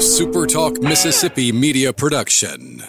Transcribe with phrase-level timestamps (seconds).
[0.00, 2.82] A SuperTalk Mississippi media production.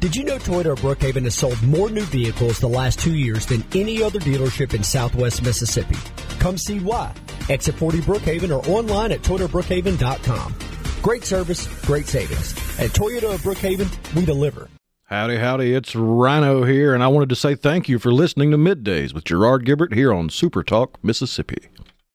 [0.00, 3.46] Did you know Toyota of Brookhaven has sold more new vehicles the last two years
[3.46, 5.94] than any other dealership in southwest Mississippi?
[6.40, 7.14] Come see why.
[7.48, 10.54] Exit 40 Brookhaven or online at ToyotaBrookhaven.com.
[11.00, 12.50] Great service, great savings.
[12.80, 14.68] At Toyota of Brookhaven, we deliver.
[15.04, 18.56] Howdy, howdy, it's Rhino here, and I wanted to say thank you for listening to
[18.56, 21.68] Middays with Gerard Gibert here on Super Talk, Mississippi.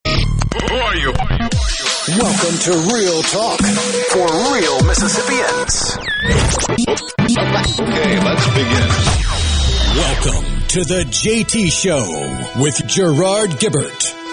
[0.06, 1.14] Who are you?
[2.06, 3.60] Welcome to Real Talk
[4.10, 5.96] for real Mississippians.
[7.80, 8.88] Okay, let's begin.
[9.96, 14.23] Welcome to the JT Show with Gerard Gibert.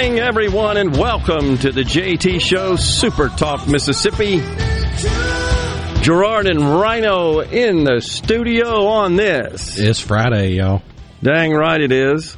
[0.00, 4.38] Morning, everyone, and welcome to the JT Show Super Talk Mississippi.
[6.00, 9.78] Gerard and Rhino in the studio on this.
[9.78, 10.80] It's Friday, y'all.
[11.22, 12.34] Dang right it is.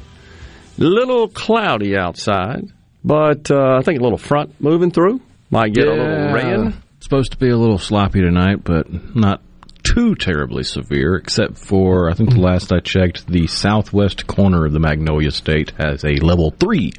[0.77, 2.65] Little cloudy outside,
[3.01, 5.21] but uh, I think a little front moving through.
[5.49, 6.73] Might get a little rain.
[6.99, 9.41] Supposed to be a little sloppy tonight, but not
[9.83, 14.73] too terribly severe, except for, I think the last I checked, the southwest corner of
[14.73, 16.91] the Magnolia State has a level three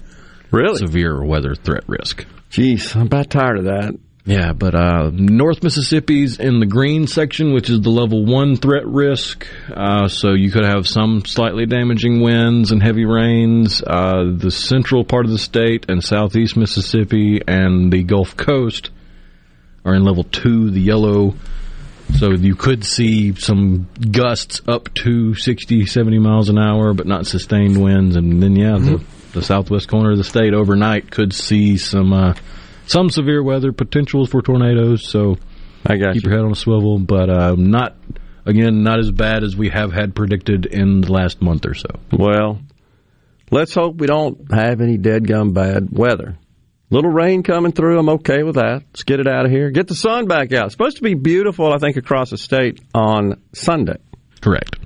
[0.55, 0.79] Really?
[0.79, 2.27] severe weather threat risk.
[2.51, 3.99] Jeez, I'm about tired of that.
[4.27, 8.87] Yeah, but uh, North Mississippi's in the green section, which is the level one threat
[8.87, 9.47] risk.
[9.71, 13.83] Uh, so you could have some slightly damaging winds and heavy rains.
[13.87, 18.91] Uh, the central part of the state and southeast Mississippi and the Gulf Coast
[19.85, 21.35] are in level two, the yellow.
[22.19, 27.27] So you could see some gusts up to 60, 70 miles an hour, but not
[27.27, 28.17] sustained winds.
[28.17, 32.35] And then, yeah, the, the southwest corner of the state overnight could see some uh,
[32.87, 35.07] some severe weather potentials for tornadoes.
[35.07, 35.37] So
[35.87, 36.31] I got keep you.
[36.31, 37.97] your head on a swivel, but uh, not
[38.47, 41.89] again not as bad as we have had predicted in the last month or so.
[42.13, 42.61] Well,
[43.51, 46.39] let's hope we don't have any dead gum bad weather.
[46.91, 48.83] Little rain coming through, I'm okay with that.
[48.93, 49.71] Let's get it out of here.
[49.71, 50.67] Get the sun back out.
[50.67, 53.97] It's supposed to be beautiful, I think, across the state on Sunday.
[54.41, 54.77] Correct.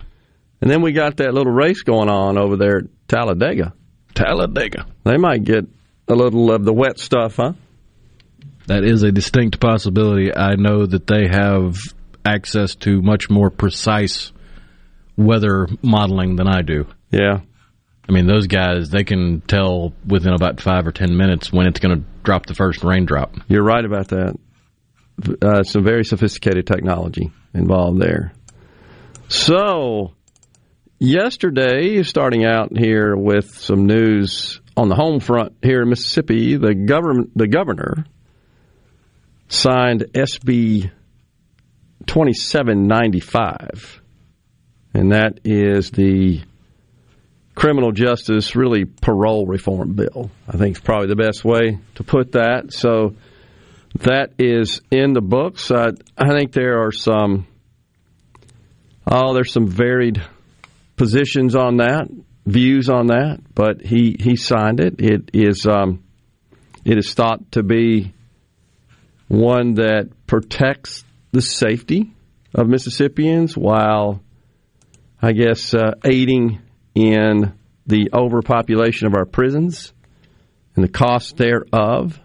[0.60, 3.74] And then we got that little race going on over there at Talladega.
[4.14, 4.86] Talladega.
[5.04, 5.66] They might get
[6.08, 7.52] a little of the wet stuff, huh?
[8.66, 10.34] That is a distinct possibility.
[10.34, 11.78] I know that they have
[12.24, 14.32] access to much more precise
[15.16, 16.86] weather modeling than I do.
[17.10, 17.40] Yeah.
[18.08, 21.80] I mean, those guys, they can tell within about five or ten minutes when it's
[21.80, 23.34] going to drop the first raindrop.
[23.48, 24.38] You're right about that.
[25.42, 28.32] Uh, some very sophisticated technology involved there.
[29.28, 30.14] So,
[30.98, 36.74] yesterday, starting out here with some news on the home front here in Mississippi, the
[36.74, 38.04] government, the governor
[39.48, 40.90] signed SB
[42.06, 44.02] 2795,
[44.94, 46.42] and that is the
[47.54, 50.30] criminal justice, really parole reform bill.
[50.46, 52.72] I think it's probably the best way to put that.
[52.72, 53.16] So
[54.00, 55.72] that is in the books.
[55.72, 57.48] I, I think there are some,
[59.06, 60.22] oh, there's some varied
[60.98, 62.08] positions on that,
[62.44, 64.96] views on that, but he, he signed it.
[65.00, 66.02] It is, um,
[66.84, 68.12] it is thought to be
[69.28, 72.12] one that protects the safety
[72.54, 74.20] of Mississippians while,
[75.22, 76.60] I guess, uh, aiding
[76.94, 77.54] in
[77.86, 79.92] the overpopulation of our prisons
[80.74, 82.18] and the cost thereof.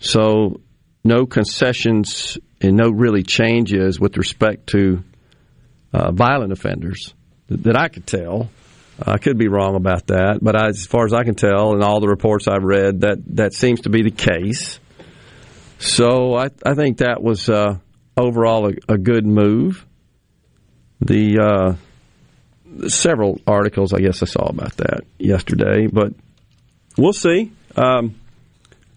[0.00, 0.60] So,
[1.04, 5.02] no concessions and no really changes with respect to
[5.92, 7.14] uh, violent offenders
[7.48, 8.50] that, I could tell.
[9.00, 11.84] I could be wrong about that, but I, as far as I can tell, and
[11.84, 14.80] all the reports I've read, that that seems to be the case.
[15.78, 17.78] So I, I think that was uh,
[18.16, 19.86] overall a, a good move.
[21.00, 21.38] The
[22.80, 26.12] uh, several articles, I guess I saw about that yesterday, but
[26.96, 27.52] we'll see.
[27.76, 28.16] Um,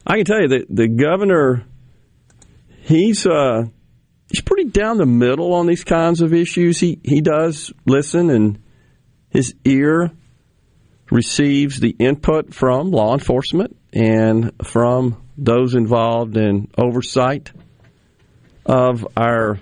[0.06, 1.64] I can tell you that the governor,
[2.82, 3.66] he's uh,
[4.32, 6.80] he's pretty down the middle on these kinds of issues.
[6.80, 8.62] He he does listen, and
[9.30, 10.12] his ear
[11.10, 17.52] receives the input from law enforcement and from those involved in oversight
[18.66, 19.60] of our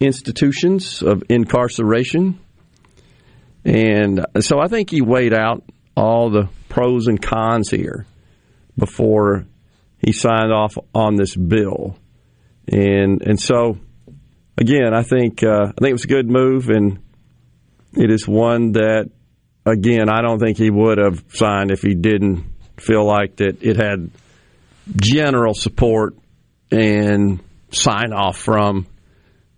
[0.00, 2.40] institutions of incarceration.
[3.64, 5.62] And so I think he weighed out
[5.96, 8.06] all the pros and cons here
[8.76, 9.44] before
[9.98, 11.96] he signed off on this bill.
[12.68, 13.78] And and so
[14.56, 16.98] again, I think uh, I think it was a good move, and
[17.94, 19.10] It is one that,
[19.66, 22.44] again, I don't think he would have signed if he didn't
[22.78, 24.10] feel like that it had
[24.96, 26.16] general support
[26.70, 28.86] and sign off from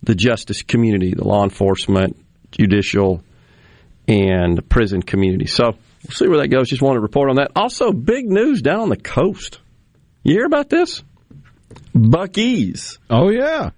[0.03, 2.17] the justice community, the law enforcement,
[2.51, 3.23] judicial,
[4.09, 5.47] and prison community.
[5.47, 6.69] So we'll see where that goes.
[6.69, 7.53] Just want to report on that.
[7.55, 9.61] Also, big news down on the coast.
[10.25, 11.03] You hear about this?
[11.95, 13.71] Buc-ee's Oh yeah,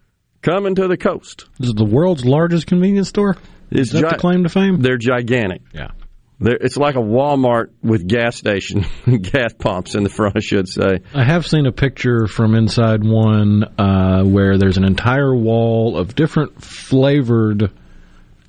[0.43, 1.47] coming to the coast.
[1.59, 3.37] this is the world's largest convenience store.
[3.71, 4.81] It's Is that the claim to fame?
[4.81, 5.63] They're gigantic.
[5.73, 5.91] Yeah.
[6.39, 8.85] They're, it's like a Walmart with gas station,
[9.23, 11.01] gas pumps in the front, I should say.
[11.15, 16.15] I have seen a picture from inside one uh, where there's an entire wall of
[16.15, 17.73] different flavored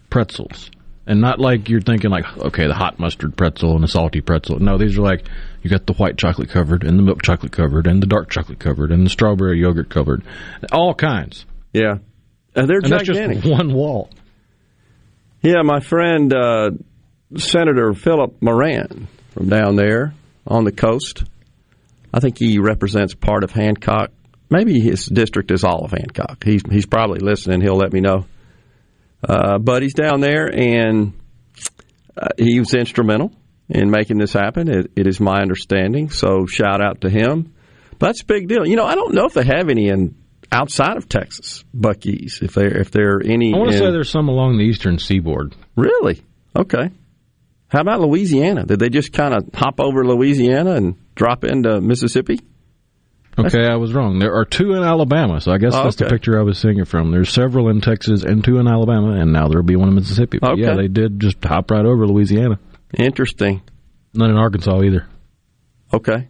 [0.09, 0.69] pretzels.
[1.05, 4.59] And not like you're thinking like, okay, the hot mustard pretzel and the salty pretzel.
[4.59, 5.25] No, these are like
[5.69, 8.59] you got the white chocolate covered and the milk chocolate covered and the dark chocolate
[8.59, 10.23] covered and the strawberry yogurt covered,
[10.71, 11.45] all kinds.
[11.73, 11.95] Yeah,
[12.55, 13.39] and they're And gigantic.
[13.41, 14.09] just one wall.
[15.41, 16.71] Yeah, my friend uh,
[17.35, 20.13] Senator Philip Moran from down there
[20.45, 21.23] on the coast.
[22.13, 24.11] I think he represents part of Hancock.
[24.49, 26.43] Maybe his district is all of Hancock.
[26.43, 27.59] He's he's probably listening.
[27.61, 28.25] He'll let me know.
[29.21, 31.11] Uh, but he's down there, and
[32.15, 33.31] uh, he was instrumental
[33.69, 34.69] in making this happen.
[34.69, 36.09] It, it is my understanding.
[36.09, 37.53] So shout out to him.
[37.99, 38.65] But that's a big deal.
[38.67, 40.15] You know, I don't know if they have any in
[40.51, 42.39] outside of Texas, Buc-ee's.
[42.41, 43.53] If there if there are any.
[43.53, 45.55] I want to in- say there's some along the eastern seaboard.
[45.75, 46.21] Really?
[46.55, 46.91] Okay.
[47.69, 48.65] How about Louisiana?
[48.65, 52.39] Did they just kind of hop over Louisiana and drop into Mississippi?
[53.39, 54.17] Okay, I was wrong.
[54.17, 56.79] There are two in Alabama, so I guess Oh, that's the picture I was seeing
[56.79, 57.11] it from.
[57.11, 60.39] There's several in Texas and two in Alabama, and now there'll be one in Mississippi.
[60.39, 62.57] But yeah, they did just hop right over Louisiana.
[62.93, 63.61] Interesting.
[64.13, 65.07] Not in Arkansas either.
[65.93, 66.27] Okay.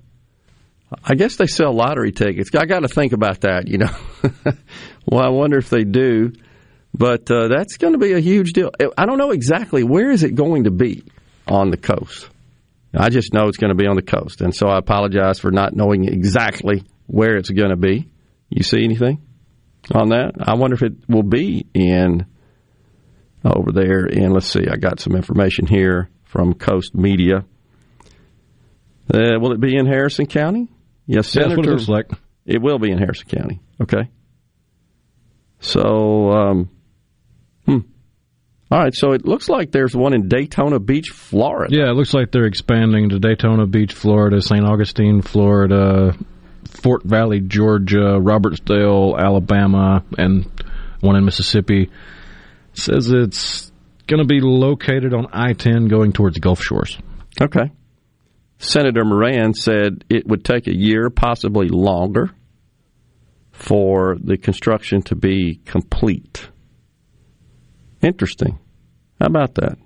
[1.04, 2.50] I guess they sell lottery tickets.
[2.56, 3.94] I got to think about that, you know.
[5.06, 6.31] well, I wonder if they do.
[6.94, 8.71] But uh, that's going to be a huge deal.
[8.98, 11.04] I don't know exactly where is it going to be
[11.48, 12.30] on the coast.
[12.94, 15.51] I just know it's going to be on the coast, and so I apologize for
[15.51, 18.09] not knowing exactly where it's going to be.
[18.50, 19.21] You see anything
[19.94, 20.31] on that?
[20.39, 22.25] I wonder if it will be in
[23.44, 24.06] over there.
[24.06, 27.46] And let's see, I got some information here from Coast Media.
[29.14, 30.68] Uh, will it be in Harrison County?
[31.06, 32.12] Yes, Yeah, that's what it looks like.
[32.46, 33.62] It will be in Harrison County.
[33.82, 34.10] Okay.
[35.60, 36.70] So, um,
[37.66, 37.80] hmm.
[38.70, 38.94] All right.
[38.94, 41.74] So it looks like there's one in Daytona Beach, Florida.
[41.74, 44.66] Yeah, it looks like they're expanding to Daytona Beach, Florida, St.
[44.66, 46.16] Augustine, Florida,
[46.70, 50.52] Fort Valley, Georgia, Robertsdale, Alabama, and
[51.00, 51.84] one in Mississippi.
[51.84, 53.72] It says it's
[54.07, 56.98] going to be located on I-10 going towards Gulf Shores.
[57.42, 57.71] Okay.
[58.59, 62.31] Senator Moran said it would take a year, possibly longer,
[63.51, 66.50] for the construction to be complete.
[68.01, 68.57] Interesting.
[69.19, 69.77] How about that?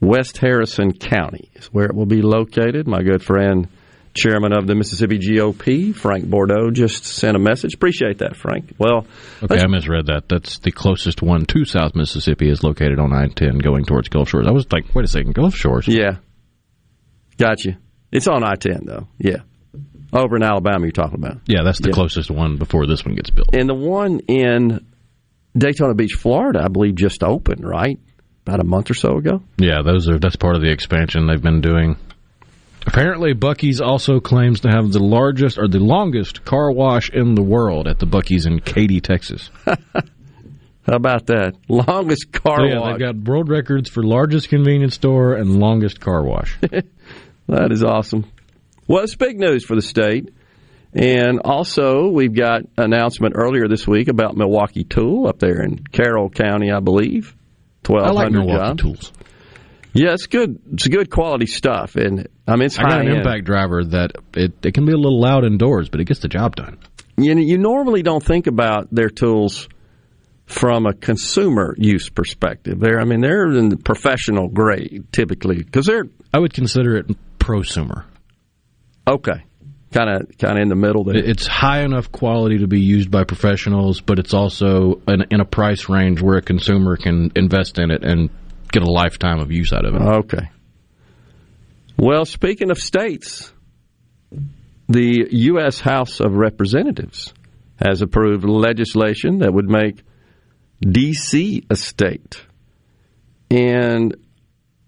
[0.00, 2.88] West Harrison County is where it will be located.
[2.88, 3.68] My good friend,
[4.14, 7.74] chairman of the Mississippi GOP, Frank Bordeaux, just sent a message.
[7.74, 8.74] Appreciate that, Frank.
[8.78, 9.06] Well,
[9.42, 10.28] Okay, I misread that.
[10.28, 14.46] That's the closest one to South Mississippi is located on I-10 going towards Gulf Shores.
[14.46, 15.88] I was like, wait a second, Gulf Shores?
[15.88, 16.16] yeah.
[17.38, 17.76] Got you.
[18.10, 19.08] It's on I 10, though.
[19.18, 19.38] Yeah.
[20.12, 21.38] Over in Alabama, you're talking about.
[21.46, 21.94] Yeah, that's the Yeah.
[21.94, 23.54] closest one before this one gets built.
[23.54, 24.84] And the one in
[25.56, 27.98] Daytona Beach, Florida, I believe just opened, right?
[28.46, 29.42] About a month or so ago.
[29.56, 31.96] Yeah, those are that's part of the expansion they've been doing.
[32.86, 37.42] Apparently, Buc-ee's also claims to have the largest or the longest car wash in the
[37.42, 39.50] world at the Buc-ee's in Katy, Texas.
[39.64, 41.54] How about that?
[41.68, 42.92] Longest car So, yeah, wash.
[42.98, 46.58] they've got world records for largest convenience store and longest car wash.
[47.48, 48.30] That is awesome.
[48.86, 50.32] Well, it's big news for the state.
[50.94, 56.30] And also, we've got announcement earlier this week about Milwaukee Tool up there in Carroll
[56.30, 57.34] County, I believe.
[57.82, 58.82] Twelve hundred I like Milwaukee jobs.
[58.82, 59.12] tools.
[59.94, 60.58] Yeah, it's good.
[60.72, 63.18] It's good quality stuff, and I mean it's I got an end.
[63.18, 66.28] impact driver that it, it can be a little loud indoors, but it gets the
[66.28, 66.78] job done.
[67.16, 69.68] You, you normally don't think about their tools
[70.46, 72.80] from a consumer use perspective.
[72.80, 77.06] They're, I mean, they're in the professional grade typically because they're I would consider it
[77.38, 78.04] prosumer.
[79.06, 79.44] okay,
[79.92, 81.16] kind of kind of in the middle there.
[81.16, 85.44] It's high enough quality to be used by professionals, but it's also in, in a
[85.44, 88.30] price range where a consumer can invest in it and
[88.72, 90.00] get a lifetime of use out of it.
[90.00, 90.50] Okay.
[91.96, 93.52] Well, speaking of states,
[94.88, 95.80] the U.S.
[95.80, 97.32] House of Representatives
[97.76, 100.02] has approved legislation that would make
[100.80, 101.64] D.C.
[101.70, 102.44] a state.
[103.50, 104.16] And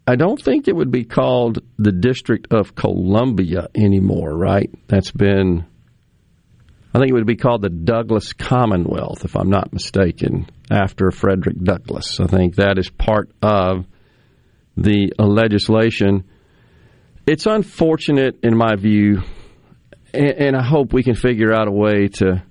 [0.06, 4.70] I don't think it would be called the District of Columbia anymore, right?
[4.88, 5.66] That's been,
[6.94, 11.58] I think it would be called the Douglass Commonwealth, if I'm not mistaken, after Frederick
[11.60, 12.20] Douglass.
[12.20, 13.84] I think that is part of
[14.76, 16.22] the legislation.
[17.26, 19.22] It's unfortunate, in my view,
[20.12, 22.44] and, and I hope we can figure out a way to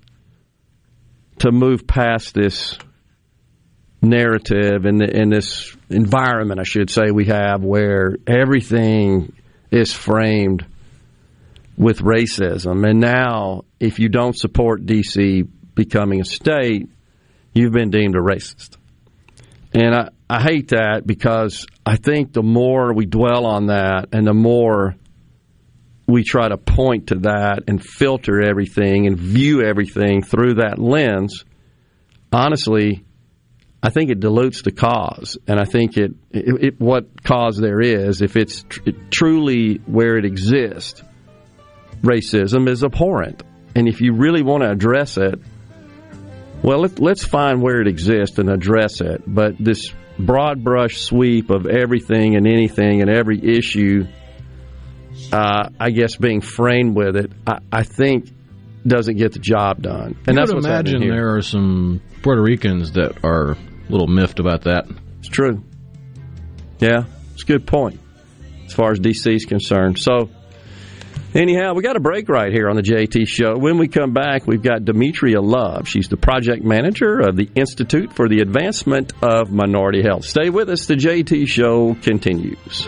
[1.39, 2.77] to move past this
[4.01, 9.33] narrative and in this environment, I should say, we have where everything
[9.71, 10.65] is framed
[11.77, 12.87] with racism.
[12.87, 15.43] And now, if you don't support D.C.
[15.75, 16.89] becoming a state,
[17.53, 18.77] you've been deemed a racist.
[19.73, 24.25] And I, I hate that because I think the more we dwell on that and
[24.25, 24.95] the more
[26.07, 31.43] we try to point to that and filter everything and view everything through that lens,
[32.31, 33.03] honestly,
[33.81, 37.81] I think it dilutes the cause, and I think it, it, it what cause there
[37.81, 41.03] is, if it's tr- truly where it exists,
[42.03, 43.43] racism is abhorrent,
[43.75, 45.39] and if you really want to address it,
[46.61, 49.21] well, let, let's find where it exists and address it.
[49.27, 54.05] But this broad brush sweep of everything and anything and every issue,
[55.31, 58.29] uh, I guess, being framed with it, I, I think
[58.85, 60.15] doesn't get the job done.
[60.27, 63.57] And you that's would imagine there are some Puerto Ricans that are a
[63.89, 64.85] little miffed about that.
[65.19, 65.63] It's true.
[66.79, 67.99] Yeah, it's a good point
[68.65, 69.99] as far as DC is concerned.
[69.99, 70.29] So,
[71.35, 73.57] anyhow, we got a break right here on the JT Show.
[73.57, 75.87] When we come back, we've got Demitria Love.
[75.87, 80.25] She's the project manager of the Institute for the Advancement of Minority Health.
[80.25, 80.85] Stay with us.
[80.85, 82.87] The JT Show continues.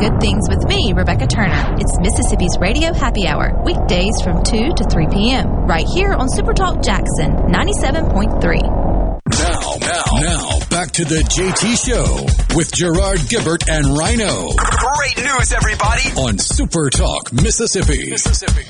[0.00, 1.76] Tune in to Good Things with me, Rebecca Turner.
[1.78, 6.84] It's Mississippi's Radio Happy Hour, weekdays from 2 to 3 p.m., right here on Supertalk
[6.84, 8.60] Jackson 97.3.
[9.30, 15.52] Now, now, now, back to the JT Show with Gerard Gibert and Rhino Great news,
[15.52, 16.02] everybody!
[16.16, 18.10] on Super Talk, Mississippi.
[18.10, 18.66] Mississippi.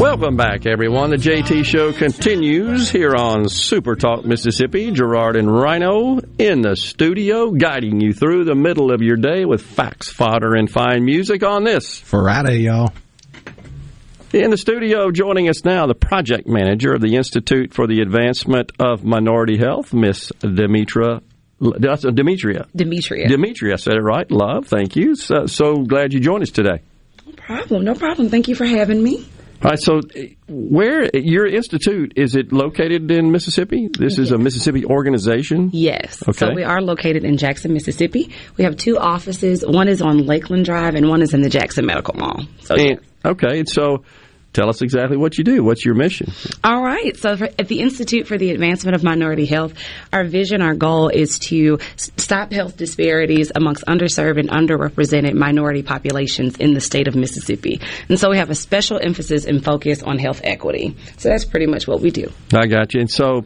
[0.00, 1.10] Welcome back, everyone.
[1.10, 4.90] The JT Show continues here on Super Talk Mississippi.
[4.90, 9.62] Gerard and Rhino in the studio, guiding you through the middle of your day with
[9.62, 12.92] facts, fodder, and fine music on this Friday, y'all.
[14.32, 18.72] In the studio, joining us now, the project manager of the Institute for the Advancement
[18.80, 21.22] of Minority Health, Miss Demetra.
[21.60, 22.66] That's uh, Demitria.
[22.76, 23.28] Demitria.
[23.28, 24.28] Demitria, I said it right.
[24.30, 25.14] Love, thank you.
[25.14, 26.82] So, so glad you joined us today.
[27.28, 27.84] No problem.
[27.84, 28.28] No problem.
[28.30, 29.26] Thank you for having me.
[29.60, 33.88] All right, so uh, where your institute is it located in Mississippi?
[33.98, 35.70] This is a Mississippi organization.
[35.72, 36.22] Yes.
[36.28, 36.38] Okay.
[36.38, 38.30] So we are located in Jackson, Mississippi.
[38.56, 39.64] We have two offices.
[39.66, 42.44] One is on Lakeland Drive, and one is in the Jackson Medical Mall.
[42.60, 44.04] So And- okay, so
[44.52, 45.62] tell us exactly what you do.
[45.62, 46.32] What's your mission?
[46.64, 47.16] All right.
[47.16, 49.74] So for, at the Institute for the Advancement of Minority Health,
[50.12, 56.56] our vision, our goal is to stop health disparities amongst underserved and underrepresented minority populations
[56.56, 57.80] in the state of Mississippi.
[58.08, 60.96] And so we have a special emphasis and focus on health equity.
[61.18, 62.30] So that's pretty much what we do.
[62.52, 63.00] I got you.
[63.00, 63.44] And so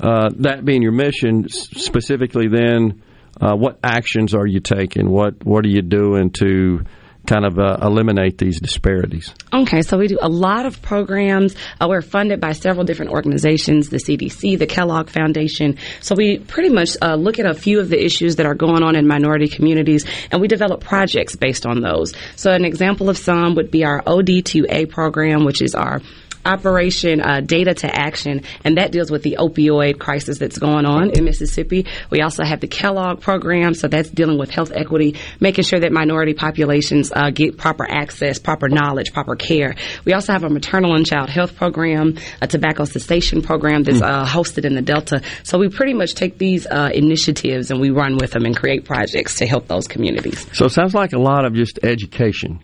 [0.00, 3.02] uh, that being your mission, specifically, then
[3.40, 5.10] uh, what actions are you taking?
[5.10, 6.80] What what are you doing to
[7.26, 9.32] kind of uh, eliminate these disparities?
[9.52, 11.54] Okay, so we do a lot of programs.
[11.80, 15.76] Uh, we're funded by several different organizations, the CDC, the Kellogg Foundation.
[16.00, 18.82] So we pretty much uh, look at a few of the issues that are going
[18.82, 22.14] on in minority communities, and we develop projects based on those.
[22.36, 26.00] So an example of some would be our OD2A program, which is our
[26.46, 31.10] Operation uh, Data to Action, and that deals with the opioid crisis that's going on
[31.10, 31.86] in Mississippi.
[32.10, 35.92] We also have the Kellogg program, so that's dealing with health equity, making sure that
[35.92, 39.74] minority populations uh, get proper access, proper knowledge, proper care.
[40.04, 44.24] We also have a maternal and child health program, a tobacco cessation program that's uh,
[44.24, 45.22] hosted in the Delta.
[45.42, 48.84] So we pretty much take these uh, initiatives and we run with them and create
[48.84, 50.46] projects to help those communities.
[50.52, 52.60] So it sounds like a lot of just education.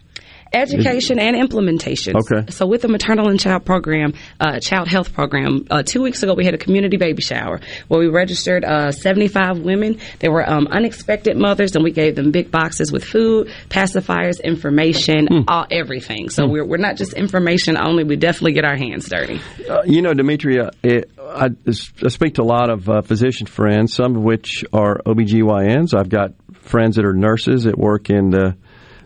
[0.53, 2.17] Education and implementation.
[2.17, 2.51] Okay.
[2.51, 6.35] So with the maternal and child program, uh, child health program, uh, two weeks ago
[6.35, 9.99] we had a community baby shower where we registered uh, 75 women.
[10.19, 15.45] They were um, unexpected mothers, and we gave them big boxes with food, pacifiers, information,
[15.49, 16.29] all everything.
[16.29, 18.05] So we're we're not just information only.
[18.05, 19.41] We definitely get our hands dirty.
[19.69, 23.95] Uh, you know, Demitria, it, I, I speak to a lot of uh, physician friends,
[23.95, 25.95] some of which are OBGYNs.
[25.99, 28.57] I've got friends that are nurses that work in the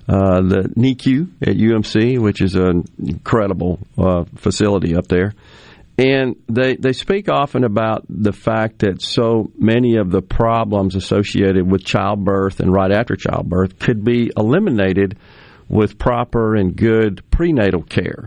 [0.08, 5.34] uh, the NICU at UMC, which is an incredible uh, facility up there.
[5.98, 11.70] And they, they speak often about the fact that so many of the problems associated
[11.70, 15.18] with childbirth and right after childbirth could be eliminated
[15.68, 18.26] with proper and good prenatal care.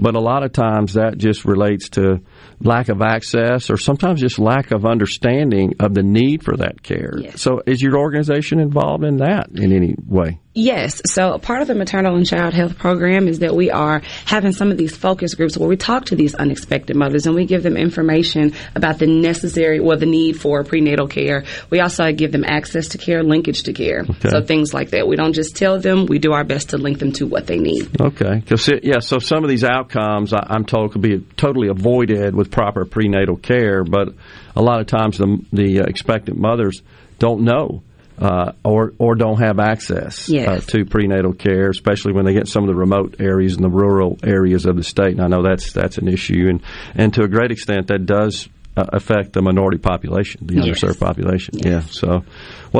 [0.00, 2.20] But a lot of times that just relates to
[2.62, 7.12] lack of access or sometimes just lack of understanding of the need for that care.
[7.36, 10.38] So is your organization involved in that in any way?
[10.52, 11.00] Yes.
[11.06, 14.72] So part of the maternal and child health program is that we are having some
[14.72, 17.76] of these focus groups where we talk to these unexpected mothers and we give them
[17.76, 21.44] information about the necessary or the need for prenatal care.
[21.70, 24.04] We also give them access to care, linkage to care.
[24.28, 25.06] So things like that.
[25.06, 27.58] We don't just tell them, we do our best to link them to what they
[27.58, 28.00] need.
[28.00, 28.42] Okay.
[28.50, 32.50] it- yeah, so some of these outcomes I, I'm told could be totally avoided with
[32.50, 34.08] proper prenatal care, but
[34.56, 36.82] a lot of times the, the uh, expectant mothers
[37.18, 37.82] don't know.
[38.18, 42.62] Uh, or or don't have access uh, to prenatal care, especially when they get some
[42.64, 45.12] of the remote areas and the rural areas of the state.
[45.12, 46.60] And I know that's that's an issue, and
[46.94, 50.66] and to a great extent that does uh, affect the minority population, the Yes.
[50.84, 51.60] underserved population.
[51.60, 51.80] Yeah.
[51.80, 52.24] So, well,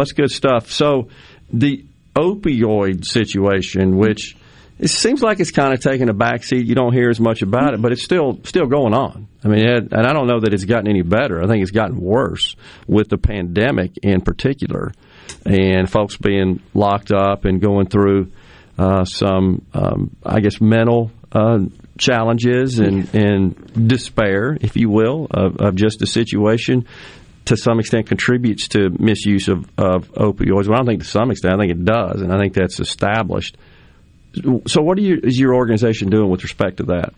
[0.02, 0.70] that's good stuff.
[0.70, 1.08] So,
[1.50, 4.36] the opioid situation, which
[4.80, 6.66] it seems like it's kind of taking a backseat.
[6.66, 9.28] You don't hear as much about it, but it's still still going on.
[9.44, 11.42] I mean, it, and I don't know that it's gotten any better.
[11.42, 14.92] I think it's gotten worse with the pandemic in particular,
[15.44, 18.32] and folks being locked up and going through
[18.78, 21.58] uh, some, um, I guess, mental uh,
[21.98, 26.86] challenges and, and despair, if you will, of, of just the situation.
[27.46, 30.68] To some extent, contributes to misuse of, of opioids.
[30.68, 31.54] Well, I don't think to some extent.
[31.54, 33.56] I think it does, and I think that's established.
[34.66, 37.12] So, what are you, is your organization doing with respect to that?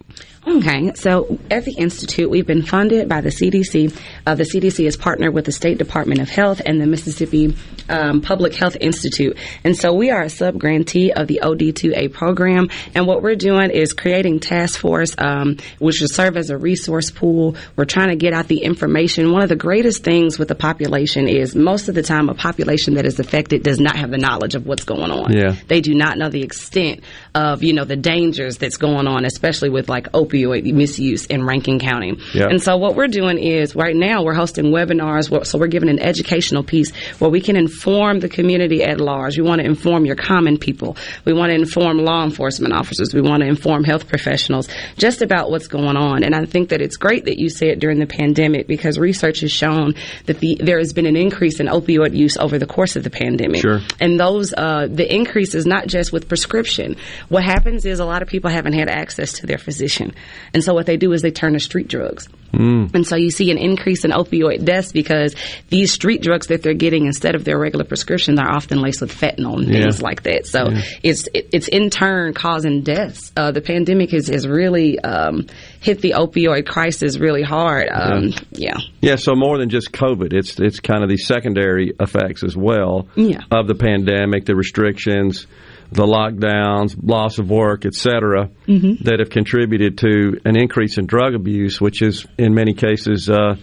[0.45, 3.97] Okay, so at the Institute, we've been funded by the CDC.
[4.27, 7.57] Uh, the CDC is partnered with the State Department of Health and the Mississippi
[7.89, 9.37] um, Public Health Institute.
[9.63, 12.71] And so we are a sub grantee of the OD2A program.
[12.93, 17.13] And what we're doing is creating task force, um, which will serve as a resource
[17.13, 17.55] pool.
[17.77, 19.31] We're trying to get out the information.
[19.31, 22.95] One of the greatest things with the population is most of the time a population
[22.95, 25.33] that is affected does not have the knowledge of what's going on.
[25.33, 25.55] Yeah.
[25.69, 29.71] They do not know the extent of, you know, the dangers that's going on, especially
[29.71, 32.19] with like opioid misuse in Rankin County.
[32.35, 32.49] Yeah.
[32.49, 35.47] And so what we're doing is right now we're hosting webinars.
[35.47, 39.39] So we're giving an educational piece where we can inform the community at large.
[39.39, 40.97] We want to inform your common people.
[41.25, 43.15] We want to inform law enforcement officers.
[43.15, 46.25] We want to inform health professionals just about what's going on.
[46.25, 49.41] And I think that it's great that you say it during the pandemic because research
[49.41, 49.95] has shown
[50.27, 53.11] that the, there has been an increase in opioid use over the course of the
[53.11, 53.63] pandemic.
[53.63, 53.81] Sure.
[54.01, 56.97] And those, uh, the increase is not just with prescription.
[57.33, 60.13] What happens is a lot of people haven't had access to their physician.
[60.53, 62.29] And so what they do is they turn to street drugs.
[62.53, 62.95] Mm.
[62.95, 65.35] And so you see an increase in opioid deaths because
[65.71, 69.11] these street drugs that they're getting instead of their regular prescriptions are often laced with
[69.19, 69.81] fentanyl and Yeah.
[69.81, 70.45] things like that.
[70.47, 70.83] So Yeah.
[71.03, 73.33] it's it, it's in turn causing deaths.
[73.35, 75.47] Uh, the pandemic has, has really um,
[75.81, 77.89] hit the opioid crisis really hard.
[77.91, 78.77] Um, yeah.
[79.01, 83.09] Yeah, so more than just COVID, it's it's kind of the secondary effects as well
[83.17, 83.41] Yeah.
[83.51, 85.47] of the pandemic, the restrictions,
[85.93, 88.99] the lockdowns, loss of work, et cetera, Mhm.
[89.05, 93.57] that have contributed to an increase in drug abuse, which is in many cases uh,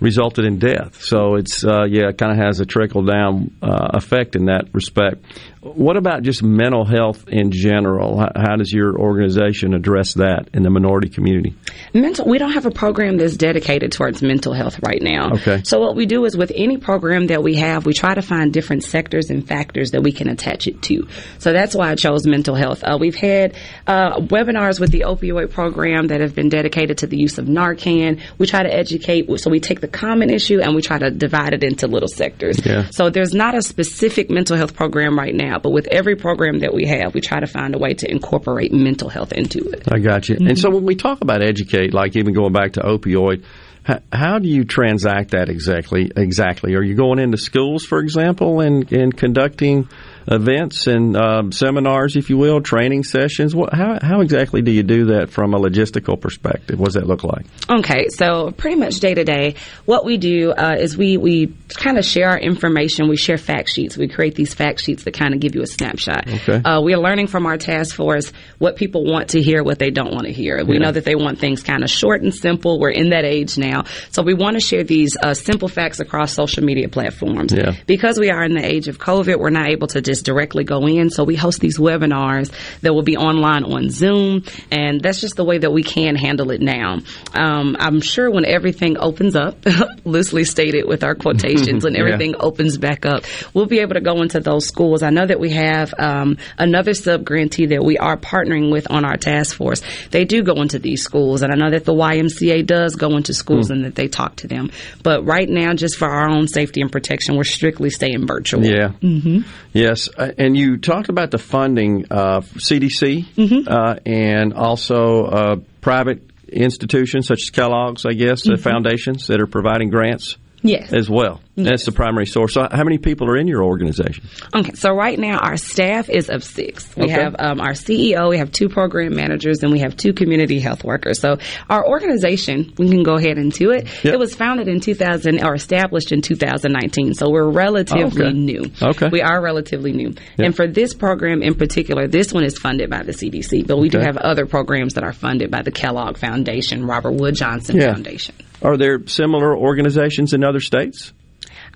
[0.00, 1.00] resulted in death.
[1.02, 4.66] So it's uh, yeah, it kind of has a trickle down uh, effect in that
[4.72, 5.24] respect.
[5.74, 8.18] What about just mental health in general?
[8.18, 11.54] How, how does your organization address that in the minority community?
[11.92, 12.26] Mental.
[12.26, 15.32] We don't have a program that's dedicated towards mental health right now.
[15.32, 15.62] Okay.
[15.64, 18.52] So what we do is with any program that we have, we try to find
[18.52, 21.08] different sectors and factors that we can attach it to.
[21.38, 22.84] So that's why I chose mental health.
[22.84, 27.16] Uh, we've had uh, webinars with the opioid program that have been dedicated to the
[27.16, 28.20] use of Narcan.
[28.38, 29.26] We try to educate.
[29.40, 32.64] So we take the common issue and we try to divide it into little sectors.
[32.64, 32.90] Yeah.
[32.90, 36.74] So there's not a specific mental health program right now, but with every program that
[36.74, 39.90] we have, we try to find a way to incorporate mental health into it.
[39.90, 40.36] I got you.
[40.40, 43.44] And so when we talk about educate, like even going back to opioid,
[43.82, 46.10] how, how do you transact that exactly?
[46.16, 46.74] Exactly.
[46.74, 49.88] Are you going into schools, for example, and, and conducting
[50.28, 53.54] events and um, seminars, if you will, training sessions?
[53.54, 56.78] What, how, how exactly do you do that from a logistical perspective?
[56.78, 57.46] What does that look like?
[57.70, 61.98] Okay, so pretty much day to day, what we do uh, is we, we kind
[61.98, 63.08] of share our information.
[63.08, 63.96] We share fact sheets.
[63.96, 66.28] We create these fact sheets that kind of give you a snapshot.
[66.28, 66.60] Okay.
[66.64, 69.90] Uh, we are learning from our task force what people want to hear, what they
[69.90, 70.64] don't want to hear.
[70.64, 70.86] We Yeah.
[70.86, 72.78] know that they want things kind of short and simple.
[72.80, 73.84] We're in that age now.
[74.10, 77.52] So we want to share these uh, simple facts across social media platforms.
[77.52, 77.72] Yeah.
[77.86, 80.86] Because we are in the age of COVID, we're not able to just directly go
[80.86, 81.10] in.
[81.10, 82.50] So we host these webinars
[82.80, 86.50] that will be online on Zoom, and that's just the way that we can handle
[86.50, 86.98] it now.
[87.34, 89.64] Um, I'm sure when everything opens up,
[90.04, 92.00] loosely stated with our quotations, when Yeah.
[92.04, 93.24] everything opens back up,
[93.54, 95.02] we'll be able to go into those schools.
[95.02, 99.04] I know that we have um, another sub grantee that we are partnering with on
[99.04, 99.82] our task force.
[100.10, 103.34] They do go into these schools, and I know that the YMCA does go into
[103.34, 103.72] schools Hmm.
[103.74, 104.70] and that they talk to them.
[105.02, 108.64] But right now, just for our own safety and protection, we're strictly staying virtual.
[108.64, 108.88] Yeah.
[109.00, 109.40] hmm
[109.72, 116.22] Yes, uh, and you talked about the funding uh, CDC uh, and also uh, private
[116.48, 118.60] institutions such as Kellogg's, I guess, uh, Mhm.
[118.60, 120.92] foundations that are providing grants Yes.
[120.92, 121.40] as well.
[121.58, 122.52] That's the primary source.
[122.52, 124.24] So, how many people are in your organization?
[124.54, 126.94] Okay, so right now our staff is of six.
[126.96, 127.12] We Okay.
[127.12, 130.84] have um, our CEO, we have two program managers, and we have two community health
[130.84, 131.18] workers.
[131.18, 131.38] So
[131.70, 133.88] our organization, we can go ahead into it.
[134.04, 138.32] It was founded in 2000 or established in 2019, so we're relatively Oh, okay.
[138.32, 138.64] new.
[138.82, 139.08] Okay.
[139.08, 140.12] we are relatively new.
[140.36, 140.46] Yeah.
[140.46, 143.88] And for this program in particular, this one is funded by the CDC, but we
[143.88, 147.94] do have other programs that are funded by the Kellogg Foundation, Robert Wood Johnson Yeah.
[147.94, 148.34] Foundation.
[148.62, 151.12] Are there similar organizations in other states?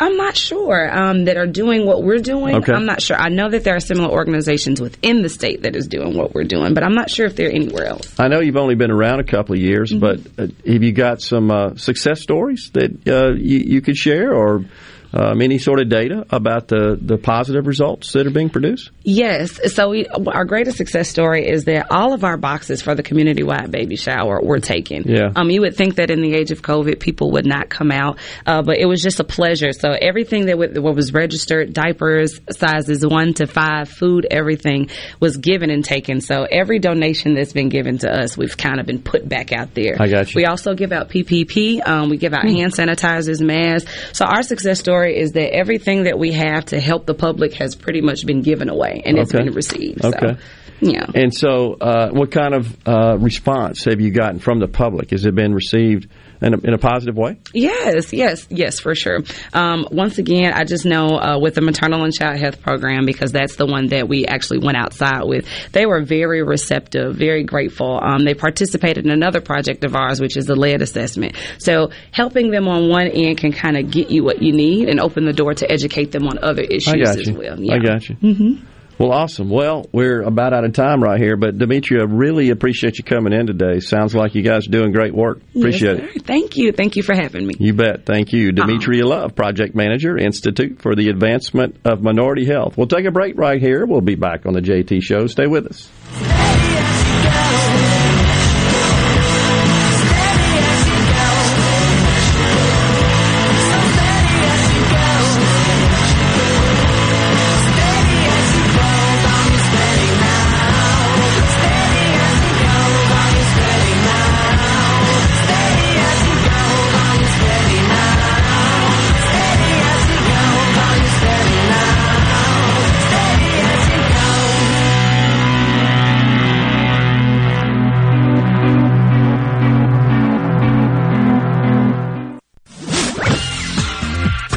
[0.02, 2.56] I'm not sure um, that are doing what we're doing.
[2.56, 2.72] Okay.
[2.72, 3.18] I'm not sure.
[3.18, 6.44] I know that there are similar organizations within the state that is doing what we're
[6.44, 8.18] doing, but I'm not sure if they're anywhere else.
[8.18, 10.00] I know you've only been around a couple of years, Mm-hmm.
[10.00, 14.32] but uh, have you got some uh, success stories that uh, you, you could share
[14.32, 14.64] or
[15.12, 18.90] um, any sort of data about the, the positive results that are being produced?
[19.02, 19.58] Yes.
[19.74, 23.70] So we, our greatest success story is that all of our boxes for the community-wide
[23.70, 25.02] baby shower were taken.
[25.06, 25.30] Yeah.
[25.34, 28.18] Um, you would think that in the age of COVID, people would not come out,
[28.46, 29.72] uh, but it was just a pleasure.
[29.72, 35.36] So everything that, w- what was registered, diapers, sizes one to five, food, everything was
[35.36, 36.20] given and taken.
[36.20, 39.74] So every donation that's been given to us, we've kind of been put back out
[39.74, 39.96] there.
[39.98, 40.38] I got you.
[40.40, 41.86] We also give out PPP.
[41.86, 42.54] Um, we give out Hmm.
[42.54, 43.90] hand sanitizers, masks.
[44.12, 47.74] So our success story is that everything that we have to help the public has
[47.74, 50.04] pretty much been given away and it's been received.
[50.04, 50.34] Okay.
[50.34, 50.36] So.
[50.80, 51.06] Yeah.
[51.14, 55.10] And so, uh, what kind of uh, response have you gotten from the public?
[55.10, 56.08] Has it been received
[56.42, 57.38] in a, in a positive way?
[57.52, 59.20] Yes, yes, yes, for sure.
[59.52, 63.32] Um, once again, I just know uh, with the maternal and child health program, because
[63.32, 68.00] that's the one that we actually went outside with, they were very receptive, very grateful.
[68.02, 71.36] Um, they participated in another project of ours, which is the lead assessment.
[71.58, 75.00] So helping them on one end can kind of get you what you need and
[75.00, 77.34] open the door to educate them on other issues I got as you.
[77.34, 77.72] well.
[77.72, 78.16] I got you.
[78.16, 78.66] Mm-hmm.
[79.00, 79.48] Well, awesome.
[79.48, 83.46] Well, we're about out of time right here, but Demitria, really appreciate you coming in
[83.46, 83.80] today.
[83.80, 85.40] Sounds like you guys are doing great work.
[85.56, 86.26] Appreciate Yes, it.
[86.26, 86.72] Thank you.
[86.72, 87.54] Thank you for having me.
[87.58, 88.04] You bet.
[88.04, 88.48] Thank you.
[88.48, 88.66] Uh-uh.
[88.66, 92.76] Demitria Love, Project Manager, Institute for the Advancement of Minority Health.
[92.76, 93.86] We'll take a break right here.
[93.86, 95.26] We'll be back on the JT Show.
[95.28, 95.88] Stay with us.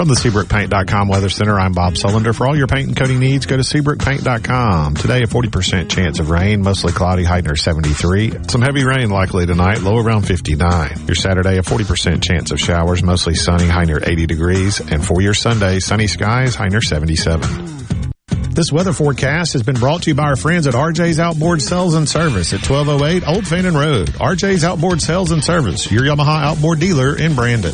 [0.03, 2.35] From the SeabrookPaint.com Weather Center, I'm Bob Sullender.
[2.35, 4.95] For all your paint and coating needs, go to SeabrookPaint.com.
[4.95, 8.33] Today, a 40% chance of rain, mostly cloudy, high near 73.
[8.49, 11.05] Some heavy rain likely tonight, low around 59.
[11.07, 14.81] Your Saturday, a 40% chance of showers, mostly sunny, high near 80 degrees.
[14.81, 17.85] And for your Sunday, sunny skies, high near 77.
[18.49, 21.93] This weather forecast has been brought to you by our friends at RJ's Outboard Sales
[21.93, 24.09] and Service at 1208 Old Fannin Road.
[24.09, 27.73] RJ's Outboard Sales and Service, your Yamaha outboard dealer in Brandon.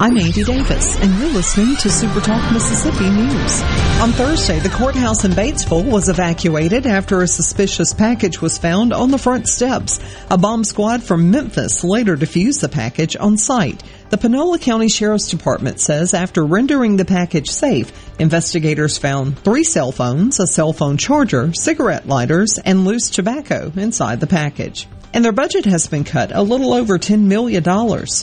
[0.00, 3.62] I'm Andy Davis, and you're listening to Super Talk Mississippi News.
[4.00, 9.10] On Thursday, the courthouse in Batesville was evacuated after a suspicious package was found on
[9.10, 9.98] the front steps.
[10.30, 13.82] A bomb squad from Memphis later defused the package on site.
[14.10, 19.90] The Panola County Sheriff's Department says after rendering the package safe, investigators found three cell
[19.90, 24.86] phones, a cell phone charger, cigarette lighters, and loose tobacco inside the package.
[25.12, 27.64] And their budget has been cut a little over $10 million.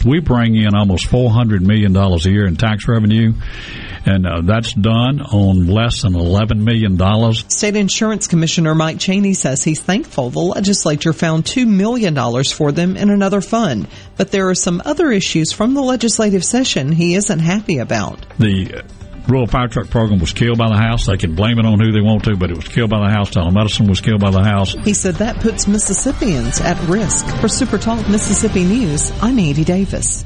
[0.06, 3.34] We bring in almost $400 million a year in tax revenue,
[4.06, 7.34] and uh, that's done on less than $11 million.
[7.50, 12.96] State Insurance Commissioner Mike Chaney says he's thankful the legislature found $2 million for them
[12.98, 17.40] in another fund, but there are some other issues from the legislative session he isn't
[17.40, 18.26] happy about.
[18.38, 18.84] The
[19.28, 21.06] rural fire truck program was killed by the House.
[21.06, 23.10] They can blame it on who they want to, but it was killed by the
[23.10, 23.32] House.
[23.32, 24.74] Telemedicine was killed by the House.
[24.74, 27.26] He said that puts Mississippians at risk.
[27.38, 30.26] For Super Talk Mississippi News, I'm Andy Davis.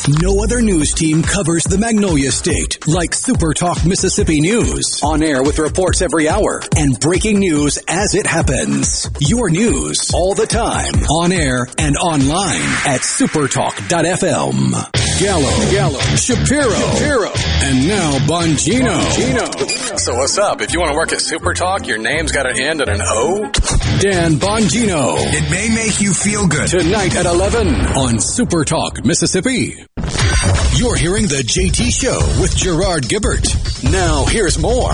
[0.08, 5.02] No other news team covers the Magnolia State like Super Talk Mississippi News.
[5.04, 9.10] On air with reports every hour and breaking news as it happens.
[9.20, 10.93] Your news all the time.
[11.12, 14.72] On air and online at supertalk.fm.
[15.20, 17.32] Gallo, Gallo, Shapiro, Shapiro,
[17.65, 19.02] and now Bongino.
[19.02, 20.00] Bongino.
[20.00, 20.62] So what's up?
[20.62, 23.02] If you want to work at Super Talk, your name's got to end in an
[23.04, 23.52] O?
[24.00, 25.15] Dan Bongino.
[25.17, 26.70] It may make you feel good.
[26.70, 27.67] Tonight at 11
[27.98, 29.84] on Super Talk Mississippi.
[29.98, 33.84] You're hearing the JT Show with Gerard Gibert.
[33.92, 34.94] Now here's more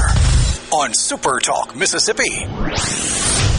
[0.71, 3.52] on Super Talk Mississippi.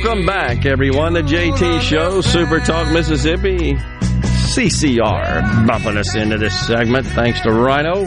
[0.00, 1.12] Welcome back, everyone.
[1.12, 3.74] The JT Show, Super Talk Mississippi.
[3.74, 8.04] CCR bumping us into this segment thanks to Rhino.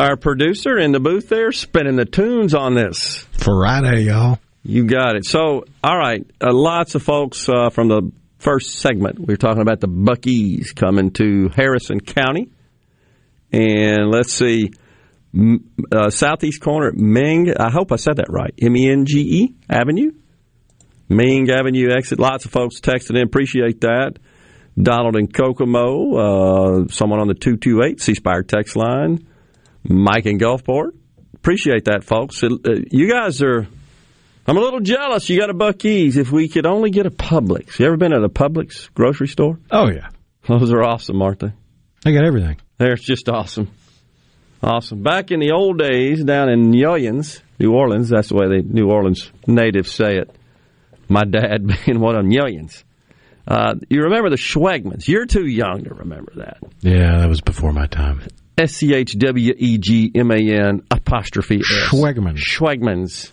[0.00, 3.26] Our producer in the booth there spinning the tunes on this.
[3.32, 4.38] Friday, y'all.
[4.62, 5.24] You got it.
[5.24, 9.18] So, all right, uh, lots of folks uh, from the first segment.
[9.18, 12.50] We were talking about the Buc-ee's coming to Harrison County.
[13.50, 14.70] And let's see,
[15.92, 19.20] uh, southeast corner at Meng, I hope I said that right, M E N G
[19.20, 20.12] E Avenue.
[21.08, 22.18] Ming Avenue exit.
[22.18, 23.22] Lots of folks texted in.
[23.26, 24.18] Appreciate that.
[24.80, 26.14] Donald and Kokomo.
[26.14, 29.26] Uh, someone on the 228 C Spire text line.
[29.82, 30.92] Mike in Gulfport.
[31.34, 32.42] Appreciate that, folks.
[32.42, 32.48] Uh,
[32.90, 33.66] you guys are.
[34.46, 35.28] I'm a little jealous.
[35.28, 36.16] You got a Buc-ee's.
[36.16, 37.78] If we could only get a Publix.
[37.78, 39.58] You ever been at a Publix grocery store?
[39.70, 40.08] Oh, yeah.
[40.48, 41.52] Those are awesome, aren't they?
[42.02, 42.56] They got everything.
[42.78, 43.70] They're just awesome.
[44.64, 45.02] Awesome.
[45.02, 48.62] Back in the old days, down in New Orleans, New Orleans, that's the way the
[48.62, 50.34] New Orleans natives say it.
[51.06, 52.82] My dad being one of millions.
[53.46, 55.06] Uh, you remember the Schwegmans?
[55.06, 56.56] You're too young to remember that.
[56.80, 58.22] Yeah, that was before my time.
[58.56, 61.66] S C H W E G M A N apostrophe S.
[61.90, 62.38] Schwegmans.
[62.38, 63.30] Schwegmans.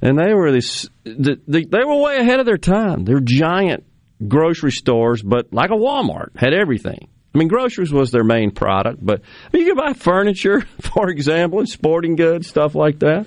[0.00, 0.88] And they were this.
[1.04, 3.04] The, the, they were way ahead of their time.
[3.04, 3.84] They're giant
[4.26, 7.08] grocery stores, but like a Walmart, had everything.
[7.32, 11.08] I mean, groceries was their main product, but I mean, you could buy furniture, for
[11.08, 13.26] example, and sporting goods, stuff like that.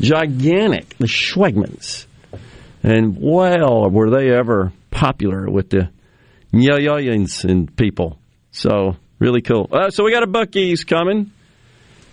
[0.00, 2.06] Gigantic, the Schwegmans.
[2.82, 5.90] And well, were they ever popular with the
[6.52, 8.18] Nyoyans and people.
[8.50, 9.68] So, really cool.
[9.72, 11.32] Uh, so, we got a Buc-ee's coming.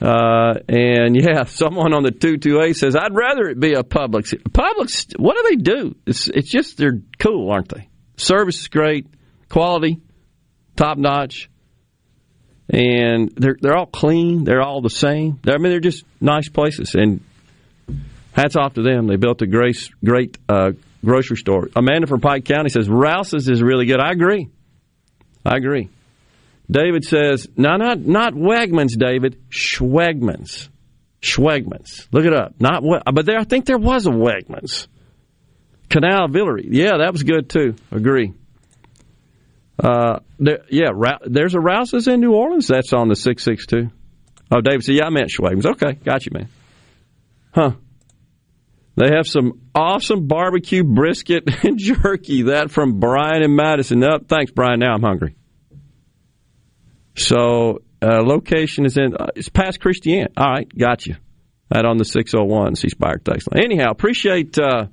[0.02, 4.34] Uh, and yeah, someone on the 228 says, I'd rather it be a Publix.
[4.34, 5.96] Publix, what do they do?
[6.06, 7.90] It's, it's just, they're cool, aren't they?
[8.16, 9.08] Service is great,
[9.50, 10.00] quality,
[10.80, 11.50] top notch,
[12.70, 14.46] and they're, they're all clean.
[14.46, 15.40] They're all the same.
[15.46, 16.96] I mean, they're just nice places.
[16.96, 17.22] And
[18.32, 19.08] hats off to them.
[19.08, 20.72] They built a great, great uh,
[21.04, 21.68] grocery store.
[21.76, 24.00] Amanda from Pike County says, Rouse's is really good.
[24.00, 24.48] I agree.
[25.46, 25.90] I agree.
[26.72, 29.38] David says, no, not not Wegmans, David.
[29.50, 30.70] Schwegmans.
[31.22, 32.08] Schwegmans.
[32.12, 32.54] Look it up.
[32.60, 33.40] Not what, but there.
[33.40, 34.88] I think there was a Wegmans.
[35.90, 36.62] Canal Villere.
[36.64, 37.74] Yeah, that was good too.
[37.92, 38.34] Agree.
[39.80, 42.68] Uh, there, yeah, Ra- there's a Rouse's in New Orleans.
[42.68, 43.90] That's on the 662.
[44.52, 45.66] Oh, David said, yeah, I meant Schwagman's.
[45.66, 46.50] Okay, got you, man.
[47.54, 47.72] Huh.
[48.96, 52.44] They have some awesome barbecue brisket and jerky.
[52.44, 54.04] That from Brian and Madison.
[54.04, 54.80] Up, thanks, Brian.
[54.80, 55.36] Now I'm hungry.
[57.16, 60.28] So, uh, location is in, uh, it's Pass Christian.
[60.36, 61.16] All right, got you.
[61.70, 63.64] That on the 601 C Spire text line.
[63.64, 64.88] Anyhow, appreciate, uh,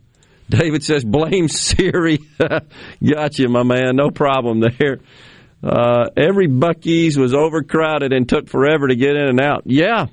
[0.49, 2.18] David says, blame Siri.
[3.05, 3.97] gotcha, my man.
[3.97, 5.01] No problem there.
[5.62, 9.62] Uh, every Buc-ee's was overcrowded and took forever to get in and out.
[9.64, 10.07] Yeah,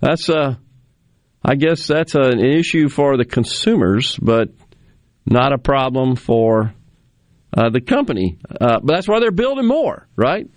[0.00, 0.54] that's uh,
[1.44, 4.48] I guess that's an issue for the consumers, but
[5.26, 6.72] not a problem for
[7.56, 8.38] uh, the company.
[8.48, 10.48] Uh, but that's why they're building more, right?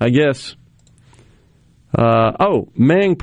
[0.00, 0.56] I guess.
[1.96, 3.16] Uh, oh, Meng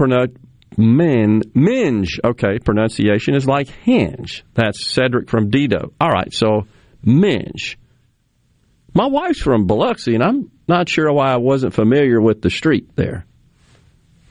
[0.78, 2.20] men minge.
[2.24, 4.46] Okay, pronunciation is like hinge.
[4.54, 5.92] That's Cedric from Dido.
[6.00, 6.68] All right, so
[7.04, 7.78] minge.
[8.94, 12.96] My wife's from Biloxi, and I'm not sure why I wasn't familiar with the street
[12.96, 13.26] there.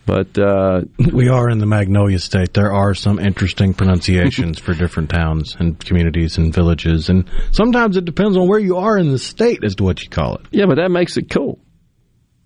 [0.07, 0.83] But uh,
[1.13, 2.55] we are in the Magnolia State.
[2.55, 8.05] There are some interesting pronunciations for different towns and communities and villages, and sometimes it
[8.05, 10.47] depends on where you are in the state as to what you call it.
[10.53, 11.59] Yeah, but that makes it cool.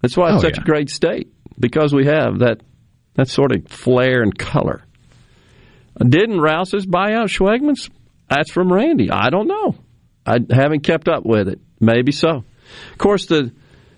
[0.01, 0.63] That's why it's Oh, such yeah.
[0.63, 1.29] a great state
[1.59, 2.63] because we have that
[3.15, 4.85] that sort of flair and color.
[5.99, 7.91] Didn't Rouse's buy out Schwegmans?
[8.29, 9.11] That's from Randy.
[9.11, 9.75] I don't know.
[10.25, 11.61] I haven't kept up with it.
[11.81, 12.45] Maybe so.
[12.93, 13.53] Of course, the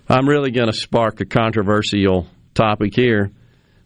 [0.09, 3.31] I'm really going to spark a controversial topic here.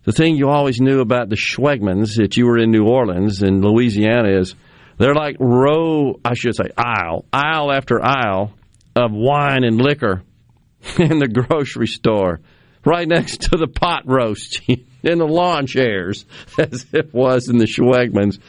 [0.04, 3.64] The thing you always knew about the Schwegmans that you were in New Orleans and
[3.64, 4.56] Louisiana is
[4.98, 8.54] they're like row, I should say aisle, aisle after aisle
[8.96, 10.24] of wine and liquor
[10.98, 12.40] in the grocery store,
[12.84, 14.62] right next to the pot roast
[15.04, 16.26] in the lawn chairs,
[16.58, 18.40] as it was in the Schwegmans.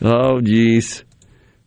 [0.00, 1.04] Oh, geez.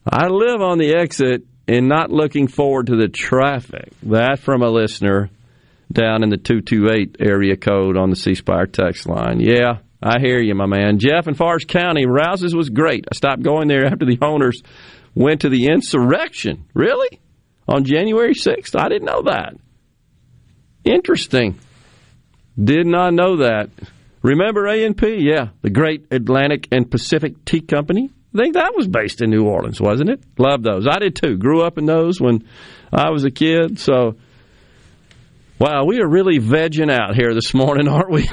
[0.08, 3.92] I live on the exit and not looking forward to the traffic.
[4.04, 5.30] That from a listener
[5.92, 9.40] down in the 228 area code on the C Spire text line.
[9.40, 11.00] Yeah, I hear you, my man.
[11.00, 13.06] Jeff in Forest County, Rouse's was great.
[13.12, 14.62] I stopped going there after the owners
[15.16, 16.66] went to the insurrection.
[16.74, 17.20] Really?
[17.68, 18.80] On January 6th?
[18.80, 19.56] I didn't know that.
[20.84, 21.58] Interesting.
[22.62, 23.70] Did not know that.
[24.26, 25.18] Remember A&P?
[25.20, 28.10] Yeah, the Great Atlantic and Pacific Tea Company.
[28.34, 30.24] I think that was based in New Orleans, wasn't it?
[30.40, 30.88] Love those.
[30.88, 31.38] I did too.
[31.38, 32.44] Grew up in those when
[32.92, 33.78] I was a kid.
[33.80, 34.16] So,
[35.60, 38.28] wow, we are really vegging out here this morning, aren't we?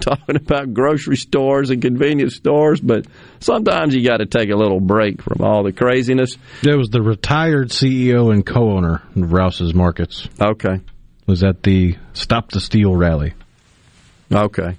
[0.00, 3.06] Talking about grocery stores and convenience stores, but
[3.38, 6.36] sometimes you got to take a little break from all the craziness.
[6.62, 10.28] There was the retired CEO and co-owner of Rouse's Markets.
[10.40, 10.80] Okay.
[11.28, 13.34] Was at the Stop the Steal rally.
[14.32, 14.76] Okay.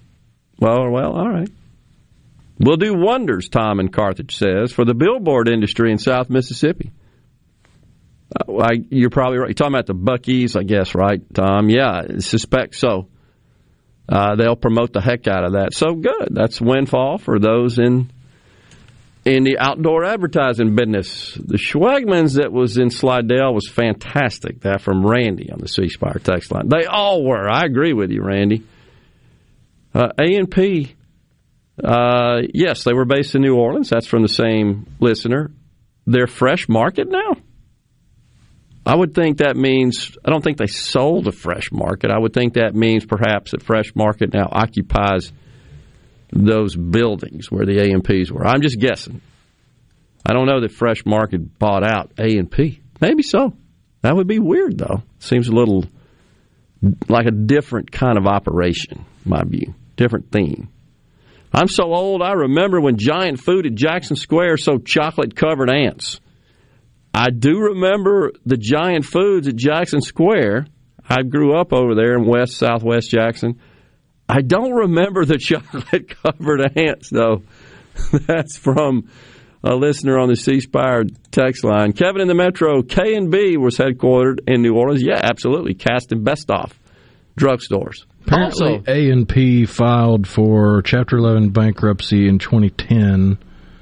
[0.60, 1.50] Well, well, all right.
[2.60, 6.92] We'll do wonders, Tom in Carthage says, for the billboard industry in South Mississippi.
[8.36, 9.50] Uh, I, you're probably right.
[9.50, 11.70] You're talking about the Buc-ee's, I guess, right, Tom?
[11.70, 13.08] Yeah, I suspect so.
[14.10, 15.74] Uh, they'll promote the heck out of that.
[15.74, 16.30] So good.
[16.32, 18.10] That's windfall for those in
[19.26, 21.34] in the outdoor advertising business.
[21.34, 24.62] The Schwegmans that was in Slidell was fantastic.
[24.62, 26.70] That from Randy on the C Spire text line.
[26.70, 27.50] They all were.
[27.50, 28.64] I agree with you, Randy.
[29.98, 30.94] Uh, A and P,
[31.84, 33.90] uh, yes, they were based in New Orleans.
[33.90, 35.50] That's from the same listener.
[36.06, 37.32] They're fresh market now.
[38.86, 42.12] I would think that means I don't think they sold a fresh market.
[42.12, 45.32] I would think that means perhaps that fresh market now occupies
[46.32, 48.46] those buildings where the A and P's were.
[48.46, 49.22] I'm just guessing.
[50.24, 52.82] I don't know that fresh market bought out A and P.
[53.02, 53.54] Maybe so.
[54.04, 55.02] That would be weird though.
[55.18, 55.86] Seems a little
[57.10, 59.74] like a different kind of operation, my view.
[59.98, 60.70] Different theme.
[61.54, 66.22] I'm so old, I remember when Giant Food at Jackson Square sold chocolate covered ants.
[67.14, 70.68] I do remember the Giant Foods at Jackson Square.
[71.10, 73.60] I grew up over there in West Southwest Jackson.
[74.30, 77.42] I don't remember the chocolate covered ants, though.
[78.12, 79.10] That's from
[79.64, 81.94] a listener on the C Spire text line.
[81.94, 85.02] Kevin in the Metro, K and B was headquartered in New Orleans.
[85.02, 85.74] Yeah, absolutely.
[85.74, 86.74] Katz and Besthoff
[87.40, 88.06] drugstores.
[88.28, 93.38] Apparently, A and P filed for Chapter 11 bankruptcy in 2010.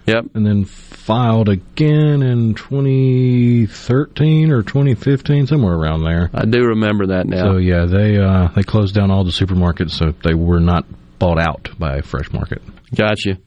[0.05, 0.25] Yep.
[0.35, 6.29] And then filed again in 2013 or 2015, somewhere around there.
[6.31, 7.53] I do remember that now.
[7.53, 10.85] So yeah, they uh, they closed down all the supermarkets, so they were not
[11.17, 12.61] bought out by Fresh Market.
[12.93, 13.39] Gotcha.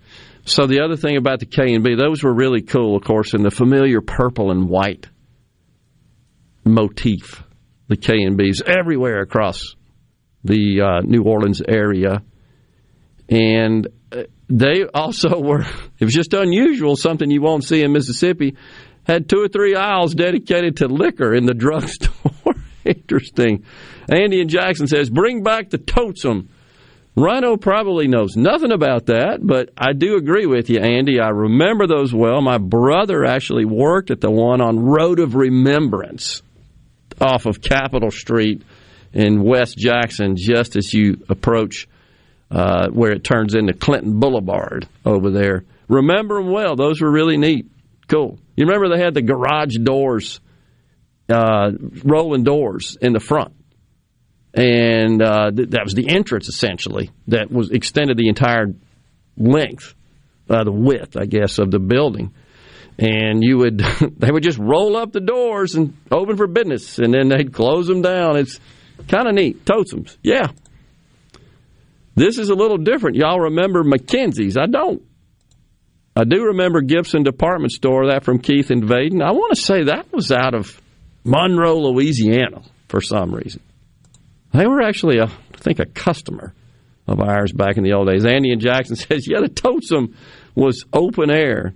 [0.47, 3.35] So the other thing about the K and B, those were really cool, of course,
[3.35, 5.07] in the familiar purple and white
[6.65, 7.45] motif.
[7.87, 9.77] The K and B's everywhere across
[10.45, 12.23] the uh, New Orleans area,
[13.29, 15.67] and uh, they also were.
[15.99, 18.57] It was just unusual, something you won't see in Mississippi.
[19.05, 22.55] had two or three aisles dedicated to liquor in the drugstore.
[22.85, 23.65] Interesting.
[24.09, 26.49] Andy and Jackson says, bring back the totem.
[27.15, 31.19] Rhino probably knows nothing about that, but I do agree with you, Andy.
[31.21, 32.41] I remember those well.
[32.41, 36.43] My brother actually worked at the one on Road of Remembrance
[37.21, 38.63] off of Capitol Street
[39.13, 41.89] in West Jackson, just as you approach
[42.51, 45.65] uh, where it turns into Clinton Boulevard over there.
[45.89, 46.77] Remember them well.
[46.77, 47.71] Those were really neat.
[48.09, 48.39] Cool.
[48.57, 50.41] You remember they had the garage doors,
[51.29, 51.73] uh,
[52.05, 53.55] rolling doors in the front
[54.55, 58.75] and uh, th- that was the entrance essentially that was extended the entire
[59.37, 59.95] length,
[60.49, 62.35] uh, the width, I guess, of the building.
[62.99, 63.79] And you would,
[64.19, 67.87] they would just roll up the doors and open for business, and then they'd close
[67.87, 68.37] them down.
[68.37, 68.59] It's
[69.07, 69.65] kind of neat.
[69.65, 70.49] Totems, yeah.
[72.15, 73.17] This is a little different.
[73.17, 74.57] Y'all remember McKenzie's?
[74.57, 75.03] I don't.
[76.17, 79.23] I do remember Gibson Department Store, that from Keith and Vaiden.
[79.23, 80.81] I want to say that was out of
[81.23, 83.61] Monroe, Louisiana, for some reason.
[84.53, 86.55] They were actually, a, I think, a customer
[87.07, 88.25] of ours back in the old days.
[88.27, 90.17] Andy and Jackson says, yeah, the Totem
[90.57, 91.75] was open air.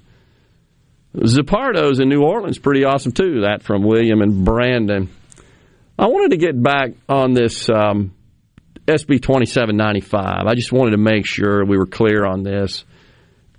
[1.15, 3.43] Zappardo's in New Orleans, pretty awesome too.
[3.43, 5.09] That from William and Brandon.
[6.03, 8.13] I wanted to get back on this um,
[8.89, 10.49] SB 2795.
[10.49, 12.85] I just wanted to make sure we were clear on this.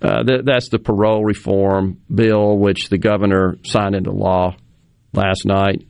[0.02, 4.56] Uh, that, that's the parole reform bill, which the governor signed into law
[5.14, 5.86] last night.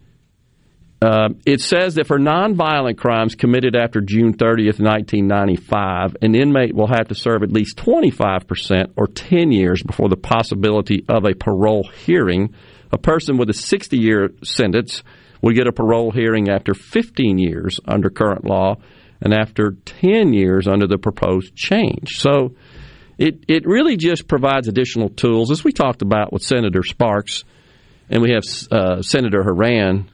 [1.02, 6.86] Uh, it says that for nonviolent crimes committed after June 30th, 1995, an inmate will
[6.86, 11.82] have to serve at least 25% or 10 years before the possibility of a parole
[12.06, 12.54] hearing.
[12.92, 15.02] A person with a 60 year sentence
[15.44, 18.76] will get a parole hearing after 15 years under current law
[19.20, 22.18] and after 10 years under the proposed change.
[22.18, 22.54] So
[23.18, 27.44] it, it really just provides additional tools, as we talked about with Senator Sparks,
[28.08, 28.42] and we have
[28.72, 30.10] uh, Senator Horan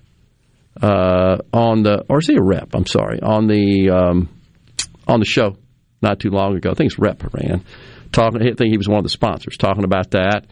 [0.83, 2.75] uh, on the, or is he a rep?
[2.75, 4.29] I'm sorry, on the um,
[5.07, 5.57] on the show
[6.03, 6.71] not too long ago.
[6.71, 7.65] I think it's Rep Horan
[8.13, 8.43] talking.
[8.43, 10.47] I think he was one of the sponsors talking about that.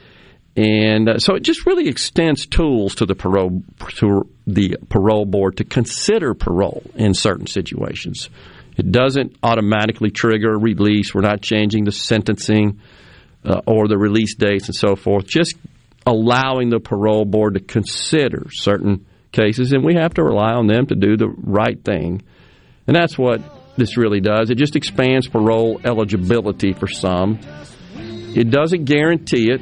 [0.57, 3.63] And uh, so it just really extends tools to the parole
[3.99, 8.31] to the parole board to consider parole in certain situations.
[8.79, 11.15] It doesn't automatically trigger a release.
[11.15, 12.81] We're not changing the sentencing
[13.45, 15.27] uh, or the release dates and so forth.
[15.27, 15.57] Just
[16.07, 20.87] allowing the parole board to consider certain cases, and we have to rely on them
[20.87, 22.23] to do the right thing.
[22.87, 23.43] And that's what
[23.77, 24.49] this really does.
[24.49, 27.39] It just expands parole eligibility for some.
[27.95, 29.61] It doesn't guarantee it.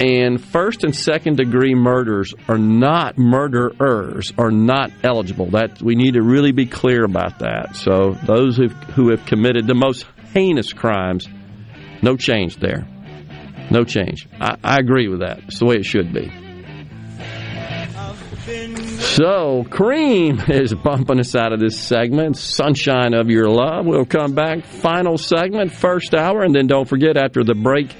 [0.00, 5.46] And first and second degree murders are not murderers are not eligible.
[5.50, 7.76] That we need to really be clear about that.
[7.76, 11.28] So those who who have committed the most heinous crimes,
[12.02, 12.88] no change there.
[13.70, 14.28] No change.
[14.40, 15.44] I, I agree with that.
[15.46, 16.30] It's the way it should be.
[18.98, 22.36] So, Cream is bumping us out of this segment.
[22.36, 23.86] Sunshine of Your Love.
[23.86, 24.64] We'll come back.
[24.64, 26.42] Final segment, first hour.
[26.42, 27.94] And then don't forget, after the break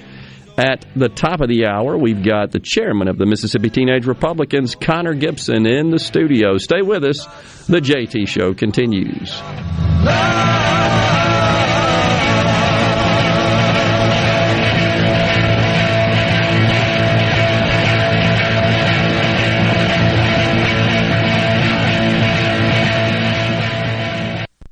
[0.56, 4.74] at the top of the hour, we've got the chairman of the Mississippi Teenage Republicans,
[4.74, 6.58] Connor Gibson, in the studio.
[6.58, 7.24] Stay with us.
[7.66, 9.32] The JT Show continues.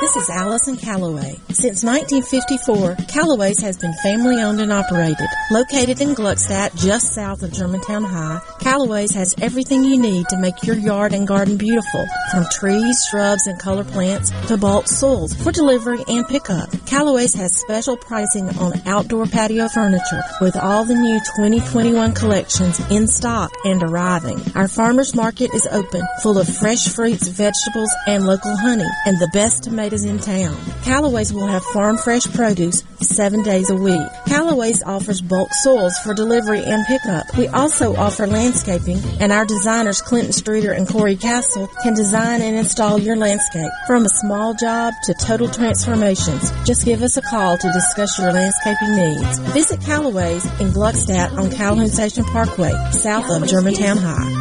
[0.00, 1.40] This is Allison Calloway.
[1.48, 5.26] Since 1954, Calloway's has been family owned and operated.
[5.48, 10.64] Located in Gluckstadt, just south of Germantown High, Calloway's has everything you need to make
[10.64, 12.04] your yard and garden beautiful.
[12.32, 16.68] From trees, shrubs, and color plants to bulk soils for delivery and pickup.
[16.84, 23.06] Calloway's has special pricing on outdoor patio furniture with all the new 2021 collections in
[23.06, 24.40] stock and arriving.
[24.56, 29.30] Our farmers market is open, full of fresh fruits, vegetables, and local honey, and the
[29.32, 30.56] best tomatoes in town.
[30.82, 34.08] Callaway's will have farm fresh produce seven days a week.
[34.26, 37.36] Callaway's offers bulk soils for delivery and pickup.
[37.36, 42.56] We also offer landscaping, and our designers Clinton Streeter and Corey Castle can design and
[42.56, 46.50] install your landscape from a small job to total transformations.
[46.64, 49.38] Just give us a call to discuss your landscaping needs.
[49.52, 54.32] Visit Callaway's in Gluckstadt on Calhoun Station Parkway, south of Germantown High.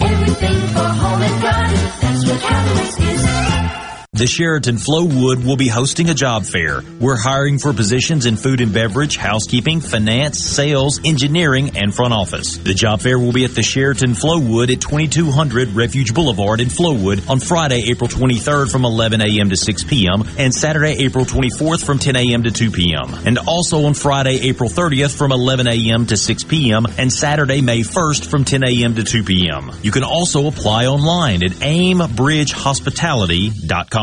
[0.00, 3.51] Everything for home and garden, that's what Callaway's is.
[4.14, 6.82] The Sheraton Flowood will be hosting a job fair.
[7.00, 12.58] We're hiring for positions in food and beverage, housekeeping, finance, sales, engineering, and front office.
[12.58, 17.26] The job fair will be at the Sheraton Flowood at 2200 Refuge Boulevard in Flowood
[17.30, 19.48] on Friday, April 23rd from 11 a.m.
[19.48, 20.24] to 6 p.m.
[20.36, 22.42] and Saturday, April 24th from 10 a.m.
[22.42, 23.14] to 2 p.m.
[23.24, 26.04] And also on Friday, April 30th from 11 a.m.
[26.08, 26.84] to 6 p.m.
[26.98, 28.94] and Saturday, May 1st from 10 a.m.
[28.96, 29.70] to 2 p.m.
[29.80, 34.01] You can also apply online at aimbridgehospitality.com.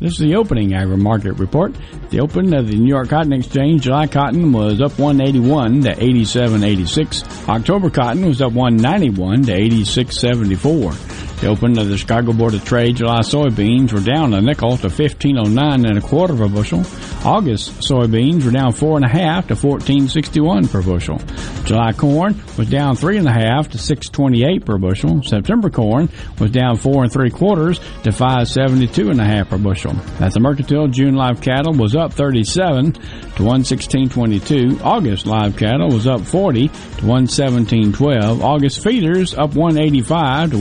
[0.00, 1.74] This is the opening agri market report.
[2.08, 7.48] The open of the New York Cotton Exchange, July cotton was up 181 to 87.86.
[7.48, 11.27] October cotton was up 191 to 86.74.
[11.40, 14.88] The open of the Chicago Board of Trade, July soybeans were down a nickel to
[14.88, 16.80] 15.09 and a quarter of a bushel.
[17.24, 21.20] August soybeans were down four and a half to 14.61 per bushel.
[21.64, 25.22] July corn was down three and a half to 6.28 per bushel.
[25.22, 26.08] September corn
[26.40, 29.94] was down four and three quarters to 5.72 and a half per bushel.
[30.20, 33.00] At the Mercantile, June live cattle was up 37 to
[33.44, 34.82] 116.22.
[34.82, 38.42] August live cattle was up 40 to 117.12.
[38.42, 40.56] August feeders up 185 to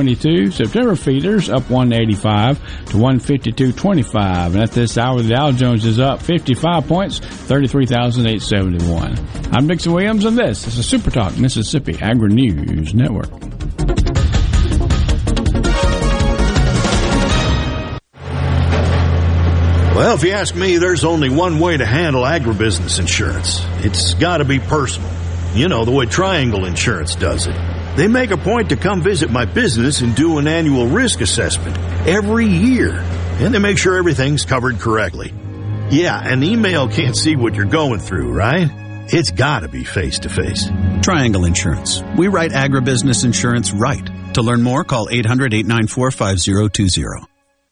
[0.00, 0.52] 150.22.
[0.52, 4.46] September feeders up 185 to 152.25.
[4.46, 9.18] And at this hour, the Dow Jones is up 55 points, 33,871.
[9.52, 13.30] I'm Dixon Williams, and this is the Super Talk Mississippi Agri News Network.
[19.92, 23.60] Well, if you ask me, there's only one way to handle agribusiness insurance.
[23.84, 25.10] It's got to be personal.
[25.52, 27.79] You know, the way Triangle Insurance does it.
[28.00, 31.76] They make a point to come visit my business and do an annual risk assessment
[32.08, 32.94] every year.
[32.94, 35.34] And they make sure everything's covered correctly.
[35.90, 38.70] Yeah, an email can't see what you're going through, right?
[39.08, 40.70] It's got to be face to face.
[41.02, 42.02] Triangle Insurance.
[42.16, 44.06] We write agribusiness insurance right.
[44.32, 47.29] To learn more, call 800 894 5020.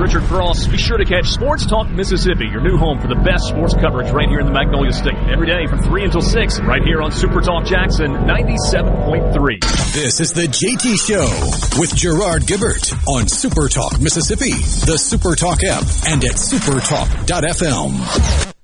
[0.00, 0.66] Richard Cross.
[0.68, 4.10] Be sure to catch Sports Talk Mississippi, your new home for the best sports coverage
[4.10, 5.16] right here in the Magnolia State.
[5.28, 9.60] Every day from 3 until 6, right here on Super Talk Jackson 97.3.
[9.92, 11.28] This is the JT Show
[11.78, 14.52] with Gerard Gibert on Super Talk Mississippi,
[14.86, 18.59] the Super Talk app, and at supertalk.fm.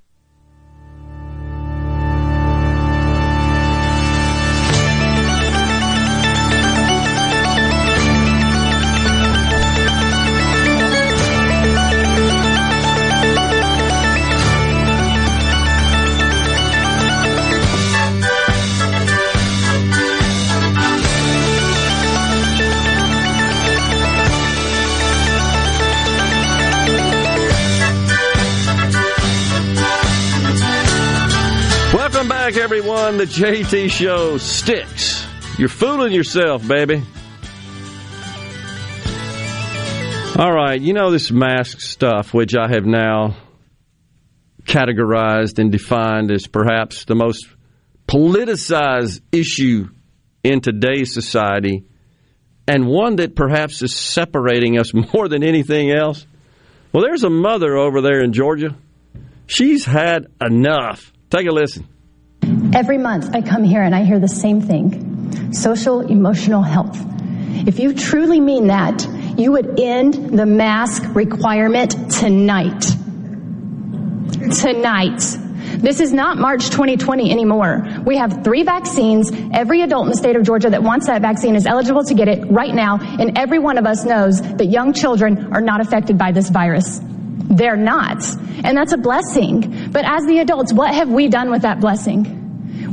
[33.07, 33.19] everyone.
[33.19, 35.27] The JT Show sticks.
[35.59, 37.03] You're fooling yourself, baby.
[40.37, 43.37] All right, you know this mask stuff, which I have now
[44.65, 47.47] categorized and defined as perhaps the most
[48.09, 49.89] politicized issue
[50.43, 51.85] in today's society,
[52.67, 56.27] and one that perhaps is separating us more than anything else.
[56.93, 58.77] Well, there's a mother over there in Georgia.
[59.47, 61.13] She's had enough.
[61.31, 61.87] Take a listen.
[62.75, 66.99] Every month I come here and I hear the same thing social emotional health.
[67.67, 69.07] If you truly mean that,
[69.39, 72.81] you would end the mask requirement tonight.
[74.61, 75.23] Tonight.
[75.79, 77.87] This is not March 2020 anymore.
[78.05, 79.31] We have three vaccines.
[79.53, 82.29] Every adult in the state of Georgia that wants that vaccine is eligible to get
[82.29, 86.17] it right now, and every one of us knows that young children are not affected
[86.17, 87.01] by this virus.
[87.03, 88.25] They're not.
[88.64, 89.91] And that's a blessing.
[89.91, 92.45] But as the adults, what have we done with that blessing?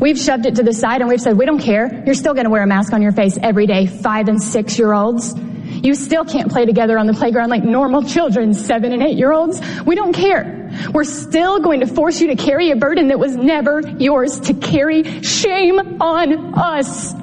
[0.03, 2.03] We've shoved it to the side and we've said, we don't care.
[2.05, 4.77] You're still going to wear a mask on your face every day, five and six
[4.77, 5.33] year olds.
[5.33, 9.31] You still can't play together on the playground like normal children, seven and eight year
[9.31, 9.61] olds.
[9.85, 10.69] We don't care.
[10.93, 14.53] We're still going to force you to carry a burden that was never yours to
[14.53, 15.21] carry.
[15.21, 17.13] Shame on us.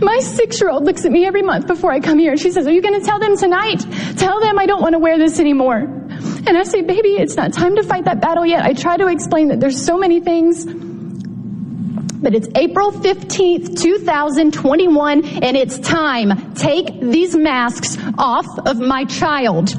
[0.00, 2.50] My six year old looks at me every month before I come here and she
[2.50, 3.86] says, Are you going to tell them tonight?
[4.16, 6.07] Tell them I don't want to wear this anymore.
[6.48, 8.64] And I say, Baby, it's not time to fight that battle yet.
[8.64, 10.64] I try to explain that there's so many things.
[10.64, 16.54] But it's April 15th, 2021, and it's time.
[16.54, 19.74] Take these masks off of my child.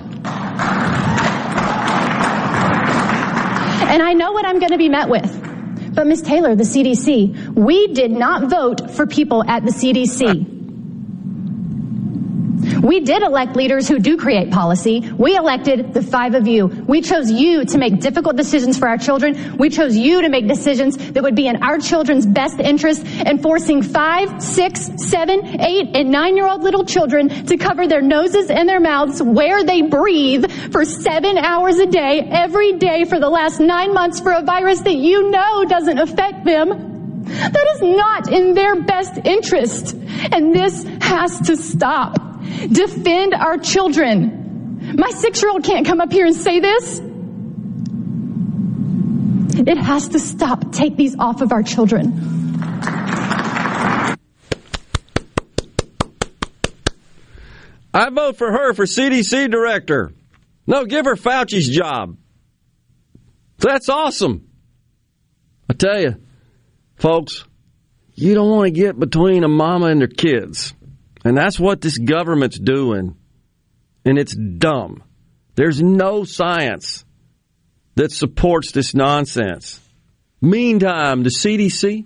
[3.90, 5.96] And I know what I'm going to be met with.
[5.96, 6.22] But Ms.
[6.22, 10.59] Taylor, the CDC, we did not vote for people at the CDC.
[12.60, 15.10] We did elect leaders who do create policy.
[15.18, 16.68] We elected the five of you.
[16.68, 19.58] We chose you to make difficult decisions for our children.
[19.58, 23.42] We chose you to make decisions that would be in our children's best interest and
[23.42, 28.50] forcing five, six, seven, eight, and nine year old little children to cover their noses
[28.50, 33.30] and their mouths where they breathe for seven hours a day, every day for the
[33.30, 36.90] last nine months for a virus that you know doesn't affect them.
[37.24, 39.94] That is not in their best interest.
[40.32, 42.29] And this has to stop.
[42.72, 44.96] Defend our children.
[44.98, 47.00] My six year old can't come up here and say this.
[49.68, 50.72] It has to stop.
[50.72, 52.14] Take these off of our children.
[57.94, 60.14] I vote for her for CDC director.
[60.66, 62.18] No, give her Fauci's job.
[63.58, 64.48] That's awesome.
[65.70, 66.16] I tell you,
[66.96, 67.44] folks,
[68.14, 70.74] you don't want to get between a mama and their kids.
[71.24, 73.16] And that's what this government's doing.
[74.06, 75.04] And it's dumb.
[75.56, 77.04] There's no science
[77.96, 79.82] that supports this nonsense.
[80.42, 82.06] Meantime, the CDC,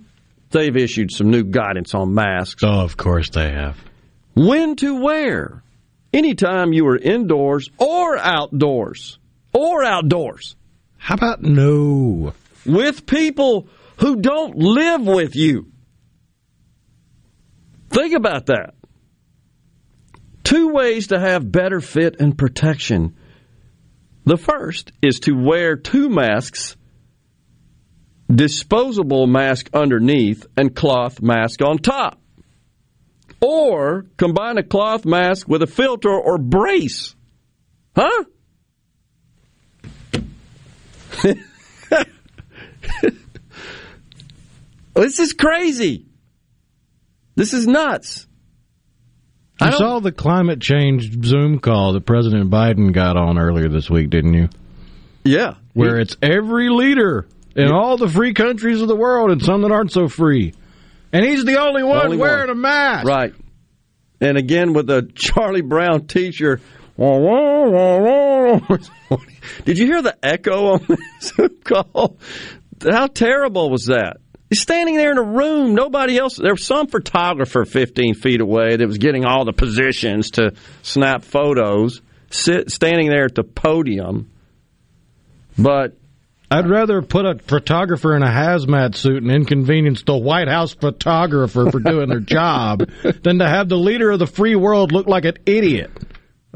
[0.50, 2.64] they've issued some new guidance on masks.
[2.64, 3.78] Oh, of course they have.
[4.34, 5.62] When to wear.
[6.12, 9.18] Anytime you are indoors or outdoors.
[9.52, 10.56] Or outdoors.
[10.96, 12.34] How about no?
[12.66, 15.70] With people who don't live with you.
[17.90, 18.74] Think about that.
[20.44, 23.16] Two ways to have better fit and protection.
[24.24, 26.76] The first is to wear two masks,
[28.32, 32.20] disposable mask underneath and cloth mask on top.
[33.40, 37.14] Or combine a cloth mask with a filter or brace.
[37.96, 38.24] Huh?
[44.94, 46.06] this is crazy.
[47.34, 48.26] This is nuts.
[49.60, 54.10] You saw the climate change Zoom call that President Biden got on earlier this week,
[54.10, 54.48] didn't you?
[55.24, 55.54] Yeah.
[55.72, 57.26] Where it's every leader
[57.56, 60.54] in all the free countries of the world and some that aren't so free.
[61.12, 62.58] And he's the only one Only wearing one.
[62.58, 63.06] a mask.
[63.06, 63.32] Right.
[64.20, 66.60] And again with the Charlie Brown teacher.
[69.64, 70.86] Did you hear the echo on
[71.20, 72.18] Zoom call?
[72.82, 74.18] How terrible was that?
[74.50, 75.74] He's standing there in a room.
[75.74, 76.36] Nobody else.
[76.36, 81.24] There was some photographer 15 feet away that was getting all the positions to snap
[81.24, 84.30] photos, sit, standing there at the podium.
[85.58, 85.96] But
[86.50, 91.70] I'd rather put a photographer in a hazmat suit and inconvenience the White House photographer
[91.70, 92.88] for doing their job
[93.22, 95.90] than to have the leader of the free world look like an idiot.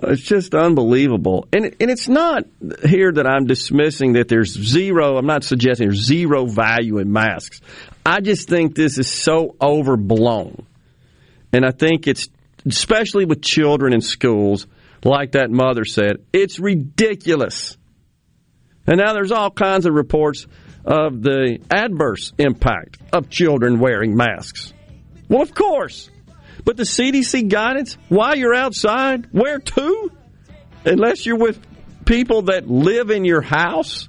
[0.01, 1.49] It's just unbelievable.
[1.53, 2.45] And and it's not
[2.85, 7.61] here that I'm dismissing that there's zero, I'm not suggesting there's zero value in masks.
[8.07, 10.67] I just think this is so overblown.
[11.53, 12.29] And I think it's
[12.67, 14.67] especially with children in schools,
[15.05, 17.77] like that mother said, it's ridiculous.
[18.87, 20.47] And now there's all kinds of reports
[20.85, 24.73] of the adverse impact of children wearing masks.
[25.29, 26.11] Well, of course.
[26.65, 30.11] But the CDC guidance, while you're outside, wear two.
[30.85, 31.61] Unless you're with
[32.05, 34.09] people that live in your house.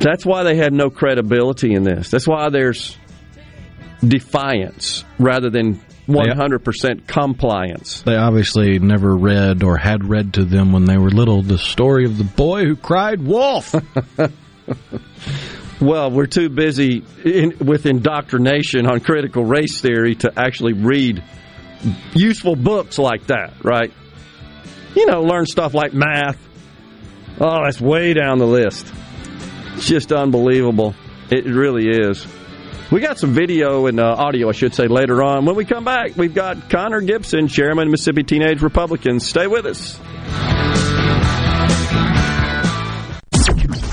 [0.00, 2.10] That's why they had no credibility in this.
[2.10, 2.98] That's why there's
[4.06, 8.02] defiance rather than 100% compliance.
[8.02, 12.04] They obviously never read or had read to them when they were little the story
[12.04, 13.74] of the boy who cried wolf.
[15.80, 21.22] Well, we're too busy in, with indoctrination on critical race theory to actually read
[22.14, 23.92] useful books like that, right?
[24.94, 26.38] You know, learn stuff like math.
[27.38, 28.90] Oh, that's way down the list.
[29.74, 30.94] It's just unbelievable.
[31.30, 32.26] It really is.
[32.90, 35.44] We got some video and uh, audio, I should say, later on.
[35.44, 39.26] When we come back, we've got Connor Gibson, chairman of Mississippi Teenage Republicans.
[39.26, 40.00] Stay with us.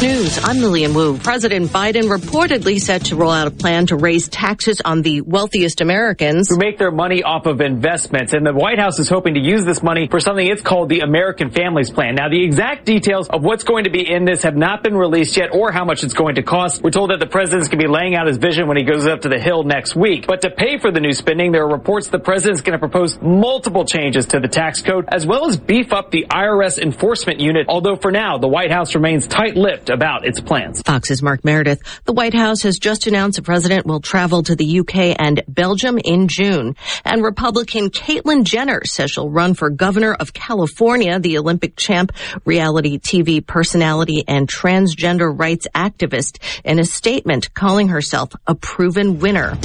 [0.00, 1.18] News, I'm Lillian Wu.
[1.18, 5.82] President Biden reportedly set to roll out a plan to raise taxes on the wealthiest
[5.82, 8.32] Americans who make their money off of investments.
[8.32, 11.00] And the White House is hoping to use this money for something it's called the
[11.00, 12.14] American Families Plan.
[12.14, 15.36] Now, the exact details of what's going to be in this have not been released
[15.36, 16.82] yet or how much it's going to cost.
[16.82, 19.06] We're told that the president's going to be laying out his vision when he goes
[19.06, 20.26] up to the Hill next week.
[20.26, 23.20] But to pay for the new spending, there are reports the president's going to propose
[23.20, 27.66] multiple changes to the tax code as well as beef up the IRS enforcement unit.
[27.68, 30.82] Although for now, the White House remains tight-lipped about its plans.
[30.82, 31.82] Fox's Mark Meredith.
[32.04, 35.98] The White House has just announced the president will travel to the UK and Belgium
[35.98, 36.76] in June.
[37.04, 41.18] And Republican Caitlyn Jenner says she'll run for governor of California.
[41.18, 42.12] The Olympic champ,
[42.44, 49.58] reality TV personality, and transgender rights activist in a statement calling herself a proven winner.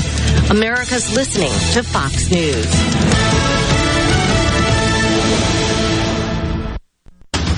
[0.49, 3.14] America's listening to Fox News.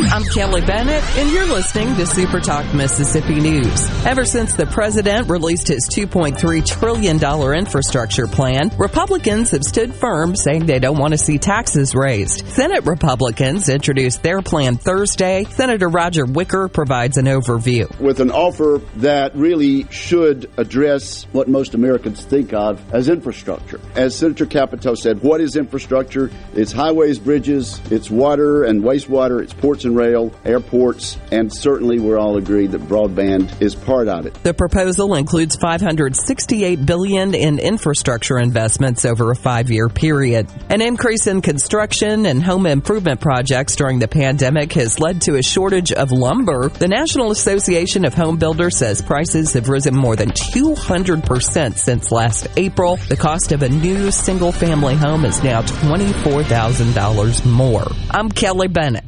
[0.00, 3.88] I'm Kelly Bennett, and you're listening to Super Talk Mississippi News.
[4.06, 10.66] Ever since the president released his $2.3 trillion infrastructure plan, Republicans have stood firm saying
[10.66, 12.46] they don't want to see taxes raised.
[12.46, 15.44] Senate Republicans introduced their plan Thursday.
[15.44, 17.98] Senator Roger Wicker provides an overview.
[17.98, 23.80] With an offer that really should address what most Americans think of as infrastructure.
[23.96, 26.30] As Senator Capito said, what is infrastructure?
[26.54, 32.18] It's highways, bridges, it's water and wastewater, it's ports and rail, airports, and certainly we're
[32.18, 34.34] all agreed that broadband is part of it.
[34.44, 40.48] The proposal includes 568 billion in infrastructure investments over a 5-year period.
[40.68, 45.42] An increase in construction and home improvement projects during the pandemic has led to a
[45.42, 46.68] shortage of lumber.
[46.68, 52.46] The National Association of Home Builders says prices have risen more than 200% since last
[52.56, 52.96] April.
[53.08, 57.86] The cost of a new single-family home is now $24,000 more.
[58.10, 59.07] I'm Kelly Bennett.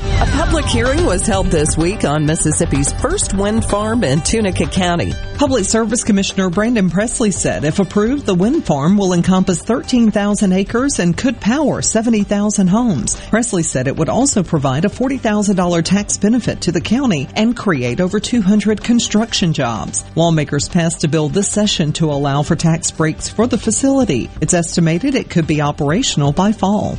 [0.00, 5.12] A public hearing was held this week on Mississippi's first wind farm in Tunica County.
[5.36, 11.00] Public Service Commissioner Brandon Presley said if approved, the wind farm will encompass 13,000 acres
[11.00, 13.20] and could power 70,000 homes.
[13.28, 18.00] Presley said it would also provide a $40,000 tax benefit to the county and create
[18.00, 20.04] over 200 construction jobs.
[20.14, 24.30] Lawmakers passed a bill this session to allow for tax breaks for the facility.
[24.40, 26.98] It's estimated it could be operational by fall.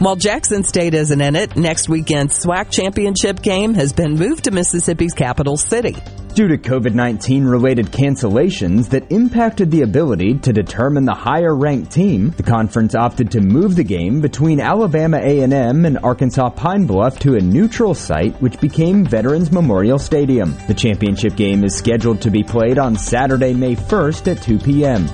[0.00, 4.50] While Jackson State isn't in it, next weekend's SWAC championship game has been moved to
[4.50, 5.94] Mississippi's capital city.
[6.34, 12.30] Due to COVID-19 related cancellations that impacted the ability to determine the higher ranked team,
[12.30, 17.34] the conference opted to move the game between Alabama A&M and Arkansas Pine Bluff to
[17.34, 20.56] a neutral site which became Veterans Memorial Stadium.
[20.68, 25.08] The championship game is scheduled to be played on Saturday, May 1st at 2 p.m.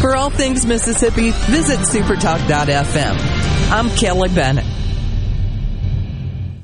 [0.00, 3.16] For all things Mississippi, visit supertalk.fm.
[3.70, 4.83] I'm Kelly Bennett.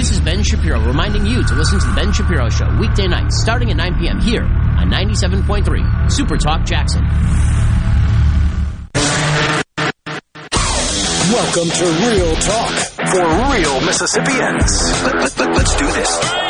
[0.00, 3.42] This is Ben Shapiro reminding you to listen to The Ben Shapiro Show weekday nights
[3.42, 4.18] starting at 9 p.m.
[4.18, 7.04] here on 97.3 Super Talk Jackson.
[11.28, 12.70] Welcome to Real Talk
[13.12, 14.80] for real Mississippians.
[15.02, 16.49] Let, let, let, let's do this.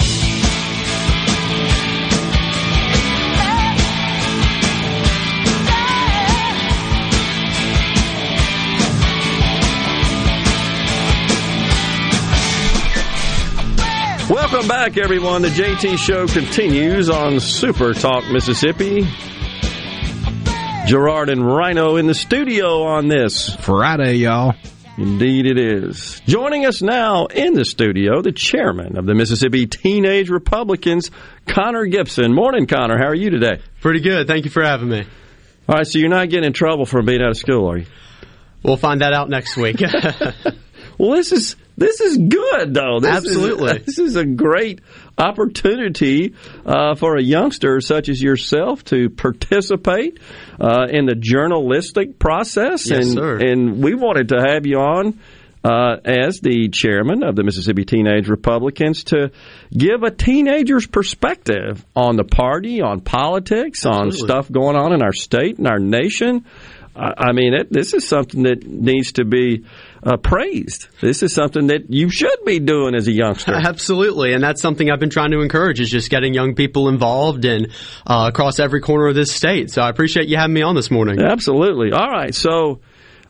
[14.31, 15.41] Welcome back, everyone.
[15.41, 19.05] The JT Show continues on Super Talk Mississippi.
[20.85, 24.55] Gerard and Rhino in the studio on this Friday, y'all.
[24.97, 26.21] Indeed, it is.
[26.27, 31.11] Joining us now in the studio, the chairman of the Mississippi Teenage Republicans,
[31.45, 32.33] Connor Gibson.
[32.33, 32.97] Morning, Connor.
[32.97, 33.61] How are you today?
[33.81, 34.27] Pretty good.
[34.27, 35.03] Thank you for having me.
[35.67, 37.85] All right, so you're not getting in trouble for being out of school, are you?
[38.63, 39.81] We'll find that out next week.
[40.97, 42.99] well, this is this is good, though.
[42.99, 43.77] This Absolutely.
[43.77, 44.81] Is, this is a great
[45.17, 50.19] opportunity uh, for a youngster such as yourself to participate
[50.59, 52.87] uh, in the journalistic process.
[52.87, 53.37] Yes, and, sir.
[53.37, 55.19] and we wanted to have you on.
[55.63, 59.29] Uh, as the chairman of the Mississippi Teenage Republicans, to
[59.71, 65.13] give a teenager's perspective on the party, on politics, on stuff going on in our
[65.13, 66.45] state and our nation.
[66.95, 69.65] I I mean, it, this is something that needs to be
[70.03, 70.87] uh, praised.
[70.99, 73.53] This is something that you should be doing as a youngster.
[73.55, 77.45] Absolutely, and that's something I've been trying to encourage is just getting young people involved
[77.45, 77.67] and
[78.05, 79.71] uh, across every corner of this state.
[79.71, 81.19] So I appreciate you having me on this morning.
[81.21, 81.91] Absolutely.
[81.91, 82.33] All right.
[82.33, 82.81] So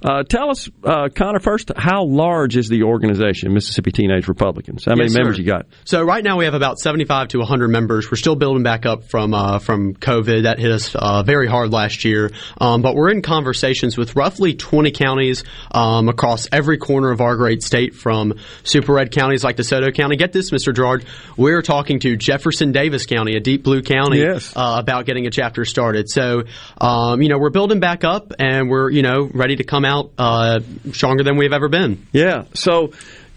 [0.03, 4.85] uh, tell us, uh, Connor, first, how large is the organization, Mississippi Teenage Republicans?
[4.85, 5.41] How many Yes, members sir.
[5.43, 5.67] you got?
[5.85, 8.09] So right now we have about 75 to 100 members.
[8.09, 10.43] We're still building back up from uh, from COVID.
[10.43, 12.31] That hit us uh, very hard last year.
[12.59, 17.35] Um, but we're in conversations with roughly 20 counties um, across every corner of our
[17.35, 18.33] great state, from
[18.63, 20.15] super red counties like DeSoto County.
[20.15, 20.73] Get this, Mr.
[20.75, 21.05] Gerard.
[21.37, 24.51] We're talking to Jefferson Davis County, a deep blue county, Yes.
[24.55, 26.09] uh, about getting a chapter started.
[26.09, 26.43] So,
[26.79, 29.90] um, you know, we're building back up, and we're you know ready to come out
[30.17, 30.59] uh,
[30.91, 32.05] stronger than we've ever been.
[32.11, 32.45] Yeah.
[32.53, 32.91] So,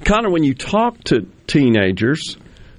[0.05, 2.37] Connor, when you talk to teenagers,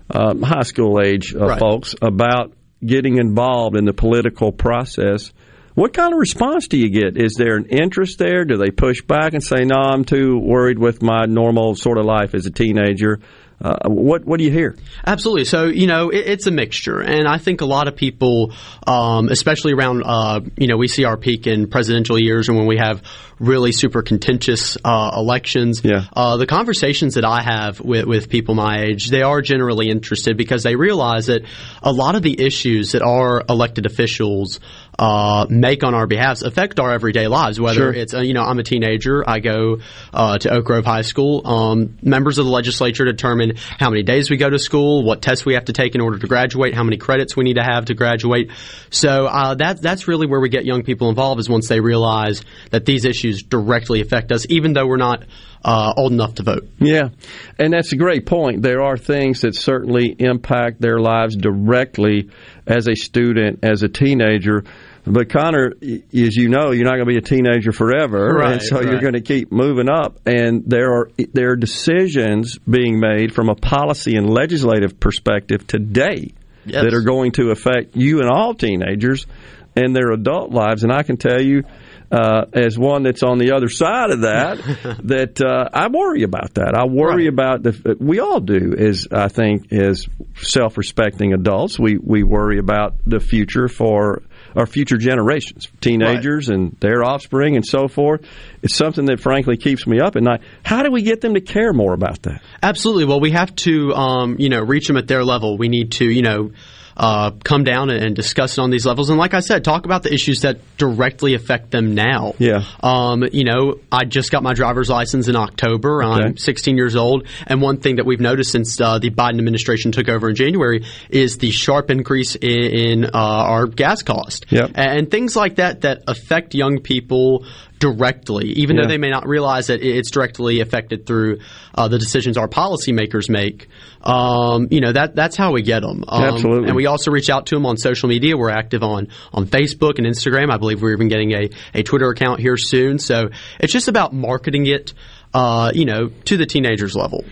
[0.09, 1.59] um, high school age uh, Right.
[1.59, 2.53] folks, about
[2.86, 5.32] getting involved in the political process,
[5.73, 7.17] what kind of response do you get?
[7.21, 8.45] Is there an interest there?
[8.45, 12.05] Do they push back and say, "No, I'm too worried with my normal sort of
[12.05, 13.19] life as a teenager"?
[13.66, 14.78] Uh, what What do you hear?
[15.05, 15.45] Absolutely.
[15.45, 18.53] So you know, it, it's a mixture, and I think a lot of people,
[18.86, 22.68] um, especially around, uh, you know, we see our peak in presidential years, and when
[22.68, 23.01] we have
[23.39, 25.82] really super contentious uh, elections.
[25.84, 26.05] Yeah.
[26.13, 30.38] Uh, the conversations that I have with, with people my age, they are generally interested
[30.38, 31.41] because they realize that
[31.84, 34.59] a lot of the issues that our elected officials
[34.98, 37.60] uh, make on our behalf affect our everyday lives.
[37.60, 37.93] Whether Sure.
[37.93, 39.80] it's uh, you know I'm a teenager, I go
[40.14, 41.46] uh, to Oak Grove High School.
[41.46, 45.46] Um, members of the legislature determine how many days we go to school, what tests
[45.46, 47.86] we have to take in order to graduate, how many credits we need to have
[47.86, 48.52] to graduate.
[48.89, 52.43] So uh, that that's really where we get young people involved is once they realize
[52.72, 55.24] that these issues directly affect us, even though we're not
[55.64, 56.70] uh, old enough to vote.
[56.80, 57.10] Yeah,
[57.58, 58.62] and that's a great point.
[58.62, 62.30] There are things that certainly impact their lives directly
[62.68, 64.64] as a student, as a teenager.
[65.08, 68.62] But Connor, as you know, you're not going to be a teenager forever, Right, and
[68.62, 70.20] so you're going to keep moving up.
[70.26, 76.34] And there are there are decisions being made from a policy and legislative perspective today
[76.68, 76.84] Yes.
[76.84, 79.28] that are going to affect you and all teenagers
[79.76, 80.84] and their adult lives.
[80.84, 81.64] And I can tell you
[82.12, 84.58] uh, as one that's on the other side of that,
[85.03, 86.74] that uh, I worry about that.
[86.76, 87.95] I worry about the.
[87.99, 90.08] We all do, as I think, as
[90.41, 94.24] self-respecting adults, we we worry about the future for
[94.56, 98.26] our future generations, teenagers and their offspring, and so forth.
[98.62, 100.41] It's something that frankly keeps me up at night.
[100.64, 102.41] How do we get them to care more about that?
[102.64, 103.06] Absolutely.
[103.06, 105.58] Well, we have to, um, you know, reach them at their level.
[105.58, 106.51] We need to, you know
[106.98, 109.10] uh, come down and discuss it on these levels.
[109.10, 112.34] And like I said, talk about the issues that directly affect them now.
[112.38, 112.64] Yeah.
[112.82, 116.04] Um, you know, I just got my driver's license in October.
[116.04, 116.28] Okay.
[116.28, 117.28] I'm 16 years old.
[117.48, 120.86] And one thing that we've noticed since uh, the Biden administration took over in January
[121.10, 124.46] is the sharp increase in, in uh, our gas cost.
[124.50, 124.72] Yep.
[124.76, 127.46] And things like that that affect young people
[127.80, 128.84] directly, even yeah.
[128.84, 131.39] though they may not realize that it's directly affected through
[131.73, 133.67] uh, the decisions our policymakers make.
[134.01, 136.03] Um, you know that that's how we get them.
[136.07, 136.67] Um, Absolutely.
[136.67, 138.38] And we also reach out to them on social media.
[138.38, 140.51] We're active on on Facebook and Instagram.
[140.51, 142.99] I believe we're even getting a a Twitter account here soon.
[142.99, 144.93] So it's just about marketing it.
[145.34, 147.26] Uh, you know, to the teenagers level.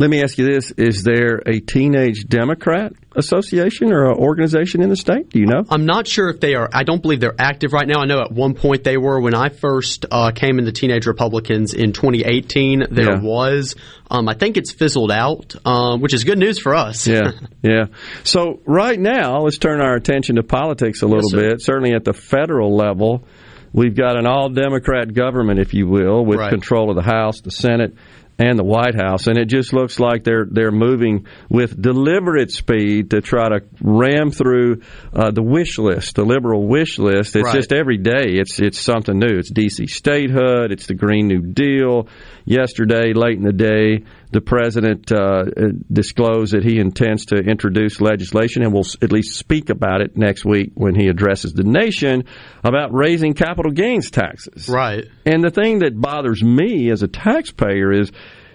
[0.00, 4.96] Let me ask you this: Is there a teenage Democrat association or organization in the
[4.96, 5.28] state?
[5.30, 5.64] Do you know?
[5.68, 6.68] I'm not sure if they are.
[6.72, 8.00] I don't believe they're active right now.
[8.00, 9.20] I know at one point they were.
[9.20, 13.20] When I first uh, came into Teenage Republicans in 2018, there Yeah.
[13.20, 13.74] was.
[14.08, 17.04] Um, I think it's fizzled out, um, which is good news for us.
[17.08, 17.32] Yeah,
[17.62, 17.86] yeah.
[18.22, 21.60] So right now, let's turn our attention to politics a little Yes, bit.
[21.62, 23.24] Certainly at the federal level,
[23.72, 26.50] we've got an all Democrat government, if you will, with Right.
[26.50, 27.94] control of the House, the Senate,
[28.38, 33.10] and the White House, and it just looks like they're they're moving with deliberate speed
[33.10, 34.82] to try to ram through
[35.12, 37.34] uh, the wish list, the liberal wish list.
[37.34, 37.54] It's Right.
[37.54, 39.38] just every day it's it's something new.
[39.38, 40.70] It's DC statehood.
[40.70, 42.06] It's the Green New Deal.
[42.44, 45.44] Yesterday, late in the day, the president uh,
[45.90, 50.44] disclosed that he intends to introduce legislation and will at least speak about it next
[50.44, 52.24] week when he addresses the nation
[52.62, 54.68] about raising capital gains taxes.
[54.68, 55.06] Right.
[55.24, 58.12] And the thing that bothers me as a taxpayer is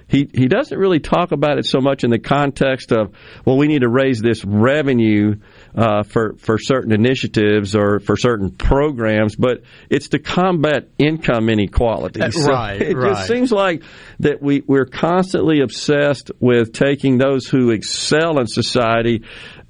[0.08, 3.14] he, he doesn't really talk about it so much in the context of,
[3.46, 5.38] well, we need to raise this revenue
[5.76, 12.22] uh, for, for certain initiatives or for certain programs, but it's to combat income inequality.
[12.22, 13.16] Uh, So right, it right.
[13.16, 13.84] just seems like
[14.20, 19.24] that we, we're constantly obsessed with taking those who excel in society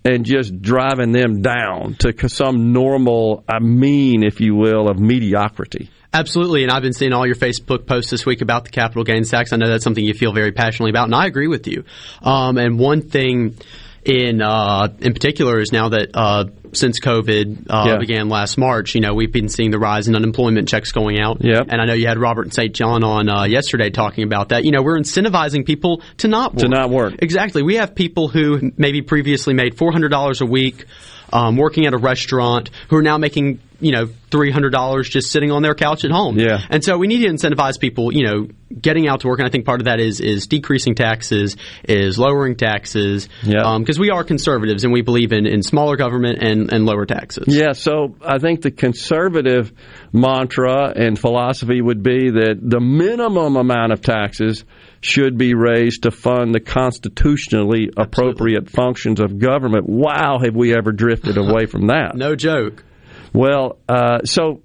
[0.06, 5.90] and just driving them down to some normal, a mean, if you will, of mediocrity.
[6.14, 9.32] Absolutely, and I've been seeing all your Facebook posts this week about the capital gains
[9.32, 9.52] tax.
[9.52, 11.86] I know that's something you feel very passionately about, and I agree with you.
[12.22, 13.58] Um, and one thing
[14.06, 17.98] in uh, in particular is now that uh, since COVID uh, Yeah.
[17.98, 21.44] began last March, you know we've been seeing the rise in unemployment checks going out.
[21.44, 21.68] Yep.
[21.70, 22.74] And I know you had Robert and St.
[22.74, 24.66] John on uh, yesterday talking about that.
[24.66, 26.62] You know we're incentivizing people to not work.
[26.64, 27.14] To not work.
[27.20, 27.64] Exactly.
[27.64, 30.86] We have people who maybe previously made four hundred dollars a week.
[31.34, 35.32] Um, working at a restaurant, who are now making you know three hundred dollars just
[35.32, 36.38] sitting on their couch at home.
[36.38, 36.60] Yeah.
[36.70, 38.48] And so we need to incentivize people, you know,
[38.80, 39.40] getting out to work.
[39.40, 43.30] And I think part of that is is decreasing taxes, is lowering taxes.
[43.42, 43.78] Yeah.
[43.80, 47.46] Because we are conservatives and we believe in, in smaller government and, and lower taxes.
[47.48, 49.74] Yeah, so I think the conservative
[50.12, 54.64] mantra and philosophy would be that the minimum amount of taxes
[55.04, 59.88] should be raised to fund the constitutionally appropriate functions of government.
[59.88, 62.14] Wow, have we ever drifted away from that?
[62.24, 62.86] No joke.
[63.34, 64.62] Well, uh, so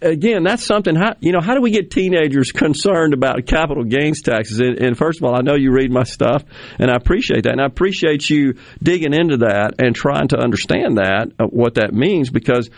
[0.00, 0.94] again, that's something.
[0.94, 4.60] How you know how do we get teenagers concerned about capital gains taxes?
[4.60, 6.44] And, and first of all, I know you read my stuff,
[6.78, 10.98] and I appreciate that, and I appreciate you digging into that and trying to understand
[10.98, 12.70] that uh, what that means because.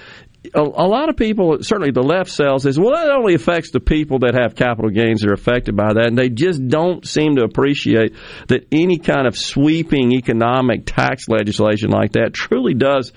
[0.55, 2.95] A, a lot of people, certainly the left sells is well.
[3.07, 6.17] It only affects the people that have capital gains that are affected by that, and
[6.17, 8.15] they just don't seem to appreciate
[8.49, 13.13] that any kind of sweeping economic tax legislation like that truly does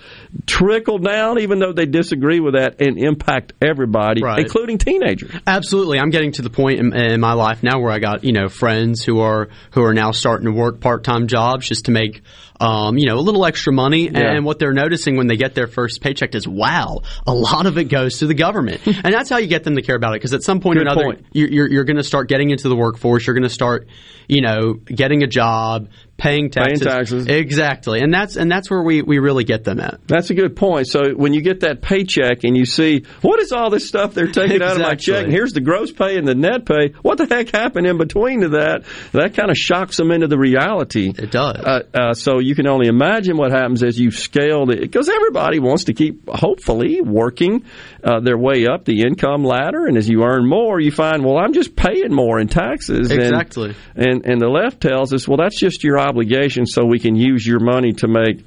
[0.45, 4.39] trickle down, even though they disagree with that, and impact everybody, Right.
[4.39, 5.32] including teenagers.
[5.47, 8.34] Absolutely, I'm getting to the point in, in my life now where I got you
[8.34, 11.91] know friends who are who are now starting to work part time jobs just to
[11.91, 12.22] make
[12.59, 14.09] um, you know a little extra money.
[14.09, 14.34] Yeah.
[14.34, 17.77] And what they're noticing when they get their first paycheck is, wow, a lot of
[17.77, 20.21] it goes to the government, and that's how you get them to care about it.
[20.21, 21.25] Because at some point or Good another, point.
[21.31, 23.27] you're you're, you're going to start getting into the workforce.
[23.27, 23.88] You're going to start
[24.27, 27.27] you know getting a job, paying Paying taxes, taxes.
[27.27, 29.99] exactly, and that's and that's where we we really get them at.
[30.07, 30.88] That's a good point.
[30.88, 34.27] So when you get that paycheck and you see what is all this stuff they're
[34.31, 36.94] taking out of my check, and here's the gross pay and the net pay.
[37.02, 38.84] What the heck happened in between to that?
[39.11, 41.10] That kind of shocks them into the reality.
[41.18, 41.57] It does.
[41.57, 45.60] Uh, uh, so you can only imagine what happens as you scale it, because everybody
[45.60, 47.65] wants to keep, hopefully, working
[48.03, 49.88] uh, their way up the income ladder.
[49.88, 53.11] And as you earn more, you find, well, I'm just paying more in taxes.
[53.11, 53.76] And- Exactly.
[53.95, 57.45] and and the left tells us, well, that's just your obligation, so we can use
[57.45, 58.43] your money to make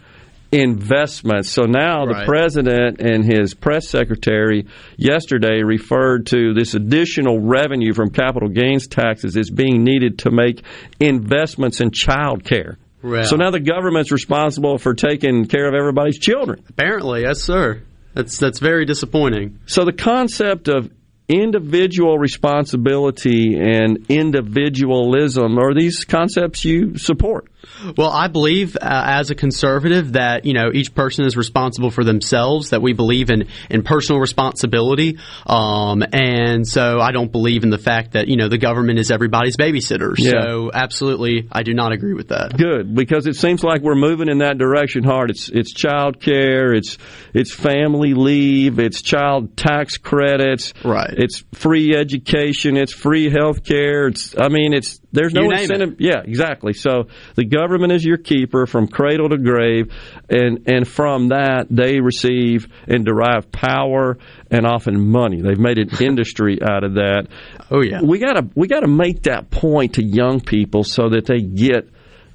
[0.53, 1.51] investments.
[1.51, 2.21] So now Right.
[2.21, 4.67] the president and his press secretary
[4.97, 10.63] yesterday referred to this additional revenue from capital gains taxes as being needed to make
[11.01, 12.79] investments in child care.
[13.03, 13.25] Well.
[13.25, 16.63] So now the government's responsible for taking care of everybody's children.
[16.69, 17.81] Apparently, yes, sir.
[18.15, 19.59] That's that's very disappointing.
[19.67, 20.91] So the concept of
[21.29, 27.49] individual responsibility and individualism are these concepts you support?
[27.97, 32.05] Well, I believe uh, as a conservative that you know each person is responsible for
[32.05, 32.71] themselves.
[32.71, 37.79] That we believe in in personal responsibility, um, and so I don't believe in the
[37.79, 40.15] fact that you know the government is everybody's babysitter.
[40.17, 40.43] Yeah.
[40.43, 42.57] So absolutely, I do not agree with that.
[42.57, 45.31] Good, because it seems like we're moving in that direction hard.
[45.31, 46.99] It's it's child care, it's
[47.35, 51.15] it's family leave, it's child tax credits, right?
[51.17, 54.09] It's free education, it's free health care.
[54.09, 55.97] It's I mean it's there's no incentive.
[55.99, 56.73] Yeah, exactly.
[56.73, 59.93] So the government is your keeper from cradle to grave,
[60.29, 64.19] and and from that they receive and derive power
[64.51, 65.41] and often money.
[65.41, 67.29] They've made an industry out of that.
[67.71, 71.41] Oh yeah, we gotta we gotta make that point to young people so that they
[71.41, 71.89] get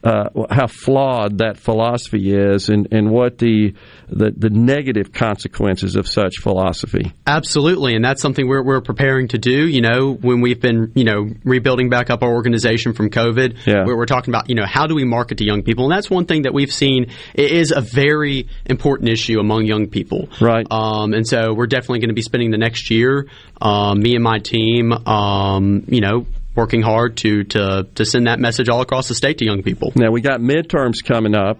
[0.03, 3.73] uh, how flawed that philosophy is and, and what the,
[4.09, 7.13] the the negative consequences of such philosophy.
[7.27, 9.67] Absolutely, and that's something we're, we're preparing to do.
[9.67, 13.85] You know, when we've been, you know, rebuilding back up our organization from COVID, Yeah.
[13.85, 16.09] where we're talking about, you know, how do we market to young people, and that's
[16.09, 20.29] one thing that we've seen it is a very important issue among young people.
[20.39, 20.65] Right.
[20.71, 23.27] Um, and so we're definitely going to be spending the next year,
[23.61, 26.25] um, me and my team, um, you know,
[26.55, 29.91] working hard to, to to send that message all across the state to young people.
[29.95, 31.59] Now we got midterms coming up.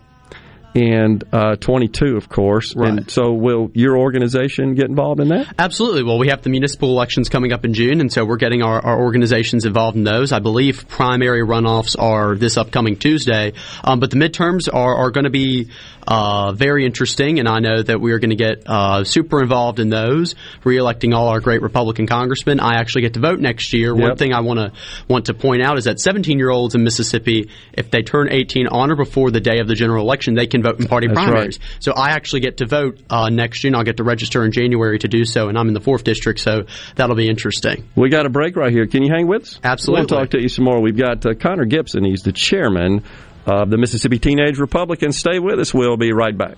[0.73, 2.73] And uh, 22, of course.
[2.75, 5.53] And so, will your organization get involved in that?
[5.59, 6.03] Absolutely.
[6.03, 8.79] Well, we have the municipal elections coming up in June, and so we're getting our,
[8.79, 10.31] our organizations involved in those.
[10.31, 13.53] I believe primary runoffs are this upcoming Tuesday,
[13.83, 15.69] um, but the midterms are, are going to be
[16.07, 19.79] uh, very interesting, and I know that we are going to get uh, super involved
[19.79, 22.59] in those, re-electing all our great Republican congressmen.
[22.59, 23.93] I actually get to vote next year.
[23.93, 24.71] One thing I want to
[25.07, 28.95] want to point out is that 17-year-olds in Mississippi, if they turn 18 on or
[28.95, 31.59] before the day of the general election, they can vote in party That's primaries.
[31.79, 33.75] So I actually get to vote uh, next June.
[33.75, 36.39] I'll get to register in January to do so, and I'm in the fourth district,
[36.39, 36.63] so
[36.95, 37.87] that'll be interesting.
[37.95, 38.87] We got a break right here.
[38.87, 39.59] Can you hang with us?
[39.63, 40.01] Absolutely.
[40.01, 40.81] We'll talk to you some more.
[40.81, 42.03] We've got uh, Connor Gibson.
[42.03, 43.03] He's the chairman
[43.45, 45.17] of the Mississippi Teenage Republicans.
[45.17, 45.73] Stay with us.
[45.73, 46.57] We'll be right back.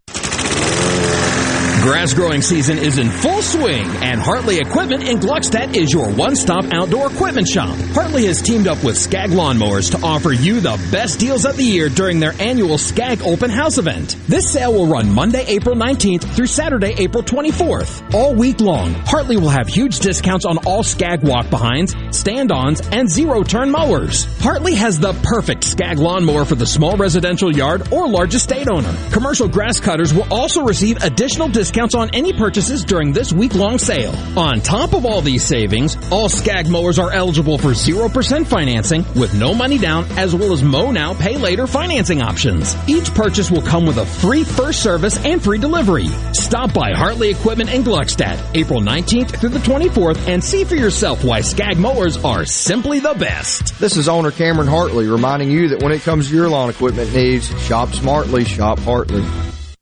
[1.81, 6.63] Grass growing season is in full swing, and Hartley Equipment in Gluckstadt is your one-stop
[6.71, 7.75] outdoor equipment shop.
[7.93, 11.63] Hartley has teamed up with Skag Lawnmowers to offer you the best deals of the
[11.63, 14.15] year during their annual Skag Open House event.
[14.27, 18.13] This sale will run Monday, April 19th through Saturday, April 24th.
[18.13, 23.71] All week long, Hartley will have huge discounts on all Skag walk-behinds, stand-ons, and zero-turn
[23.71, 24.25] mowers.
[24.39, 28.95] Hartley has the perfect Skag lawnmower for the small residential yard or large estate owner.
[29.11, 34.13] Commercial grass cutters will also receive additional discounts on any purchases during this week-long sale.
[34.37, 39.33] On top of all these savings, all Skag mowers are eligible for 0% financing with
[39.33, 42.75] no money down as well as mow now, pay later financing options.
[42.87, 46.07] Each purchase will come with a free first service and free delivery.
[46.33, 51.23] Stop by Hartley Equipment in Gluckstadt, April 19th through the 24th and see for yourself
[51.23, 53.79] why Skag mowers are simply the best.
[53.79, 57.13] This is owner Cameron Hartley reminding you that when it comes to your lawn equipment
[57.13, 59.25] needs, shop smartly, shop Hartley.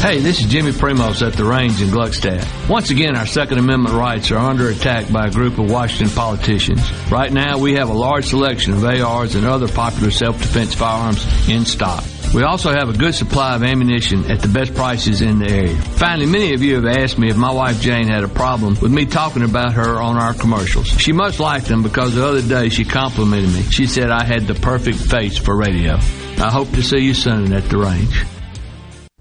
[0.00, 2.68] Hey, this is Jimmy Primos at the range in Gluckstadt.
[2.68, 6.80] Once again, our Second Amendment rights are under attack by a group of Washington politicians.
[7.10, 11.64] Right now, we have a large selection of ARs and other popular self-defense firearms in
[11.64, 12.04] stock.
[12.32, 15.76] We also have a good supply of ammunition at the best prices in the area.
[15.76, 18.92] Finally, many of you have asked me if my wife Jane had a problem with
[18.92, 20.86] me talking about her on our commercials.
[20.86, 23.62] She must like them because the other day she complimented me.
[23.70, 25.94] She said I had the perfect face for radio.
[25.94, 28.24] I hope to see you soon at the range.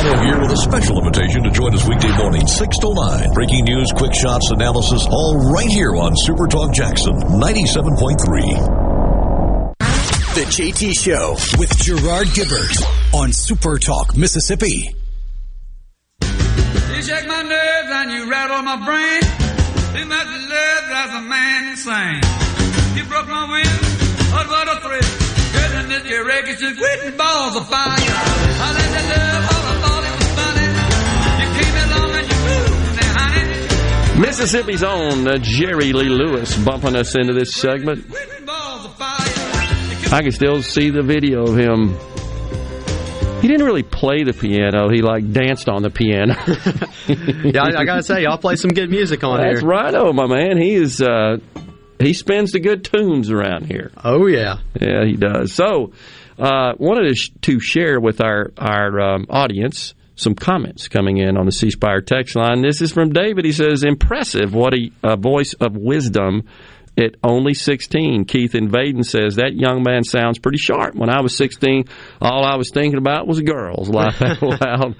[0.00, 3.34] Gatto here with a special invitation to join us weekday morning, 6 to 9.
[3.34, 9.76] Breaking news, quick shots, analysis, all right here on Super Talk Jackson 97.3.
[10.32, 12.82] The JT Show with Gerard Gibert
[13.12, 14.94] on Super Talk, Mississippi.
[16.22, 19.20] You shake my nerves and you rattle my brain.
[20.00, 22.22] You must have lived as a man insane.
[22.96, 23.80] You broke my will,
[24.32, 25.04] but what a thrill.
[25.52, 27.98] Good in this your wreckage and quitting balls of fire.
[27.98, 29.49] I let you love
[34.20, 38.04] Mississippi's own uh, Jerry Lee Lewis bumping us into this segment.
[40.12, 41.96] I can still see the video of him.
[43.40, 44.90] He didn't really play the piano.
[44.90, 46.34] He like danced on the piano.
[47.08, 49.52] yeah, I, I gotta say, y'all play some good music on here.
[49.52, 49.70] That's here.
[49.70, 50.58] right, oh my man.
[50.58, 51.00] He is.
[51.00, 51.38] Uh,
[51.98, 53.90] he spins the good tunes around here.
[54.04, 55.54] Oh yeah, yeah, he does.
[55.54, 55.92] So,
[56.38, 61.36] uh, wanted to, sh- to share with our our um, audience some comments coming in
[61.36, 62.62] on the C Spire text line.
[62.62, 63.44] This is from David.
[63.44, 64.54] He says, "Impressive!
[64.54, 66.44] What a, a voice of wisdom."
[66.98, 70.94] At only 16, Keith in Vaiden says that young man sounds pretty sharp.
[70.96, 71.84] When I was 16,
[72.20, 73.88] all I was thinking about was girls.
[73.88, 74.96] Laugh out loud.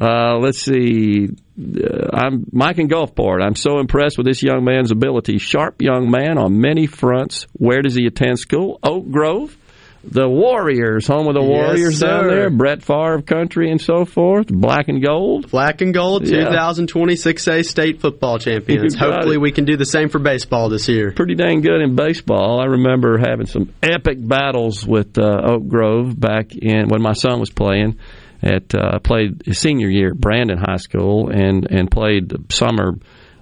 [0.00, 1.28] Uh, let's see.
[1.58, 3.42] Uh, I'm Mike in Gulfport.
[3.42, 5.38] I'm so impressed with this young man's ability.
[5.38, 7.46] Sharp young man on many fronts.
[7.54, 8.78] Where does he attend school?
[8.82, 9.56] Oak Grove.
[10.02, 12.48] The Warriors, home of the Yes, Warriors down there.
[12.50, 14.46] Brett Favre country and so forth.
[14.48, 15.50] Black and gold.
[15.50, 16.44] Black and gold, Yeah.
[16.48, 18.94] 2026A state football champions.
[18.98, 19.40] Hopefully, it.
[19.40, 21.12] we can do the same for baseball this year.
[21.12, 22.60] pretty dang good in baseball.
[22.60, 27.38] I remember having some epic battles with uh, Oak Grove back in when my son
[27.38, 27.98] was playing.
[28.42, 32.94] At uh, played his senior year at Brandon High School and and played the summer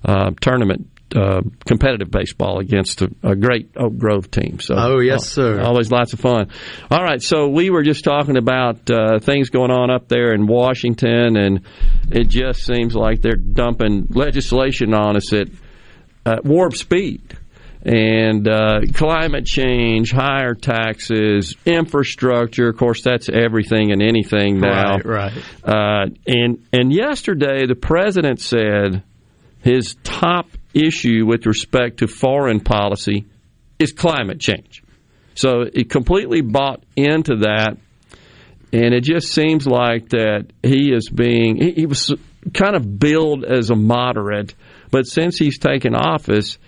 [0.05, 0.89] uh, tournament.
[1.17, 4.61] Uh, competitive baseball against a, a great Oak Grove team.
[4.61, 5.59] So, Oh, yes, sir.
[5.63, 6.51] Always lots of fun.
[6.91, 10.47] All right, so we were just talking about uh, things going on up there in
[10.47, 11.63] Washington, and
[12.11, 15.49] it just seems like they're dumping legislation on us at
[16.27, 17.23] at warp speed
[17.83, 22.69] and uh, climate change, higher taxes, infrastructure.
[22.69, 24.99] Of course, that's everything and anything now.
[24.99, 25.33] Right, right.
[25.65, 29.03] Uh, and and yesterday, the president said
[29.63, 30.49] his top
[30.87, 33.27] issue with respect to foreign policy
[33.79, 34.83] is climate change.
[35.35, 37.77] So he completely bought into that,
[38.73, 42.13] and it just seems like that he is being he, he was
[42.53, 44.55] kind of billed as a moderate,
[44.91, 46.59] but since he's taken office,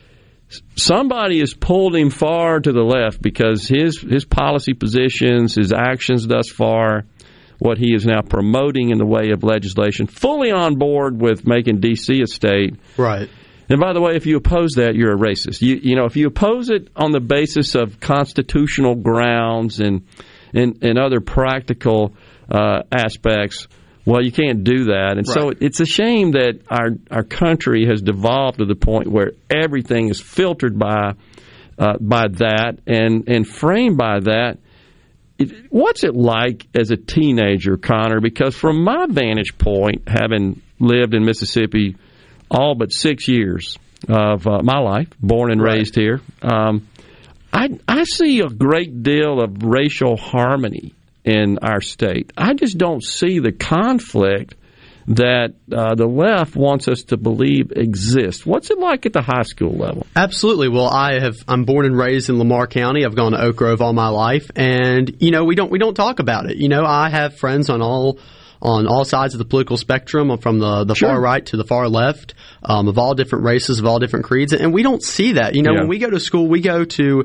[0.77, 6.27] somebody has pulled him far to the left because his his policy positions, his actions
[6.27, 7.07] thus far,
[7.59, 11.81] what he is now promoting in the way of legislation, fully on board with making
[11.81, 12.23] D.C.
[12.23, 12.77] a state.
[12.97, 13.29] Right.
[13.71, 15.63] And by the way, if you oppose that, you're a racist.
[15.63, 20.07] You, you know, if you oppose it on the basis of constitutional grounds and
[20.53, 22.13] and, and other practical
[22.51, 23.69] uh, aspects,
[24.05, 25.15] well, you can't do that.
[25.17, 25.59] And so Right.
[25.61, 30.21] it's a shame that our our country has devolved to the point where everything is
[30.21, 31.13] filtered by
[31.79, 34.59] uh, by that and and framed by that.
[35.39, 38.21] It, what's it like as a teenager, Connor?
[38.21, 41.97] Because from my vantage point, having lived in Mississippi
[42.51, 43.79] all but six years
[44.09, 46.89] of uh, my life, born and raised here, um,
[47.53, 50.95] I, I see a great deal of racial harmony
[51.25, 52.33] in our state.
[52.37, 54.55] I just don't see the conflict
[55.09, 58.47] that uh, the left wants us to believe exists.
[58.47, 60.07] What's it like at the high school level?
[60.15, 60.69] Absolutely.
[60.69, 61.37] Well, I have.
[61.49, 63.05] I'm born and raised in Lamar County.
[63.05, 65.95] I've gone to Oak Grove all my life, and you know we don't we don't
[65.95, 66.59] talk about it.
[66.59, 68.21] You know, I have friends on all
[68.63, 71.09] on all sides of the political spectrum, from the the Sure.
[71.11, 74.53] far right to the far left, um, of all different races, of all different creeds,
[74.53, 75.55] and we don't see that.
[75.55, 75.79] You know, Yeah.
[75.81, 77.25] when we go to school, we go to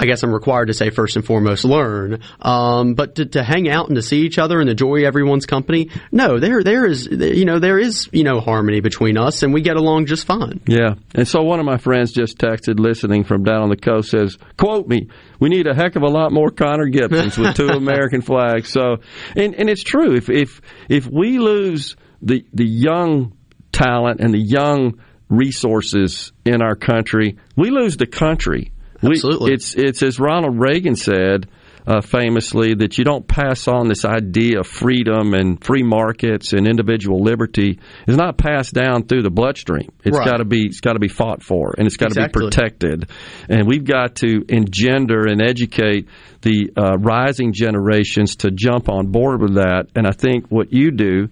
[0.00, 2.22] I guess I'm required to say first and foremost learn.
[2.40, 5.90] Um, but to, to hang out and to see each other and enjoy everyone's company,
[6.10, 9.60] no, there there is you know there is you know harmony between us and we
[9.60, 10.62] get along just fine.
[10.66, 10.94] Yeah.
[11.14, 14.38] And so one of my friends just texted listening from down on the coast says,
[14.56, 18.22] quote me, we need a heck of a lot more Connor Gibsons with two American
[18.22, 18.70] flags.
[18.70, 19.02] So
[19.36, 20.14] and, and it's true.
[20.16, 23.36] If if if we lose the the young
[23.70, 24.98] talent and the young
[25.28, 28.72] resources in our country, we lose the country.
[29.02, 29.50] Absolutely.
[29.50, 31.48] We, it's it's as Ronald Reagan said
[31.86, 36.68] uh, famously that you don't pass on this idea of freedom and free markets and
[36.68, 39.88] individual liberty is not passed down through the bloodstream.
[40.04, 40.26] It's Right.
[40.28, 42.42] got to be it's got to be fought for and it's got to Exactly.
[42.42, 43.10] be protected.
[43.48, 46.06] And we've got to engender and educate
[46.42, 49.86] the uh, rising generations to jump on board with that.
[49.96, 51.28] And I think what you do.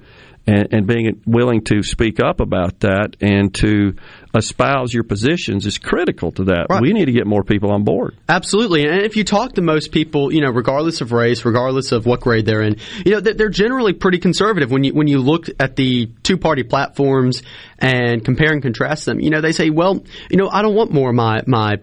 [0.50, 3.92] And, and being willing to speak up about that and to
[4.38, 6.66] espouse your positions is critical to that.
[6.80, 8.16] We need to get more people on board.
[8.28, 12.06] Absolutely, and if you talk to most people, you know, regardless of race, regardless of
[12.06, 14.70] what grade they're in, you know, they're they're generally pretty conservative.
[14.70, 17.42] When you when you look at the two party platforms
[17.78, 20.92] and compare and contrast them, you know, they say, well, you know, I don't want
[20.92, 21.78] more of my my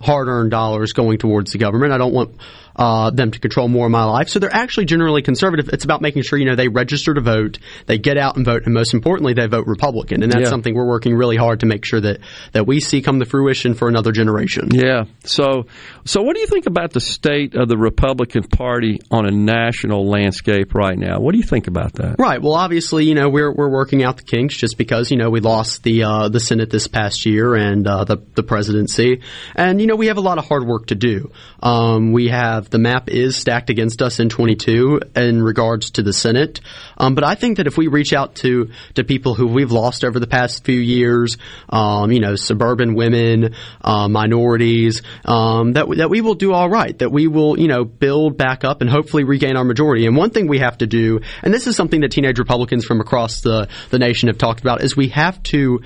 [0.00, 1.92] hard earned dollars going towards the government.
[1.92, 2.36] I don't want
[2.80, 4.30] uh, them to control more of my life.
[4.30, 5.68] So they're actually generally conservative.
[5.68, 8.62] It's about making sure you know they register to vote, they get out and vote,
[8.64, 10.22] and most importantly, they vote Republican.
[10.22, 10.48] And that's Yeah.
[10.48, 12.20] something we're working really hard to make sure that
[12.52, 14.68] that we see come to fruition for another generation.
[14.72, 15.04] Yeah.
[15.24, 15.66] So,
[16.06, 20.08] so what do you think about the state of the Republican Party on a national
[20.08, 21.20] landscape right now?
[21.20, 22.16] What do you think about that?
[22.18, 22.40] Right.
[22.40, 25.40] Well, obviously, you know, we're we're working out the kinks just because you know we
[25.40, 29.20] lost the uh, the Senate this past year and uh, the the presidency,
[29.54, 31.30] and you know we have a lot of hard work to do.
[31.62, 36.12] Um, we have the map is stacked against us in 22 in regards to the
[36.12, 36.60] Senate,
[36.98, 40.04] um, but I think that if we reach out to to people who we've lost
[40.04, 41.36] over the past few years,
[41.68, 46.98] um, you know, suburban women, uh, minorities, um, that that we will do all right.
[46.98, 50.06] That we will you know build back up and hopefully regain our majority.
[50.06, 53.00] And one thing we have to do, and this is something that teenage Republicans from
[53.00, 55.80] across the the nation have talked about, is we have to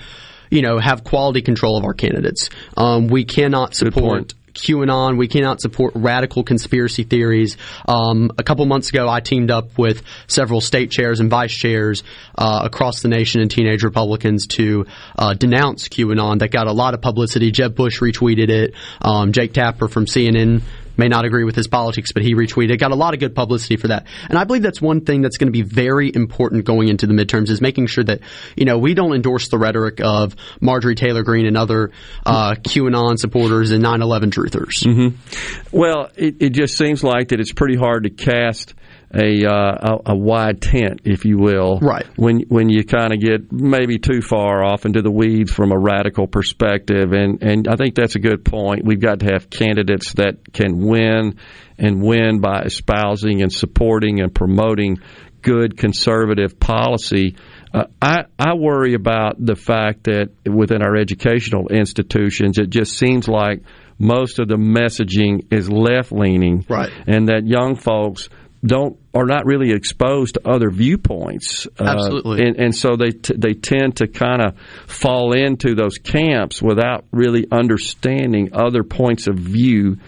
[0.51, 2.51] you know have quality control of our candidates.
[2.77, 4.35] Um, we cannot support.
[4.55, 5.19] QAnon.
[5.19, 7.57] We cannot support radical conspiracy theories.
[7.87, 12.03] Um, a couple months ago, I teamed up with several state chairs and vice chairs
[12.37, 14.87] uh, across the nation and teenage Republicans to
[15.19, 16.39] uh, denounce QAnon.
[16.39, 17.51] That got a lot of publicity.
[17.51, 18.75] Jeb Bush retweeted it.
[19.01, 20.63] Um, Jake Tapper from CNN
[20.97, 22.79] may not agree with his politics, but he retweeted.
[22.79, 24.07] Got a lot of good publicity for that.
[24.29, 27.15] And I believe that's one thing that's going to be very important going into the
[27.15, 28.21] midterms is making sure that,
[28.57, 31.91] you know, we don't endorse the rhetoric of Marjorie Taylor Greene and other
[32.25, 34.85] uh, QAnon supporters and 9-11 truthers.
[34.85, 35.77] Mm-hmm.
[35.77, 38.75] Well, it, it just seems like that it's pretty hard to cast
[39.15, 42.07] a uh, a, a wide tent, if you will, right?
[42.17, 45.79] When when you kind of get maybe too far off into the weeds from a
[45.79, 48.85] radical perspective, and and I think that's a good point.
[48.85, 51.39] We've got to have candidates that can win
[51.79, 54.99] and win by espousing and supporting and promoting
[55.43, 57.37] good conservative policy.
[57.73, 63.29] Uh, I, I worry about the fact that within our educational institutions, it just seems
[63.29, 63.63] like
[63.99, 66.91] most of the messaging is left leaning, right?
[67.07, 68.29] And that young folks
[68.65, 71.67] don't are not really exposed to other viewpoints.
[71.79, 72.45] Uh, Absolutely.
[72.45, 77.05] and, and so they t- they tend to kind of fall into those camps without
[77.13, 79.99] really understanding other points of view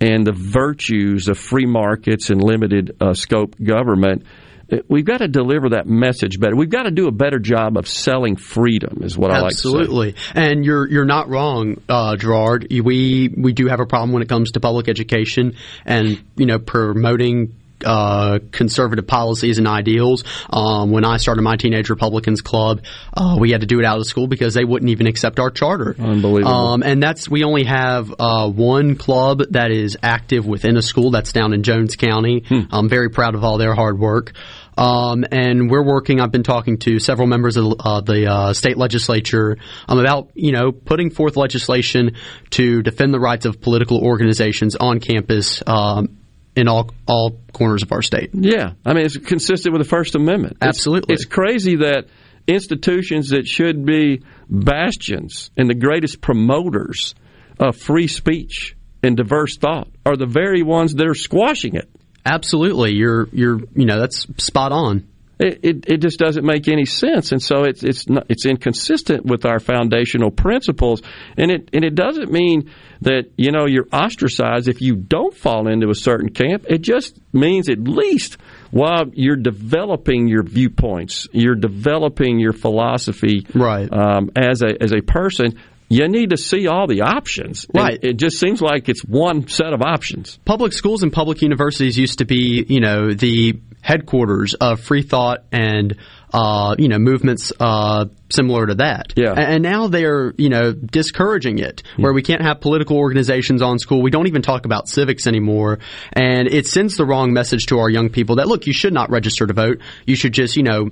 [0.00, 4.24] and the virtues of free markets and limited uh, scope government.
[4.72, 6.56] Uh, We've got to deliver that message better.
[6.56, 9.54] We've got to do a better job of selling freedom, is what I like to
[9.56, 9.68] say.
[9.68, 12.68] Absolutely, and you're you're not wrong, uh, Gerard.
[12.70, 16.58] We we do have a problem when it comes to public education and you know
[16.58, 17.56] promoting.
[17.84, 20.24] Uh, conservative policies and ideals.
[20.50, 22.82] Um, when I started my Teenage Republicans Club,
[23.14, 25.50] uh, we had to do it out of school because they wouldn't even accept our
[25.50, 25.94] charter.
[25.98, 26.54] Unbelievable.
[26.54, 31.10] Um, and that's we only have uh, one club that is active within a school.
[31.10, 32.44] That's down in Jones County.
[32.70, 34.32] I'm very proud of all their hard work.
[34.76, 36.20] Um, and we're working.
[36.20, 40.52] I've been talking to several members of uh, the uh, state legislature um, about you
[40.52, 42.16] know putting forth legislation
[42.50, 45.62] to defend the rights of political organizations on campus.
[45.66, 46.18] Um,
[46.56, 48.30] in all all corners of our state.
[48.32, 50.56] Yeah, I mean it's consistent with the First Amendment.
[50.56, 51.14] It's- Absolutely.
[51.14, 52.06] it's, crazy that
[52.46, 57.14] institutions that should be bastions and the greatest promoters
[57.58, 61.88] of free speech and diverse thought are the very ones that are squashing it.
[62.24, 65.08] Absolutely, you're you're you know that's spot on.
[65.42, 69.26] It, it, it just doesn't make any sense, and so it's it's not, it's inconsistent
[69.26, 71.02] with our foundational principles,
[71.36, 72.70] and it and it doesn't mean
[73.00, 76.66] that you know you're ostracized if you don't fall into a certain camp.
[76.68, 78.38] It just means at least
[78.70, 83.92] while you're developing your viewpoints, you're developing your philosophy, right?
[83.92, 85.58] Um, as a as a person,
[85.92, 87.66] you need to see all the options.
[87.66, 87.98] And Right.
[88.02, 90.38] it just seems like it's one set of options.
[90.44, 95.44] Public schools and public universities used to be, you know, the headquarters of free thought
[95.50, 95.96] and,
[96.32, 99.12] uh, you know, movements uh, similar to that.
[99.16, 99.34] Yeah.
[99.36, 104.00] And now they're, you know, discouraging it, where we can't have political organizations on school.
[104.00, 105.80] We don't even talk about civics anymore.
[106.12, 109.10] And it sends the wrong message to our young people that, look, you should not
[109.10, 109.80] register to vote.
[110.06, 110.88] You should just, you know,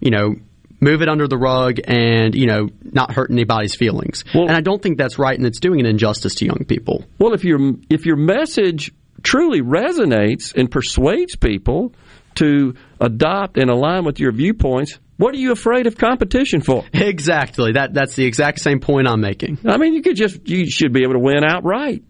[0.00, 0.34] you know,
[0.82, 4.24] move it under the rug and, you know, not hurt anybody's feelings.
[4.34, 7.04] and I don't think that's right and it's doing an injustice to young people.
[7.18, 8.92] Well, if your if your message
[9.22, 11.94] truly resonates and persuades people
[12.34, 16.84] to adopt and align with your viewpoints, what are you afraid of competition for?
[16.94, 17.72] Exactly.
[17.72, 19.58] That that's the exact same point I'm making.
[19.64, 22.02] I mean, you could just you should be able to win outright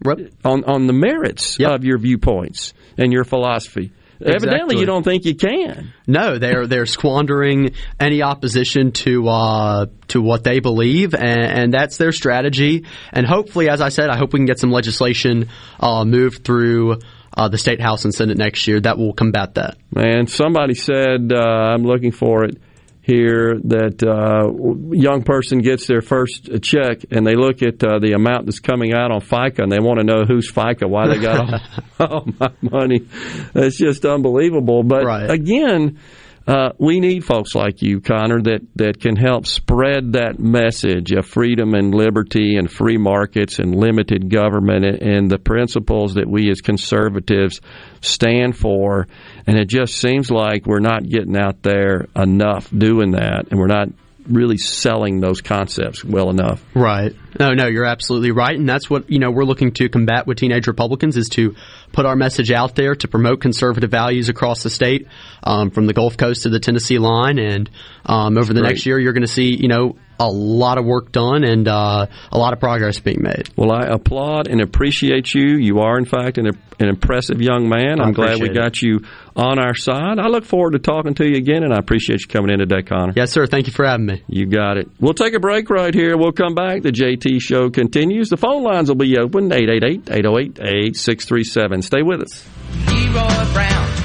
[0.43, 3.91] on on the merits of your viewpoints and your philosophy.
[4.21, 5.93] Evidently, you don't think you can.
[6.07, 11.97] No, they're they're squandering any opposition to uh, to what they believe, and, and that's
[11.97, 12.85] their strategy.
[13.11, 15.49] And hopefully, as I said, I hope we can get some legislation
[15.79, 16.99] uh, moved through
[17.35, 19.77] uh, the state house and senate next year that will combat that.
[19.95, 22.61] And somebody said uh, I'm looking for it
[23.03, 28.13] here that uh, young person gets their first check and they look at uh, the
[28.13, 31.19] amount that's coming out on FICA and they want to know who's FICA, why they
[31.19, 31.61] got
[31.99, 33.05] all, all my money.
[33.53, 34.83] It's just unbelievable.
[34.83, 35.99] But again.
[36.45, 41.25] Uh, we need folks like you, Connor, that, that can help spread that message of
[41.25, 46.49] freedom and liberty and free markets and limited government and, and the principles that we
[46.51, 47.61] as conservatives
[48.01, 49.07] stand for.
[49.47, 53.67] And it just seems like we're not getting out there enough doing that, and we're
[53.67, 53.87] not
[54.27, 56.63] really selling those concepts well enough.
[56.73, 57.15] Right.
[57.39, 60.37] No, no, you're absolutely right, and that's what you know we're looking to combat with
[60.37, 61.55] teenage Republicans is to
[61.91, 65.07] put our message out there to promote conservative values across the state,
[65.43, 67.69] um, from the Gulf Coast to the Tennessee line, and
[68.05, 68.69] um, over the Great.
[68.69, 72.05] next year you're going to see you know a lot of work done and uh,
[72.31, 73.49] a lot of progress being made.
[73.55, 75.57] Well, I applaud and appreciate you.
[75.57, 77.99] You are, in fact, an, an impressive young man.
[77.99, 79.01] I'm glad we appreciate got you
[79.35, 80.19] on our side.
[80.19, 82.83] I look forward to talking to you again, and I appreciate you coming in today,
[82.83, 83.13] Connor.
[83.15, 83.47] Yes, sir.
[83.47, 84.23] Thank you for having me.
[84.27, 84.89] You got it.
[84.99, 86.17] We'll take a break right here.
[86.17, 86.83] We'll come back.
[86.83, 88.29] The JT show continues.
[88.29, 91.81] The phone lines will be open 888 808 8637.
[91.81, 94.02] Stay with us.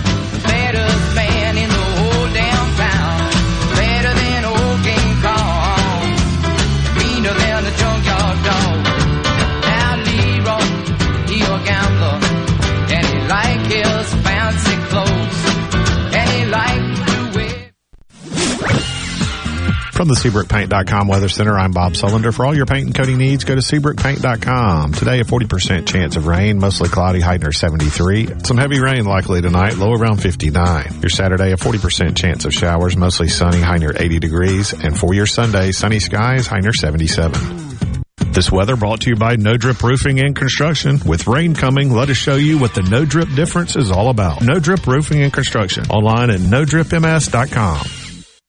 [19.99, 22.33] From the SeabrookPaint.com Weather Center, I'm Bob Sullender.
[22.33, 24.93] For all your paint and coating needs, go to SeabrookPaint.com.
[24.93, 28.45] Today, a 40% chance of rain, mostly cloudy, high near 73.
[28.45, 31.01] Some heavy rain likely tonight, low around 59.
[31.01, 34.73] Your Saturday, a 40% chance of showers, mostly sunny, high near 80 degrees.
[34.73, 37.97] And for your Sunday, sunny skies, high near 77.
[38.31, 41.01] This weather brought to you by No Drip Roofing and Construction.
[41.07, 44.43] With rain coming, let us show you what the No Drip difference is all about.
[44.43, 45.87] No Drip Roofing and Construction.
[45.87, 48.08] Online at NoDripMS.com.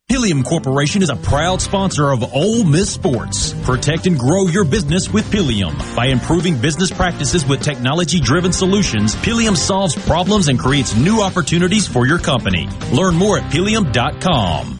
[0.09, 3.53] Pilium Corporation is a proud sponsor of Ole Miss Sports.
[3.61, 5.77] Protect and grow your business with Pilium.
[5.95, 11.87] By improving business practices with technology driven solutions, Pilium solves problems and creates new opportunities
[11.87, 12.67] for your company.
[12.91, 14.79] Learn more at pilium.com.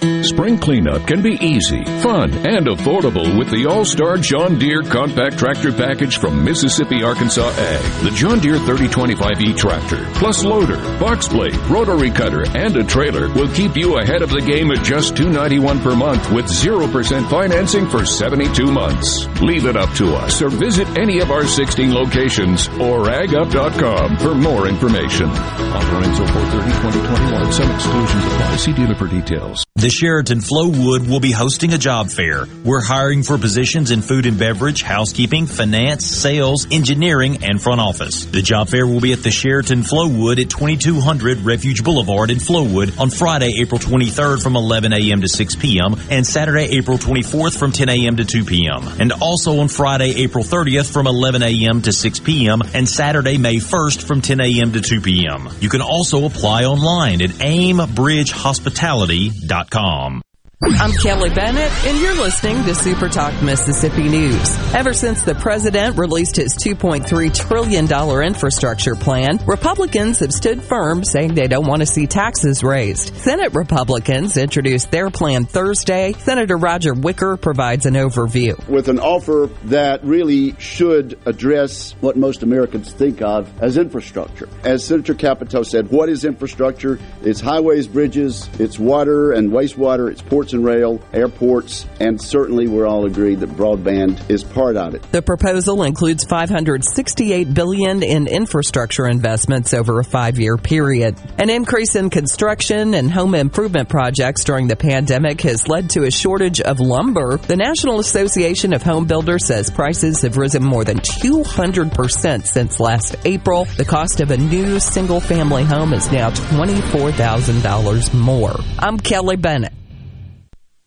[0.00, 5.72] Spring cleanup can be easy, fun, and affordable with the All-Star John Deere Compact Tractor
[5.72, 8.04] Package from Mississippi Arkansas Ag.
[8.04, 13.48] The John Deere 3025E tractor, plus loader, box blade, rotary cutter, and a trailer will
[13.54, 18.04] keep you ahead of the game at just 291 per month with 0% financing for
[18.04, 19.26] 72 months.
[19.40, 24.34] Leave it up to us or visit any of our 16 locations or agup.com for
[24.34, 25.30] more information.
[25.30, 28.56] Offer ends 430 Some exclusions apply.
[28.56, 29.64] See dealer for details.
[29.86, 32.46] The Sheraton Flowood will be hosting a job fair.
[32.64, 38.24] We're hiring for positions in food and beverage, housekeeping, finance, sales, engineering, and front office.
[38.24, 42.98] The job fair will be at the Sheraton Flowood at 2200 Refuge Boulevard in Flowood
[42.98, 45.20] on Friday, April 23rd from 11 a.m.
[45.20, 45.94] to 6 p.m.
[46.10, 48.16] and Saturday, April 24th from 10 a.m.
[48.16, 48.88] to 2 p.m.
[48.98, 51.80] And also on Friday, April 30th from 11 a.m.
[51.82, 52.60] to 6 p.m.
[52.74, 54.72] and Saturday, May 1st from 10 a.m.
[54.72, 55.48] to 2 p.m.
[55.60, 60.25] You can also apply online at aimbridgehospitality.com com.
[60.62, 64.56] I'm Kelly Bennett, and you're listening to Super Talk Mississippi News.
[64.72, 71.34] Ever since the president released his $2.3 trillion infrastructure plan, Republicans have stood firm saying
[71.34, 73.14] they don't want to see taxes raised.
[73.16, 76.14] Senate Republicans introduced their plan Thursday.
[76.14, 78.56] Senator Roger Wicker provides an overview.
[78.66, 84.48] With an offer that really should address what most Americans think of as infrastructure.
[84.64, 86.98] As Senator Capito said, what is infrastructure?
[87.20, 92.86] It's highways, bridges, it's water and wastewater, it's ports and rail, airports, and certainly we're
[92.86, 95.02] all agreed that broadband is part of it.
[95.12, 101.16] The proposal includes 568 billion in infrastructure investments over a 5-year period.
[101.38, 106.10] An increase in construction and home improvement projects during the pandemic has led to a
[106.10, 107.36] shortage of lumber.
[107.36, 113.16] The National Association of Home Builders says prices have risen more than 200% since last
[113.24, 113.64] April.
[113.76, 118.54] The cost of a new single-family home is now $24,000 more.
[118.78, 119.72] I'm Kelly Bennett.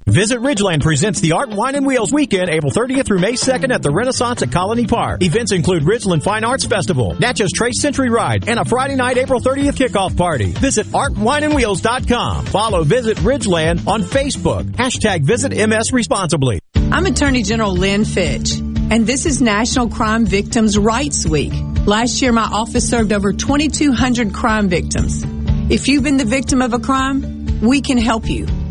[0.10, 3.84] Visit Ridgeland presents the Art, Wine, and Wheels Weekend, April 30th through May 2nd at
[3.84, 5.22] the Renaissance at Colony Park.
[5.22, 9.40] Events include Ridgeland Fine Arts Festival, Natchez Trace Century Ride, and a Friday night, April
[9.40, 10.52] 30th kickoff party.
[10.54, 12.48] Visit artwineandwheels.com.
[12.48, 14.64] Follow Visit Ridgeland on Facebook.
[14.72, 16.60] Hashtag Visit MS Responsibly.
[16.92, 21.54] I'm Attorney General Lynn Fitch, and this is National Crime Victims' Rights Week.
[21.86, 25.24] Last year, my office served over 2,200 crime victims.
[25.70, 28.48] If you've been the victim of a crime, we can help you.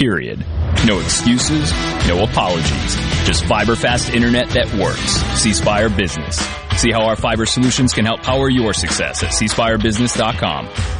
[0.00, 0.38] Period.
[0.86, 1.70] No excuses,
[2.08, 2.96] no apologies.
[3.26, 5.20] Just fiber fast internet that works.
[5.38, 6.38] C Spire Business.
[6.78, 10.99] See how our fiber solutions can help power your success at cspirebusiness.com.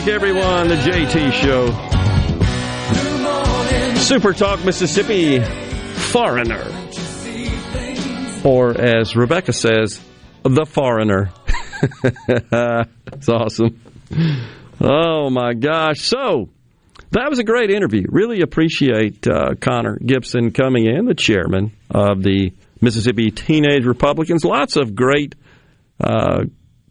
[0.00, 1.68] Back, everyone, the JT Show.
[3.96, 6.64] Super Talk Mississippi Foreigner.
[8.42, 10.00] Or as Rebecca says,
[10.42, 11.30] the foreigner.
[13.12, 13.80] it's awesome.
[14.80, 16.00] Oh my gosh.
[16.00, 16.48] So,
[17.12, 18.06] that was a great interview.
[18.08, 24.44] Really appreciate uh, Connor Gibson coming in, the chairman of the Mississippi Teenage Republicans.
[24.44, 25.36] Lots of great
[26.00, 26.46] uh,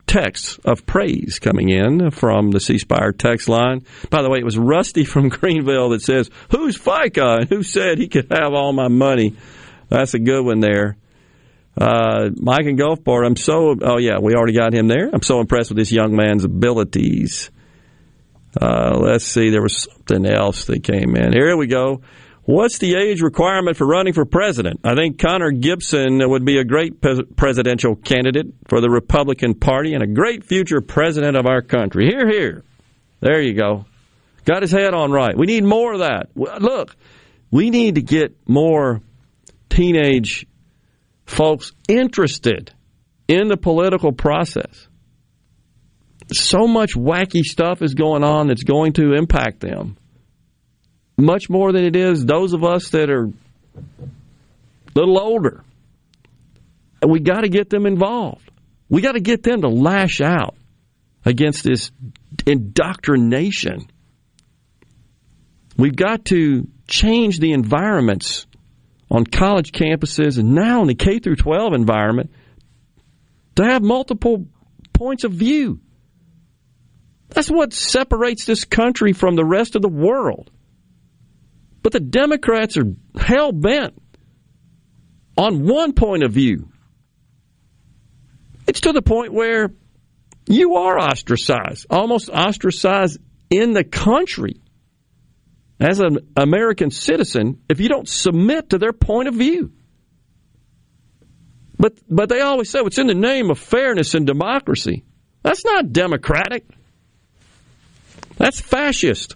[0.07, 3.85] texts of praise coming in from the C Spire text line.
[4.09, 7.41] By the way, it was Rusty from Greenville that says, Who's FICA?
[7.41, 9.35] And who said he could have all my money?
[9.89, 10.97] That's a good one there.
[11.75, 15.09] Uh, Mike and Gulfport, I'm so, oh yeah, we already got him there.
[15.11, 17.49] I'm so impressed with this young man's abilities.
[18.59, 21.33] Uh, let's see, there was something else that came in.
[21.33, 22.01] Here we go.
[22.45, 24.81] What's the age requirement for running for president?
[24.83, 26.99] I think Connor Gibson would be a great
[27.37, 32.05] presidential candidate for the Republican Party and a great future president of our country.
[32.05, 32.63] Here, here.
[33.21, 33.85] There you go.
[34.43, 35.37] Got his head on right.
[35.37, 36.31] We need more of that.
[36.35, 36.97] Look,
[37.49, 39.01] we need to get more
[39.69, 40.45] teenage
[41.25, 42.73] folks interested
[43.29, 44.89] in the political process.
[46.33, 49.97] So much wacky stuff is going on that's going to impact them
[51.17, 53.31] much more than it is those of us that are a
[54.95, 55.63] little older.
[57.01, 58.49] And we got to get them involved.
[58.89, 60.55] We got to get them to lash out
[61.25, 61.91] against this
[62.45, 63.87] indoctrination.
[65.77, 68.45] We've got to change the environments
[69.09, 72.31] on college campuses and now in the K through 12 environment
[73.55, 74.47] to have multiple
[74.93, 75.79] points of view.
[77.29, 80.51] That's what separates this country from the rest of the world.
[81.83, 84.01] But the Democrats are hell bent
[85.37, 86.69] on one point of view.
[88.67, 89.73] It's to the point where
[90.47, 93.19] you are ostracized, almost ostracized
[93.49, 94.61] in the country
[95.79, 99.73] as an American citizen if you don't submit to their point of view.
[101.77, 105.03] But but they always say it's in the name of fairness and democracy.
[105.41, 106.65] That's not democratic.
[108.37, 109.35] That's fascist.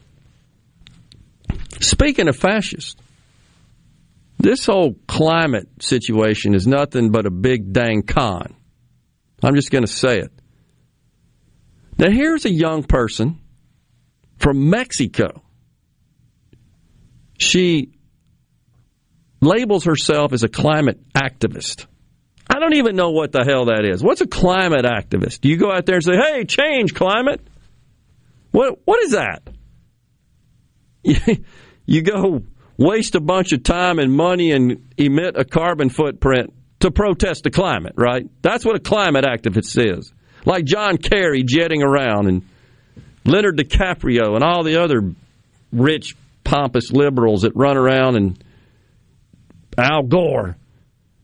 [1.80, 2.96] Speaking of fascists,
[4.40, 8.56] this whole climate situation is nothing but a big dang con.
[9.44, 10.32] I'm just going to say it.
[11.98, 13.40] Now, here's a young person
[14.38, 15.42] from Mexico.
[17.40, 17.92] She
[19.42, 21.88] labels herself as a climate activist.
[22.50, 24.04] I don't even know what the hell that is.
[24.04, 25.42] What's a climate activist?
[25.42, 27.46] Do you go out there and say, "Hey, change climate"?
[28.52, 29.48] What what is that?
[31.86, 32.44] you go
[32.78, 37.50] waste a bunch of time and money and emit a carbon footprint to protest the
[37.50, 38.30] climate, right?
[38.42, 40.12] That's what a climate activist is.
[40.46, 42.44] Like John Kerry jetting around and
[43.26, 45.12] Leonard DiCaprio and all the other
[45.72, 48.44] rich, pompous liberals that run around and
[49.78, 50.56] Al Gore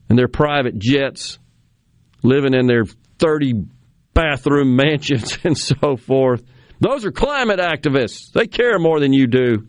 [0.10, 1.40] and their private jets
[2.24, 2.86] living in their
[3.20, 3.66] 30
[4.14, 6.44] bathroom mansions and so forth.
[6.80, 8.32] Those are climate activists.
[8.34, 9.68] They care more than you do.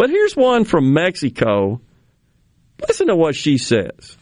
[0.00, 1.82] But here's one from Mexico.
[2.88, 4.16] Listen to what she says.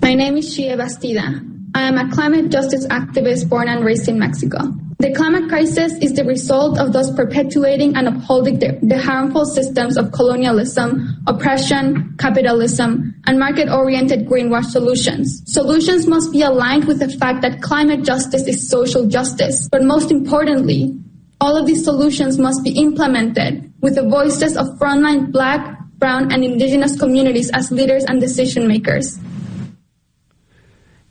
[0.00, 1.46] My name is Xiye Bastida.
[1.74, 4.60] I am a climate justice activist born and raised in Mexico.
[4.98, 9.98] The climate crisis is the result of those perpetuating and upholding the, the harmful systems
[9.98, 15.42] of colonialism, oppression, capitalism, and market oriented greenwash solutions.
[15.44, 20.10] Solutions must be aligned with the fact that climate justice is social justice, but most
[20.10, 20.98] importantly,
[21.40, 26.44] all of these solutions must be implemented with the voices of frontline black, brown, and
[26.44, 29.18] indigenous communities as leaders and decision makers.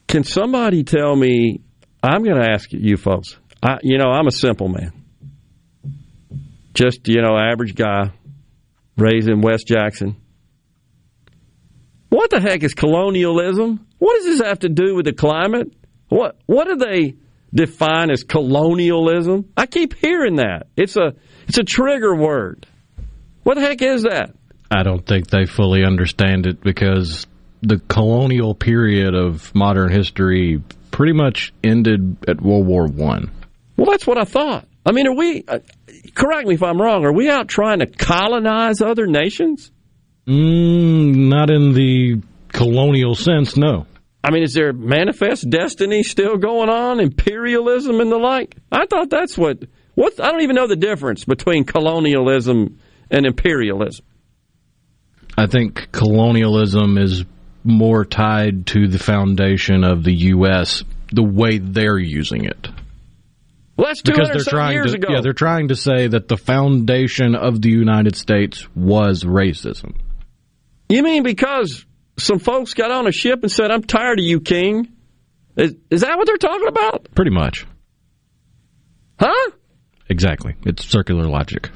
[0.08, 1.62] Can somebody tell me?
[2.02, 3.38] I'm going to ask you folks.
[3.62, 4.94] I, you know, I'm a simple man.
[6.74, 8.12] Just, you know, average guy
[8.98, 10.16] raised in West Jackson.
[12.10, 13.86] What the heck is colonialism?
[13.98, 15.74] What does this have to do with the climate?
[16.08, 17.16] What what are they
[17.54, 19.52] define as colonialism?
[19.58, 20.68] I keep hearing that.
[20.76, 21.14] It's a
[21.48, 22.68] it's a trigger word.
[23.44, 24.36] What the heck is that?
[24.72, 27.26] I don't think they fully understand it because
[27.62, 30.62] the colonial period of modern history
[30.92, 33.32] pretty much ended at World War One.
[33.78, 34.68] Well, that's what I thought.
[34.86, 35.44] I mean, are we?
[35.48, 35.60] Uh,
[36.14, 37.06] correct me if I'm wrong.
[37.06, 39.72] Are we out trying to colonize other nations?
[40.28, 43.88] Mm, not in the colonial sense, no.
[44.24, 48.56] I mean, is there manifest destiny still going on, imperialism and the like?
[48.72, 49.64] I thought that's what.
[49.96, 52.80] What I don't even know the difference between colonialism
[53.12, 54.06] and imperialism.
[55.38, 57.26] I think colonialism is
[57.64, 60.84] more tied to the foundation of the U.S.
[61.12, 62.70] the way they're using it.
[63.76, 65.08] Well, that's because they're trying years to, ago.
[65.10, 69.96] Yeah, they're trying to say that the foundation of the United States was racism.
[70.90, 71.86] You mean because
[72.20, 74.92] some folks got on a ship and said, I'm tired of you, King.
[75.56, 77.10] Is, is that what they're talking about?
[77.16, 77.66] Pretty much.
[79.20, 79.52] Huh?
[80.08, 80.56] Exactly.
[80.66, 81.70] It's circular logic.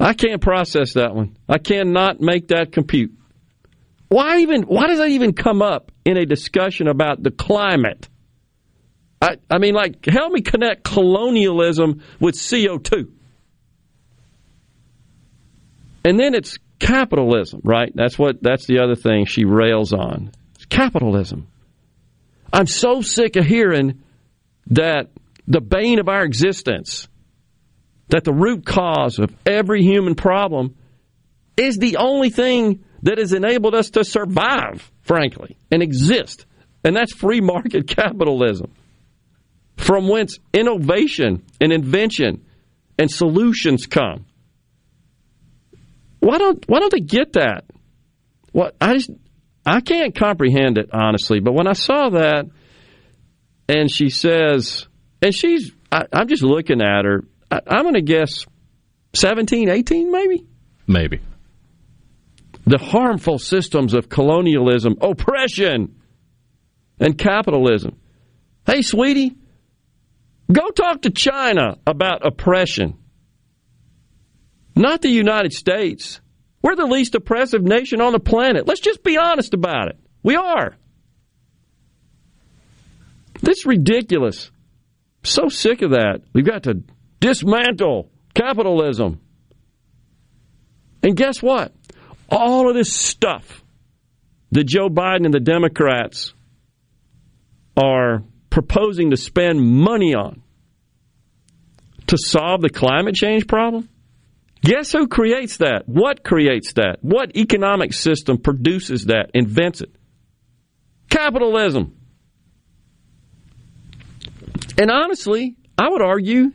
[0.00, 1.36] I can't process that one.
[1.48, 3.12] I cannot make that compute.
[4.08, 4.62] Why even?
[4.62, 8.08] Why does that even come up in a discussion about the climate?
[9.20, 13.10] I, I mean, like, help me connect colonialism with CO2.
[16.04, 17.92] And then it's capitalism, right?
[17.94, 20.32] That's what that's the other thing she rails on.
[20.54, 21.48] It's capitalism.
[22.52, 24.02] I'm so sick of hearing
[24.68, 25.10] that
[25.46, 27.08] the bane of our existence,
[28.08, 30.76] that the root cause of every human problem
[31.56, 36.46] is the only thing that has enabled us to survive, frankly, and exist.
[36.84, 38.72] And that's free market capitalism,
[39.76, 42.44] from whence innovation and invention
[42.98, 44.26] and solutions come.
[46.28, 47.64] Why don't Why don't they get that?
[48.52, 49.10] What I just
[49.64, 51.40] I can't comprehend it honestly.
[51.40, 52.50] But when I saw that,
[53.66, 54.86] and she says,
[55.22, 57.24] and she's, I, am just looking at her.
[57.50, 58.44] I, I'm going to guess
[59.14, 60.46] 17, 18, maybe.
[60.86, 61.20] Maybe.
[62.66, 65.96] The harmful systems of colonialism, oppression,
[67.00, 67.96] and capitalism.
[68.66, 69.34] Hey, sweetie,
[70.52, 72.98] go talk to China about oppression
[74.78, 76.20] not the United States.
[76.62, 78.66] We're the least oppressive nation on the planet.
[78.66, 79.98] Let's just be honest about it.
[80.22, 80.76] We are.
[83.40, 84.50] This is ridiculous.
[85.24, 86.22] So sick of that.
[86.32, 86.82] We've got to
[87.20, 89.20] dismantle capitalism.
[91.02, 91.72] And guess what?
[92.28, 93.62] All of this stuff
[94.52, 96.34] that Joe Biden and the Democrats
[97.76, 100.42] are proposing to spend money on
[102.08, 103.88] to solve the climate change problem
[104.62, 105.88] Guess who creates that?
[105.88, 106.98] What creates that?
[107.00, 109.94] What economic system produces that, invents it?
[111.10, 111.96] Capitalism.
[114.78, 116.52] And honestly, I would argue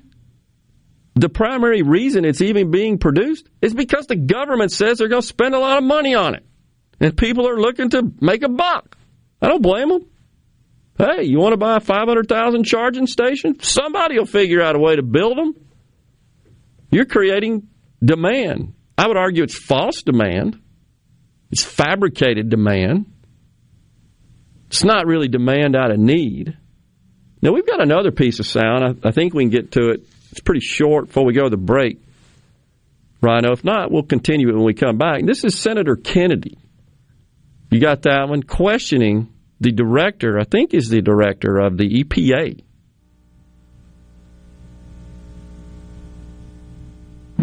[1.16, 5.28] the primary reason it's even being produced is because the government says they're going to
[5.28, 6.46] spend a lot of money on it.
[7.00, 8.98] And people are looking to make a buck.
[9.42, 10.06] I don't blame them.
[10.98, 13.60] Hey, you want to buy a 500,000 charging station?
[13.60, 15.56] Somebody will figure out a way to build them.
[16.92, 17.68] You're creating
[18.04, 18.74] demand.
[18.98, 20.60] I would argue it's false demand.
[21.52, 23.06] It's fabricated demand.
[24.68, 26.58] It's not really demand out of need.
[27.42, 28.84] Now, we've got another piece of sound.
[28.84, 30.02] I, I think we can get to it.
[30.32, 32.02] It's pretty short before we go to the break,
[33.22, 33.52] Rhino.
[33.52, 35.26] If not, we'll continue it when we come back.
[35.26, 36.58] This is Senator Kennedy.
[37.70, 38.42] You got that one?
[38.44, 42.64] Questioning the director, I think is the director of the EPA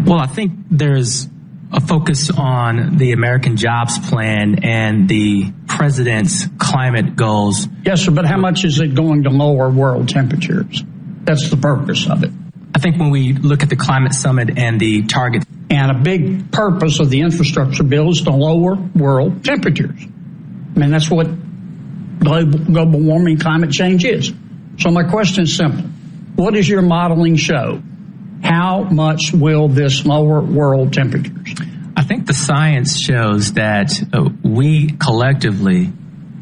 [0.05, 1.27] Well, I think there's
[1.71, 7.67] a focus on the American Jobs Plan and the president's climate goals.
[7.85, 10.83] Yes, sir, but how much is it going to lower world temperatures?
[11.23, 12.31] That's the purpose of it.
[12.73, 15.43] I think when we look at the climate summit and the target.
[15.69, 20.01] And a big purpose of the infrastructure bill is to lower world temperatures.
[20.01, 21.27] I mean, that's what
[22.19, 24.33] global, global warming, climate change is.
[24.79, 25.83] So my question is simple.
[26.35, 27.81] What does your modeling show?
[28.43, 31.55] How much will this lower world temperatures?
[31.95, 35.91] I think the science shows that uh, we collectively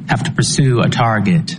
[0.08, 1.56] have to pursue a target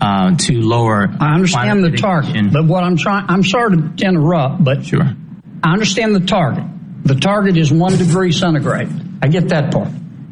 [0.00, 1.08] uh, to lower.
[1.20, 5.14] I understand the target, but what I'm trying, I'm sorry to interrupt, but sure.
[5.62, 6.64] I understand the target.
[7.04, 8.88] The target is one degree centigrade.
[9.22, 9.90] I get that part.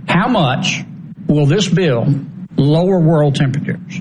[0.09, 0.83] How much
[1.29, 2.07] will this bill
[2.57, 4.01] lower world temperatures?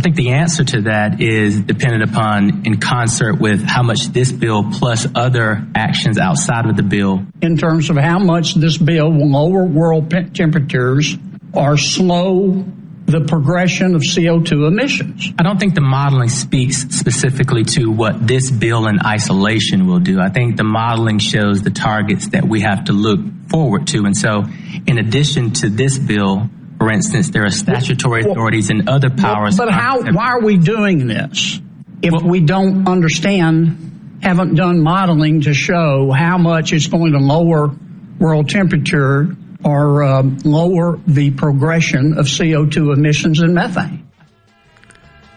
[0.00, 4.32] I think the answer to that is dependent upon in concert with how much this
[4.32, 7.26] bill plus other actions outside of the bill.
[7.42, 11.18] In terms of how much this bill will lower world temperatures
[11.52, 12.64] or slow
[13.04, 15.34] the progression of CO2 emissions.
[15.38, 20.18] I don't think the modeling speaks specifically to what this bill in isolation will do.
[20.18, 23.20] I think the modeling shows the targets that we have to look
[23.50, 24.06] forward to.
[24.06, 24.44] And so,
[24.86, 26.48] in addition to this bill,
[26.80, 29.58] for instance, there are statutory authorities and other powers.
[29.58, 30.00] But how?
[30.00, 31.60] Why are we doing this
[32.00, 37.18] if well, we don't understand, haven't done modeling to show how much it's going to
[37.18, 37.70] lower
[38.18, 44.10] world temperature or uh, lower the progression of CO2 emissions and methane?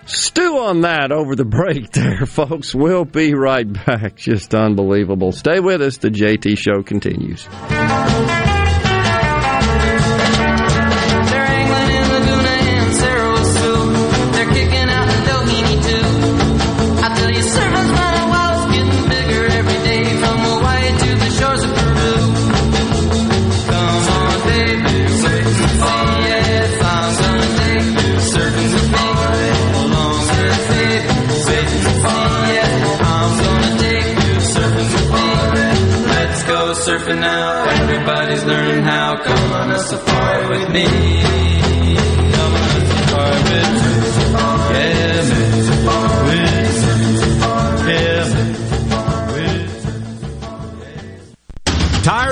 [0.06, 2.74] Stew on that over the break there, folks.
[2.74, 4.16] We'll be right back.
[4.16, 5.34] Just unbelievable.
[5.34, 5.98] Stay with us.
[5.98, 7.46] The JT Show continues.
[39.94, 41.43] Safari with me.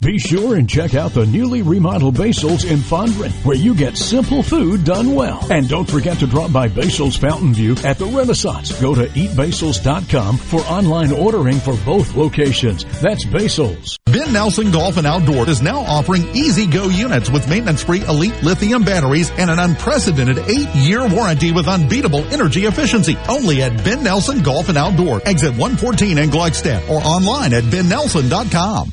[0.00, 4.44] Be sure and check out the newly remodeled Basil's in Fondren, where you get simple
[4.44, 5.44] food done well.
[5.50, 8.80] And don't forget to drop by Basil's Fountain View at the Renaissance.
[8.80, 12.84] Go to eatbasils.com for online ordering for both locations.
[13.00, 13.98] That's Basil's.
[14.06, 18.84] Ben Nelson Golf and Outdoor is now offering E-Z-GO units with maintenance free elite lithium
[18.84, 23.18] batteries and an unprecedented eight year warranty with unbeatable energy efficiency.
[23.28, 28.92] Only at Ben Nelson Golf and Outdoor, exit 114 in Gluckstadt or online at bennelson.com.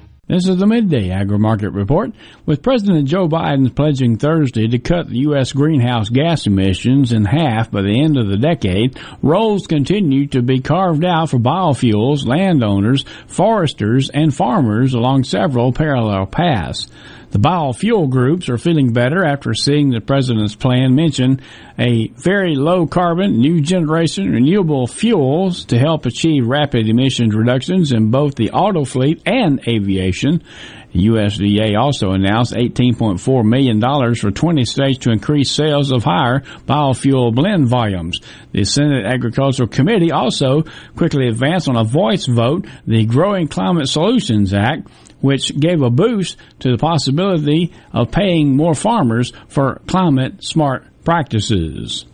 [0.27, 2.11] This is the midday agri market report.
[2.45, 5.51] With President Joe Biden pledging Thursday to cut the U.S.
[5.51, 10.59] greenhouse gas emissions in half by the end of the decade, roles continue to be
[10.59, 16.87] carved out for biofuels, landowners, foresters, and farmers along several parallel paths.
[17.31, 21.39] The biofuel groups are feeling better after seeing the president's plan mention
[21.79, 28.11] a very low carbon, new generation renewable fuels to help achieve rapid emissions reductions in
[28.11, 30.43] both the auto fleet and aviation.
[30.93, 33.79] USDA also announced $18.4 million
[34.15, 38.19] for 20 states to increase sales of higher biofuel blend volumes.
[38.51, 40.63] The Senate Agricultural Committee also
[40.97, 44.89] quickly advanced on a voice vote the Growing Climate Solutions Act,
[45.21, 52.05] which gave a boost to the possibility of paying more farmers for climate smart practices.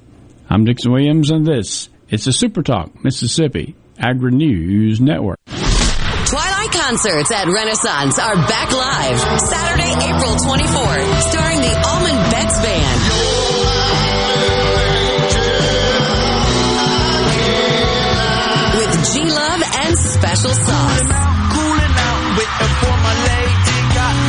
[0.49, 5.39] I'm Dixon Williams and this is the Super Talk Mississippi Agri News Network.
[5.47, 13.01] Twilight concerts at Renaissance are back live Saturday, April 24th, starring the Allman Betts Band.
[18.77, 21.36] With G Love and Special Sauce.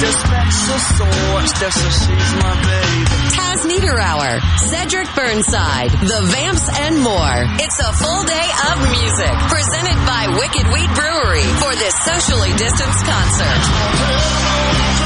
[0.00, 1.74] That's
[2.06, 3.18] she's my baby.
[3.34, 4.38] Taz Niederauer,
[4.70, 7.38] Cedric Burnside, The Vamps, and more.
[7.58, 13.04] It's a full day of music presented by Wicked Wheat Brewery for this socially distanced
[13.04, 14.97] concert.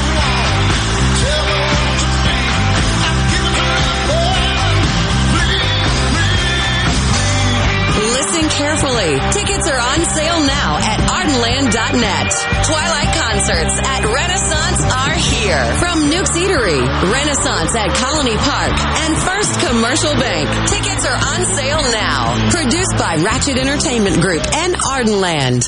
[8.62, 9.18] Carefully.
[9.34, 12.30] Tickets are on sale now at ardenland.net.
[12.62, 15.62] Twilight concerts at Renaissance are here.
[15.82, 16.78] From Nuke's Eatery,
[17.10, 20.46] Renaissance at Colony Park, and First Commercial Bank.
[20.70, 22.50] Tickets are on sale now.
[22.50, 25.66] Produced by Ratchet Entertainment Group and Ardenland.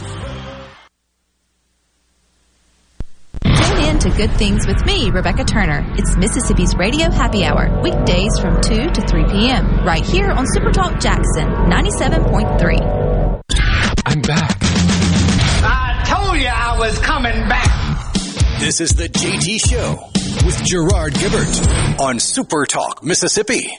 [3.95, 5.85] Tune in to Good Things with me, Rebecca Turner.
[5.97, 11.01] It's Mississippi's Radio Happy Hour, weekdays from 2 to 3 p.m., right here on Supertalk
[11.01, 13.41] Jackson 97.3.
[14.07, 14.57] I'm back.
[14.63, 18.01] I told you I was coming back.
[18.61, 20.11] This is the JT Show
[20.47, 23.79] with Gerard Gibert on Super Talk, Mississippi.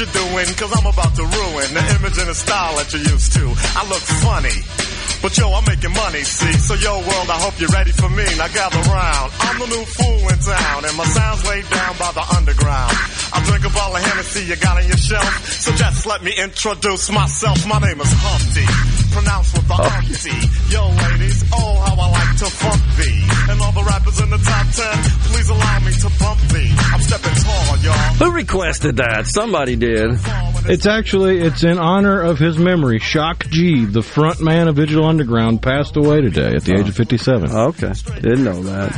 [0.00, 3.32] You're doing, cause I'm about to ruin the image and the style that you're used
[3.34, 3.44] to.
[3.76, 4.89] I look funny.
[5.22, 6.52] But yo, I'm making money, see?
[6.64, 8.24] So yo, world, I hope you're ready for me.
[8.40, 9.28] Now gather round.
[9.40, 12.96] I'm the new fool in town, and my sound's laid down by the underground.
[13.28, 15.44] I drink a bottle of Hennessy you got on your shelf.
[15.44, 17.68] So just let me introduce myself.
[17.68, 18.64] My name is Humpty,
[19.12, 19.92] pronounced with the oh.
[19.92, 20.38] umpty.
[20.72, 23.20] Yo, ladies, oh, how I like to funk thee.
[23.52, 24.96] And all the rappers in the top ten,
[25.28, 26.72] please allow me to bump thee.
[26.96, 28.14] I'm stepping tall, y'all.
[28.24, 29.26] Who requested that?
[29.26, 30.16] Somebody did.
[30.64, 33.00] It's actually it's in honor of his memory.
[33.00, 36.94] Shock G, the front man of Digital Underground, passed away today at the age of
[36.94, 37.50] 57.
[37.50, 38.92] Okay, didn't know that.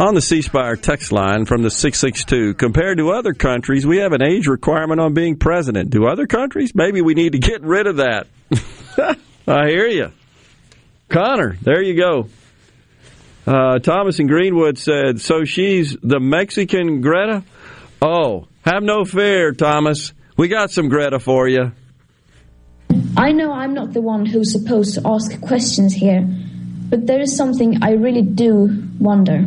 [0.00, 4.12] On the C Spire text line from the 662, compared to other countries, we have
[4.12, 5.90] an age requirement on being president.
[5.90, 6.74] Do other countries?
[6.74, 8.26] Maybe we need to get rid of that.
[9.46, 10.10] I hear you.
[11.08, 12.28] Connor, there you go.
[13.46, 17.44] Uh, Thomas in Greenwood said, So she's the Mexican Greta?
[18.02, 20.12] Oh, have no fear, Thomas.
[20.36, 21.70] We got some Greta for you.
[23.16, 26.26] I know I'm not the one who's supposed to ask questions here,
[26.88, 29.46] but there is something I really do wonder.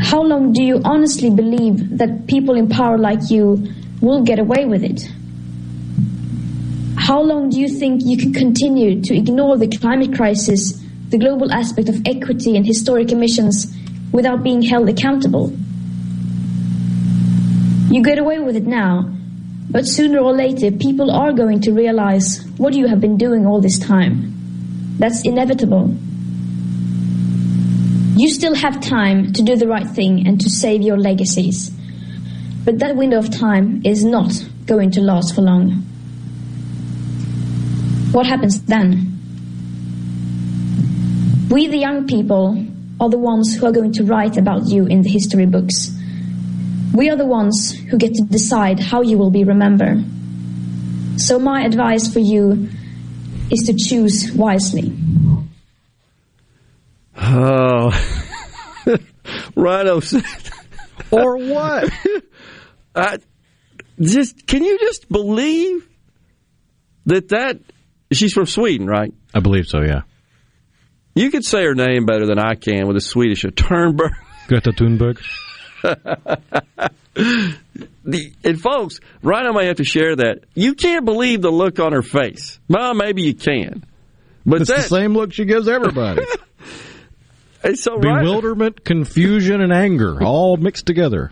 [0.00, 3.66] How long do you honestly believe that people in power like you
[4.00, 5.08] will get away with it?
[6.96, 11.52] How long do you think you can continue to ignore the climate crisis, the global
[11.52, 13.74] aspect of equity and historic emissions
[14.12, 15.52] without being held accountable?
[17.90, 19.10] You get away with it now,
[19.70, 23.60] but sooner or later people are going to realize what you have been doing all
[23.60, 24.34] this time.
[24.98, 25.94] That's inevitable.
[28.16, 31.70] You still have time to do the right thing and to save your legacies.
[32.64, 34.32] But that window of time is not
[34.66, 35.84] going to last for long.
[38.12, 39.14] What happens then?
[41.50, 42.66] We, the young people,
[43.00, 45.96] are the ones who are going to write about you in the history books.
[46.94, 50.04] We are the ones who get to decide how you will be remembered.
[51.16, 52.68] So, my advice for you
[53.50, 54.96] is to choose wisely.
[57.16, 57.90] Oh,
[59.56, 60.24] Rhino said,
[61.10, 61.92] or what?
[62.94, 63.18] I,
[64.00, 65.88] just can you just believe
[67.06, 67.58] that that
[68.12, 69.12] she's from Sweden, right?
[69.34, 69.80] I believe so.
[69.80, 70.02] Yeah.
[71.14, 74.12] You could say her name better than I can with a Swedish a Turnberg.
[74.46, 75.20] Greta Thunberg.
[78.04, 80.44] the, and folks, Rhino may have to share that.
[80.54, 82.58] You can't believe the look on her face.
[82.68, 83.84] Well, maybe you can.
[84.44, 86.22] But it's that, the same look she gives everybody.
[87.74, 91.30] so Bewilderment, confusion, and anger all mixed together.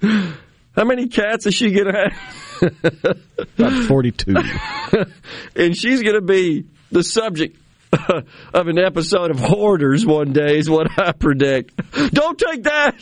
[0.00, 3.16] How many cats is she going to have?
[3.58, 4.34] About 42.
[5.56, 7.58] and she's going to be the subject
[7.92, 11.80] of an episode of Hoarders one day, is what I predict.
[12.12, 12.96] Don't take that!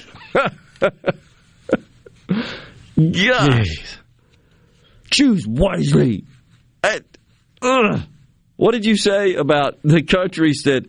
[2.97, 3.99] Gosh.
[5.11, 6.25] Choose wisely.
[6.83, 7.05] At,
[7.61, 10.87] what did you say about the countries that,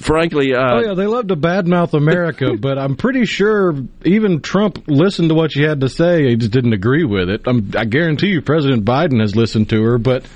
[0.00, 0.54] frankly.
[0.54, 5.28] Uh, oh, yeah, they love to badmouth America, but I'm pretty sure even Trump listened
[5.30, 6.28] to what she had to say.
[6.28, 7.42] He just didn't agree with it.
[7.46, 10.26] I'm, I guarantee you President Biden has listened to her, but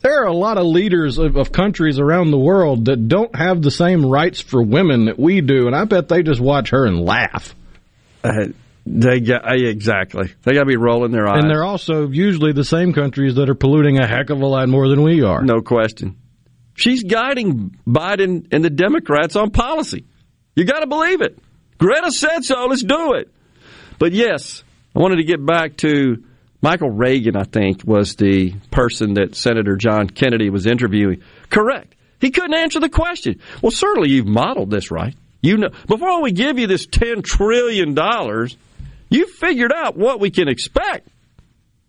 [0.00, 3.62] there are a lot of leaders of, of, countries around the world that don't have
[3.62, 6.86] the same rights for women that we do, and I bet they just watch her
[6.86, 7.54] and laugh.
[8.24, 8.48] Uh,
[8.84, 10.32] they got exactly.
[10.42, 11.42] They got to be rolling their eyes.
[11.42, 14.68] And they're also usually the same countries that are polluting a heck of a lot
[14.68, 15.42] more than we are.
[15.42, 16.16] No question.
[16.74, 20.04] She's guiding Biden and the Democrats on policy.
[20.56, 21.38] You got to believe it.
[21.78, 22.66] Greta said so.
[22.66, 23.32] Let's do it.
[23.98, 24.64] But yes,
[24.96, 26.24] I wanted to get back to
[26.60, 27.36] Michael Regan.
[27.36, 31.22] I think was the person that Senator John Kennedy was interviewing.
[31.50, 31.94] Correct.
[32.20, 33.40] He couldn't answer the question.
[33.62, 35.14] Well, certainly you've modeled this right.
[35.42, 38.56] You know, before we give you this ten trillion dollars,
[39.10, 41.08] you figured out what we can expect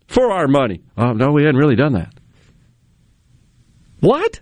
[0.07, 0.81] for our money.
[0.97, 2.13] Oh no, we hadn't really done that.
[3.99, 4.41] What?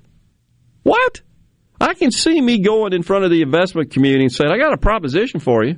[0.83, 1.21] What?
[1.79, 4.73] I can see me going in front of the investment community and saying, I got
[4.73, 5.77] a proposition for you.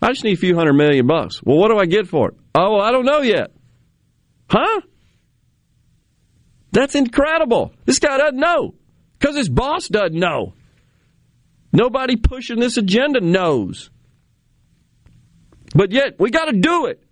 [0.00, 1.42] I just need a few hundred million bucks.
[1.42, 2.34] Well, what do I get for it?
[2.54, 3.50] Oh, I don't know yet.
[4.48, 4.80] Huh?
[6.72, 7.72] That's incredible.
[7.84, 8.74] This guy doesn't know
[9.18, 10.54] because his boss doesn't know.
[11.72, 13.90] Nobody pushing this agenda knows.
[15.74, 17.02] But yet, we got to do it.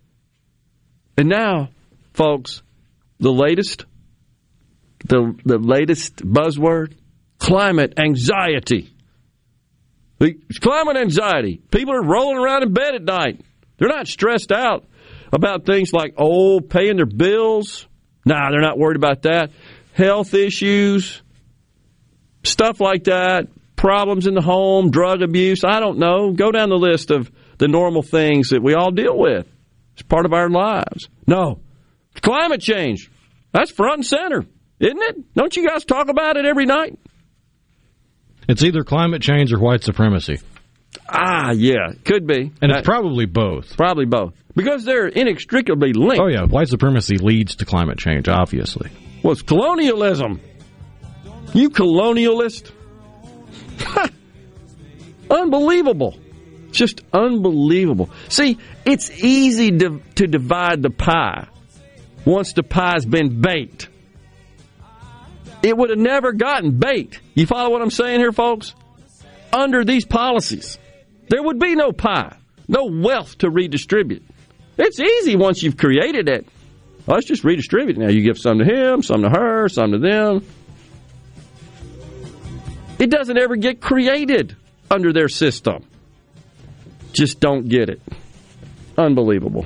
[1.17, 1.69] And now,
[2.13, 2.61] folks,
[3.19, 3.85] the latest,
[5.05, 6.93] the, the latest buzzword
[7.37, 8.93] climate anxiety.
[10.59, 11.61] Climate anxiety.
[11.71, 13.41] People are rolling around in bed at night.
[13.77, 14.85] They're not stressed out
[15.31, 17.87] about things like, oh, paying their bills.
[18.25, 19.51] Nah, they're not worried about that.
[19.93, 21.21] Health issues,
[22.43, 23.47] stuff like that
[23.79, 25.63] problems in the home, drug abuse.
[25.63, 26.33] I don't know.
[26.33, 29.47] Go down the list of the normal things that we all deal with.
[29.93, 31.07] It's part of our lives.
[31.25, 31.61] No.
[32.21, 33.09] Climate change.
[33.53, 34.45] That's front and center,
[34.79, 35.33] isn't it?
[35.33, 36.99] Don't you guys talk about it every night?
[38.49, 40.39] It's either climate change or white supremacy.
[41.07, 42.51] Ah, yeah, could be.
[42.61, 43.77] And it's probably both.
[43.77, 44.33] Probably both.
[44.55, 46.21] Because they're inextricably linked.
[46.21, 46.45] Oh, yeah.
[46.45, 48.89] White supremacy leads to climate change, obviously.
[49.23, 50.41] Well, it's colonialism.
[51.53, 52.71] You colonialist.
[55.29, 56.17] unbelievable.
[56.71, 58.09] Just unbelievable.
[58.29, 61.47] See, it's easy to, to divide the pie
[62.25, 63.89] once the pie's been baked.
[65.61, 67.21] It would have never gotten baked.
[67.33, 68.75] You follow what I'm saying here, folks?
[69.51, 70.77] Under these policies,
[71.29, 72.37] there would be no pie,
[72.67, 74.23] no wealth to redistribute.
[74.77, 76.47] It's easy once you've created it.
[77.07, 77.97] Oh, Let's just redistribute.
[77.97, 80.45] Now you give some to him, some to her, some to them.
[82.99, 84.55] It doesn't ever get created
[84.91, 85.85] under their system.
[87.13, 88.01] Just don't get it.
[88.97, 89.65] Unbelievable.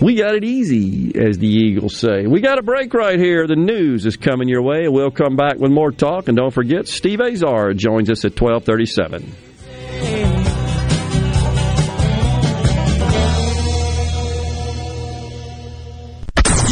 [0.00, 2.26] We got it easy, as the Eagles say.
[2.26, 3.46] We got a break right here.
[3.46, 4.88] The news is coming your way.
[4.88, 6.26] We'll come back with more talk.
[6.26, 9.51] And don't forget, Steve Azar joins us at 1237.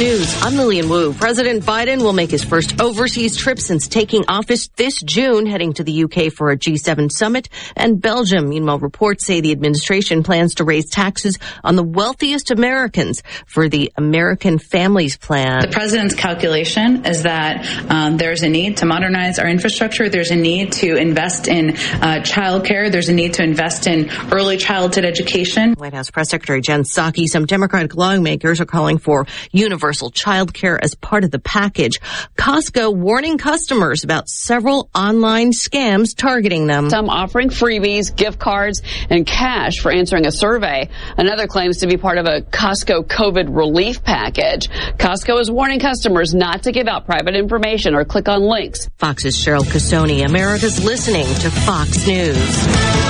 [0.00, 0.42] News.
[0.42, 1.12] I'm Lillian Wu.
[1.12, 5.84] President Biden will make his first overseas trip since taking office this June, heading to
[5.84, 8.48] the UK for a G7 summit and Belgium.
[8.48, 13.92] Meanwhile, reports say the administration plans to raise taxes on the wealthiest Americans for the
[13.94, 15.60] American Families Plan.
[15.60, 20.08] The president's calculation is that um, there's a need to modernize our infrastructure.
[20.08, 22.88] There's a need to invest in uh, child care.
[22.88, 25.74] There's a need to invest in early childhood education.
[25.74, 30.78] White House Press Secretary Jen Psaki, some Democratic lawmakers are calling for universal child care
[30.82, 32.00] as part of the package.
[32.36, 36.90] Costco warning customers about several online scams targeting them.
[36.90, 40.88] Some offering freebies, gift cards, and cash for answering a survey.
[41.16, 44.68] Another claims to be part of a Costco COVID relief package.
[44.98, 48.88] Costco is warning customers not to give out private information or click on links.
[48.98, 53.09] Fox's Cheryl Casone, America's listening to Fox News.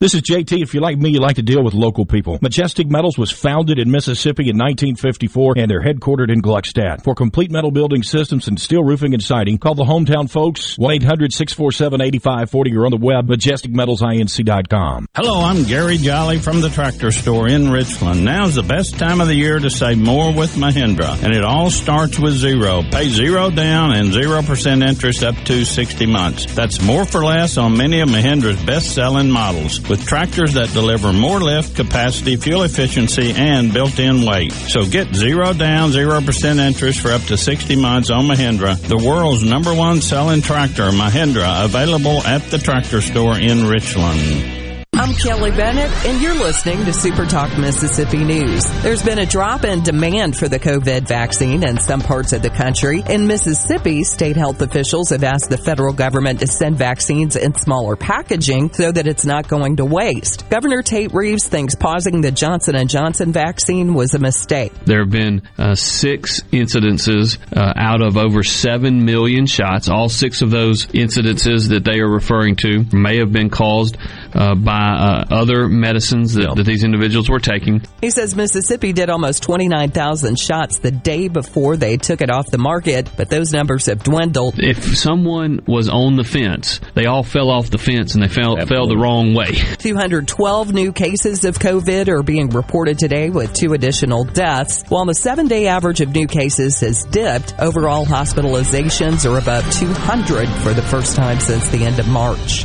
[0.00, 0.62] This is JT.
[0.62, 2.38] If you're like me, you like to deal with local people.
[2.40, 7.02] Majestic Metals was founded in Mississippi in 1954 and they're headquartered in Gluckstadt.
[7.02, 12.76] For complete metal building systems and steel roofing and siding, call the hometown folks 1-800-647-8540
[12.76, 15.08] or on the web majesticmetalsinc.com.
[15.16, 18.24] Hello, I'm Gary Jolly from the tractor store in Richland.
[18.24, 21.70] Now's the best time of the year to save more with Mahindra, and it all
[21.70, 22.84] starts with zero.
[22.92, 26.54] Pay zero down and 0% interest up to 60 months.
[26.54, 31.40] That's more for less on many of Mahindra's best-selling models with tractors that deliver more
[31.40, 34.52] lift, capacity, fuel efficiency, and built-in weight.
[34.52, 39.42] So get zero down, 0% interest for up to 60 months on Mahindra, the world's
[39.42, 44.67] number one selling tractor, Mahindra, available at the tractor store in Richland.
[45.00, 48.64] I'm Kelly Bennett, and you're listening to Super Talk Mississippi News.
[48.82, 52.50] There's been a drop in demand for the COVID vaccine in some parts of the
[52.50, 53.04] country.
[53.08, 57.94] In Mississippi, state health officials have asked the federal government to send vaccines in smaller
[57.94, 60.50] packaging so that it's not going to waste.
[60.50, 64.72] Governor Tate Reeves thinks pausing the Johnson & Johnson vaccine was a mistake.
[64.84, 69.88] There have been uh, six incidences uh, out of over 7 million shots.
[69.88, 73.96] All six of those incidences that they are referring to may have been caused
[74.34, 77.82] uh, by uh, other medicines that, that, these individuals were taking.
[78.00, 82.58] He says Mississippi did almost 29,000 shots the day before they took it off the
[82.58, 84.54] market, but those numbers have dwindled.
[84.58, 88.56] If someone was on the fence, they all fell off the fence and they fell,
[88.66, 89.52] fell the wrong way.
[89.78, 95.14] 212 new cases of COVID are being reported today with two additional deaths, while the
[95.14, 97.54] seven day average of new cases has dipped.
[97.58, 102.64] Overall hospitalizations are above 200 for the first time since the end of March.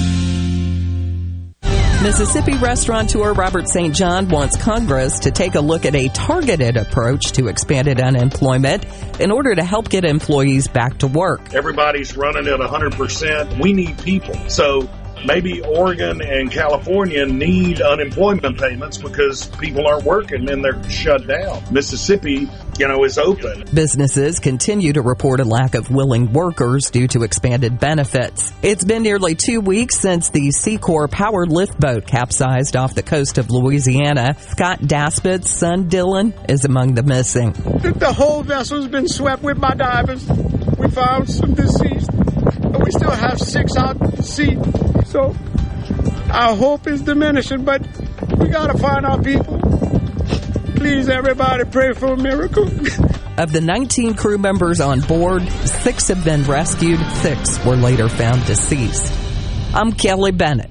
[2.01, 3.95] Mississippi restaurateur Robert St.
[3.95, 8.85] John wants Congress to take a look at a targeted approach to expanded unemployment
[9.19, 11.53] in order to help get employees back to work.
[11.53, 13.61] Everybody's running at 100%.
[13.61, 14.33] We need people.
[14.49, 14.89] So
[15.25, 21.61] maybe Oregon and California need unemployment payments because people aren't working and they're shut down.
[21.71, 23.65] Mississippi, you know, is open.
[23.73, 28.51] Businesses continue to report a lack of willing workers due to expanded benefits.
[28.61, 33.37] It's been nearly two weeks since the Seacor powered lift boat capsized off the coast
[33.37, 34.35] of Louisiana.
[34.39, 37.51] Scott Daspit's son Dylan is among the missing.
[37.51, 40.27] The whole vessel's been swept with my divers.
[40.77, 42.09] We found some deceased,
[42.81, 44.57] and we still have six out to sea.
[45.05, 45.35] So
[46.31, 47.85] our hope is diminishing, but
[48.37, 49.59] we gotta find our people.
[50.75, 52.67] Please, everybody, pray for a miracle.
[53.37, 58.45] Of the 19 crew members on board, six have been rescued, six were later found
[58.45, 59.13] deceased.
[59.73, 60.69] I'm Kelly Bennett.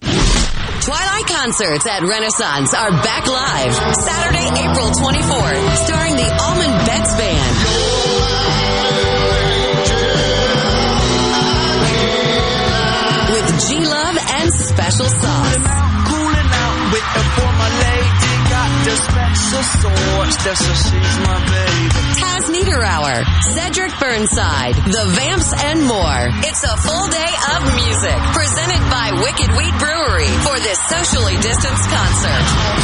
[0.00, 7.49] Twilight concerts at Renaissance are back live Saturday, April 24th, starring the Allman Betts Band.
[14.70, 15.56] Special Sauce.
[16.06, 18.32] Cooling out with a former lady.
[18.50, 20.36] Got the special sauce.
[20.44, 22.00] That's she's my baby.
[22.22, 23.18] Taz Niederauer,
[23.54, 26.22] Cedric Burnside, The Vamps, and more.
[26.46, 31.86] It's a full day of music presented by Wicked Wheat Brewery for this socially distanced
[31.90, 32.79] concert.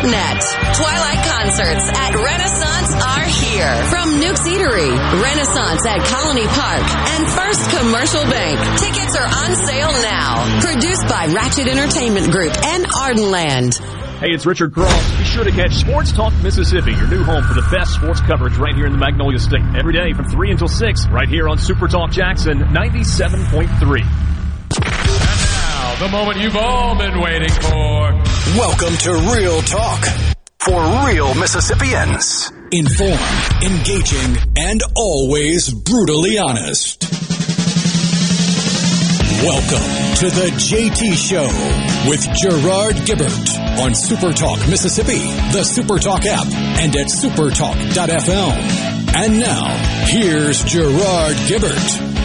[0.00, 0.40] ardenland.net.
[0.76, 3.84] Twilight concerts at Renaissance are here.
[3.88, 4.90] From Newk's Eatery,
[5.22, 8.58] Renaissance at Colony Park, and First Commercial Bank.
[8.78, 10.60] Tickets are on sale now.
[10.60, 13.78] Produced by Ratchet Entertainment Group and Ardenland.
[14.20, 15.18] Hey, it's Richard Cross.
[15.18, 18.56] Be sure to catch Sports Talk Mississippi, your new home for the best sports coverage
[18.56, 19.64] right here in the Magnolia State.
[19.78, 24.19] Every day from 3 until 6, right here on Super Talk Jackson 97.3.
[26.00, 28.14] The moment you've all been waiting for.
[28.56, 30.02] Welcome to Real Talk
[30.58, 32.50] for real Mississippians.
[32.72, 33.20] Informed,
[33.62, 37.02] engaging, and always brutally honest.
[39.42, 41.44] Welcome to the JT Show
[42.08, 45.18] with Gerard Gibert on Supertalk Mississippi,
[45.52, 46.46] the Supertalk app,
[46.80, 48.56] and at supertalk.fm.
[49.16, 49.68] And now,
[50.06, 52.19] here's Gerard Gibert.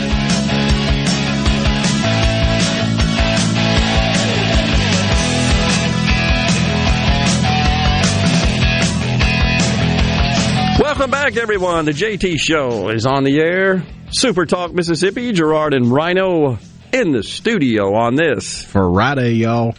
[10.78, 11.86] Welcome back, everyone.
[11.86, 13.86] The JT Show is on the air.
[14.12, 15.32] Super Talk Mississippi.
[15.32, 16.58] Gerard and Rhino
[16.92, 18.62] in the studio on this.
[18.66, 19.74] Friday, y'all.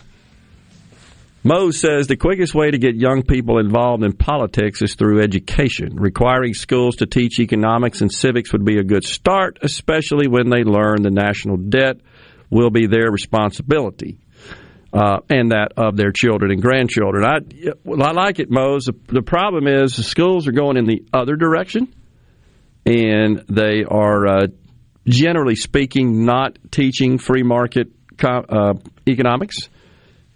[1.44, 5.96] Mo says the quickest way to get young people involved in politics is through education.
[5.96, 10.64] Requiring schools to teach economics and civics would be a good start, especially when they
[10.64, 11.98] learn the national debt
[12.48, 14.18] will be their responsibility.
[14.96, 17.22] Uh, and that of their children and grandchildren.
[17.22, 17.40] I,
[18.02, 18.88] I like it, Mose.
[19.08, 21.94] The, problem is the schools are going in the other direction,
[22.86, 24.46] and they are, uh,
[25.06, 27.88] generally speaking, not teaching free market
[28.24, 28.72] uh,
[29.06, 29.68] economics.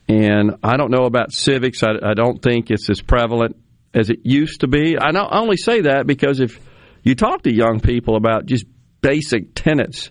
[0.09, 1.83] And I don't know about civics.
[1.83, 3.57] I, I, don't think it's as prevalent
[3.95, 4.99] as it used to be.
[4.99, 6.61] I, I only say that because if
[7.03, 8.67] you talk to young people about just
[9.01, 10.11] basic tenets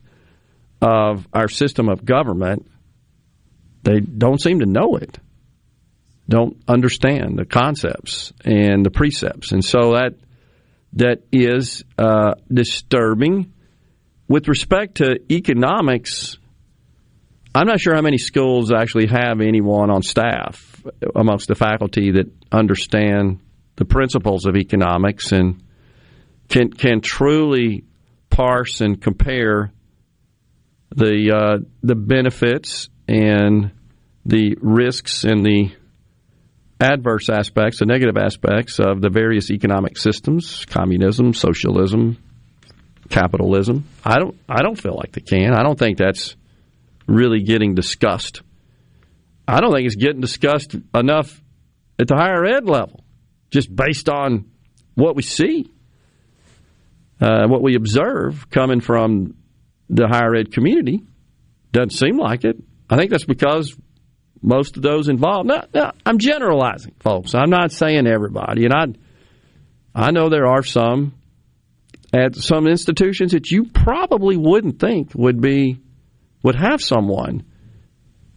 [0.82, 2.66] of our system of government,
[3.84, 5.18] they don't seem to know it,
[6.28, 10.16] don't understand the concepts and the precepts, and so that
[10.94, 13.54] that is uh, disturbing.
[14.28, 16.38] With respect to economics,
[17.54, 20.84] I'm not sure how many schools actually have anyone on staff
[21.16, 23.40] amongst the faculty that understand
[23.76, 25.64] the principles of economics and
[26.48, 27.86] can can truly
[28.30, 29.72] parse and compare
[30.96, 33.72] the uh, the benefits and
[34.26, 35.72] the risks and the
[36.80, 42.18] adverse aspects, the negative aspects of the various economic systems, communism, socialism,
[43.10, 43.86] capitalism.
[44.06, 45.54] I don't I don't feel like they can.
[45.54, 46.36] I don't think that's
[47.08, 48.44] really getting discussed.
[49.48, 51.42] I don't think it's getting discussed enough
[51.98, 53.04] at the higher ed level,
[53.50, 54.52] just based on
[54.94, 55.72] what we see.
[57.20, 59.36] uh, what we observe coming from
[59.90, 61.02] the higher ed community
[61.72, 62.58] doesn't seem like it.
[62.90, 63.76] I think that's because
[64.42, 65.48] most of those involved.
[65.48, 67.36] Now, now, I'm generalizing, folks.
[67.36, 68.86] I'm not saying everybody, and I
[69.94, 71.14] I know there are some
[72.14, 75.80] at some institutions that you probably wouldn't think would be
[76.44, 77.44] would have someone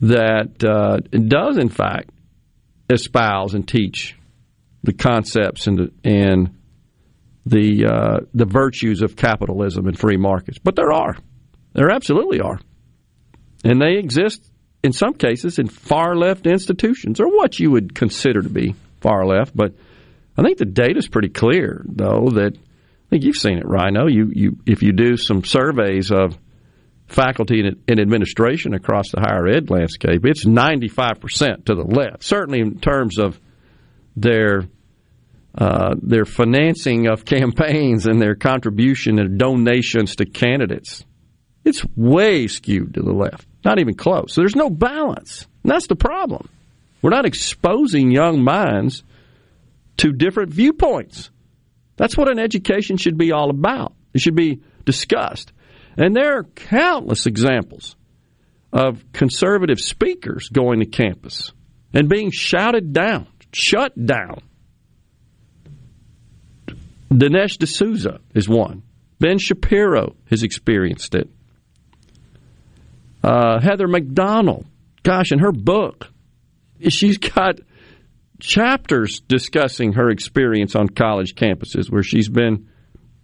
[0.00, 2.10] that uh, does in fact
[2.90, 4.16] espouse and teach
[4.82, 6.58] the concepts and the, and
[7.46, 10.58] the uh, the virtues of capitalism and free markets.
[10.58, 11.16] But there are,
[11.72, 12.60] there absolutely are,
[13.64, 14.42] and they exist
[14.82, 19.24] in some cases in far left institutions or what you would consider to be far
[19.24, 19.56] left.
[19.56, 19.74] But
[20.36, 24.06] I think the data is pretty clear, though that I think you've seen it, Rhino.
[24.08, 26.36] You you if you do some surveys of
[27.06, 32.80] faculty and administration across the higher ed landscape, it's 95% to the left, certainly in
[32.80, 33.38] terms of
[34.16, 34.64] their
[35.54, 41.04] uh, their financing of campaigns and their contribution and donations to candidates.
[41.64, 44.34] It's way skewed to the left, not even close.
[44.34, 45.46] So there's no balance.
[45.62, 46.48] And that's the problem.
[47.00, 49.02] We're not exposing young minds
[49.98, 51.30] to different viewpoints.
[51.96, 53.94] That's what an education should be all about.
[54.14, 55.52] It should be discussed.
[55.96, 57.96] And there are countless examples
[58.72, 61.52] of conservative speakers going to campus
[61.92, 64.40] and being shouted down, shut down.
[67.10, 68.82] Dinesh D'Souza is one.
[69.20, 71.28] Ben Shapiro has experienced it.
[73.22, 74.66] Uh, Heather Mac Donald,
[75.02, 76.08] gosh, in her book,
[76.88, 77.60] she's got
[78.40, 82.68] chapters discussing her experience on college campuses where she's been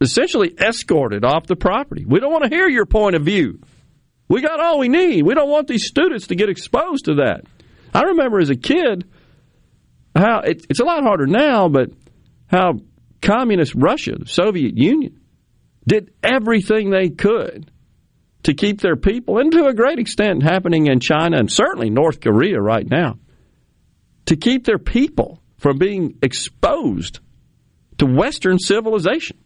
[0.00, 2.04] essentially escorted off the property.
[2.06, 3.60] We don't want to hear your point of view.
[4.28, 5.24] We got all we need.
[5.24, 7.46] We don't want these students to get exposed to that.
[7.92, 9.08] I remember as a kid
[10.14, 11.90] how it, it's a lot harder now, but
[12.46, 12.74] how
[13.20, 15.20] communist Russia, the Soviet Union,
[15.86, 17.70] did everything they could
[18.48, 22.18] to keep their people, and to a great extent happening in China and certainly North
[22.18, 23.18] Korea right now,
[24.24, 27.20] to keep their people from being exposed
[27.98, 29.36] to Western civilization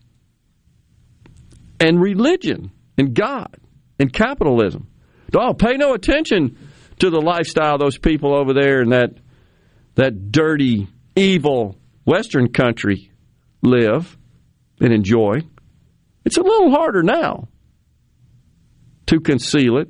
[1.81, 3.57] and religion and God
[3.99, 4.87] and capitalism.
[5.35, 6.57] Oh, pay no attention
[7.01, 9.15] to the lifestyle of those people over there in that
[9.97, 13.11] that dirty, evil Western country
[13.63, 14.17] live
[14.81, 15.41] and enjoy.
[16.25, 17.49] It's a little harder now
[19.07, 19.89] to conceal it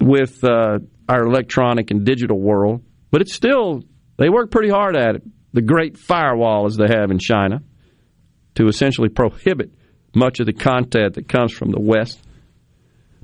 [0.00, 0.78] with uh,
[1.08, 3.82] our electronic and digital world, but it's still,
[4.16, 5.22] they work pretty hard at it.
[5.52, 7.62] The great firewall, as they have in China,
[8.56, 9.72] to essentially prohibit
[10.14, 12.20] much of the content that comes from the West.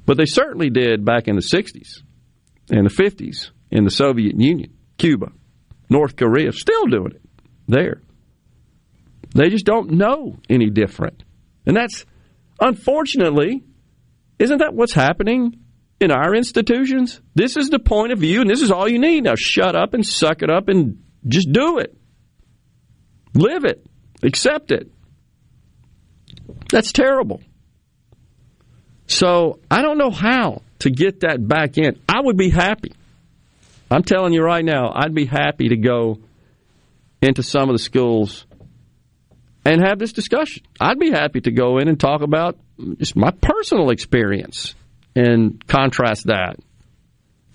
[0.05, 2.03] But they certainly did back in the 60s
[2.71, 5.33] and the 50s in the Soviet Union, Cuba,
[5.89, 7.23] North Korea, still doing it
[7.69, 8.03] there.
[9.35, 11.23] They just don't know any different.
[11.65, 12.05] And that's,
[12.61, 13.65] unfortunately,
[14.39, 15.59] isn't that what's happening
[16.01, 17.21] in our institutions?
[17.35, 19.25] This is the point of view, and this is all you need.
[19.25, 21.97] Now shut up and suck it up and just do it.
[23.35, 23.87] Live it.
[24.23, 24.91] Accept it.
[26.71, 27.41] That's terrible.
[29.07, 32.01] So I don't know how to get that back in.
[32.09, 32.93] I would be happy.
[33.91, 36.19] I'm telling you right now, I'd be happy to go
[37.21, 38.47] into some of the schools
[39.65, 40.65] and have this discussion.
[40.81, 42.59] I'd be happy to go in and talk about
[42.99, 44.75] just my personal experience
[45.15, 46.57] and contrast that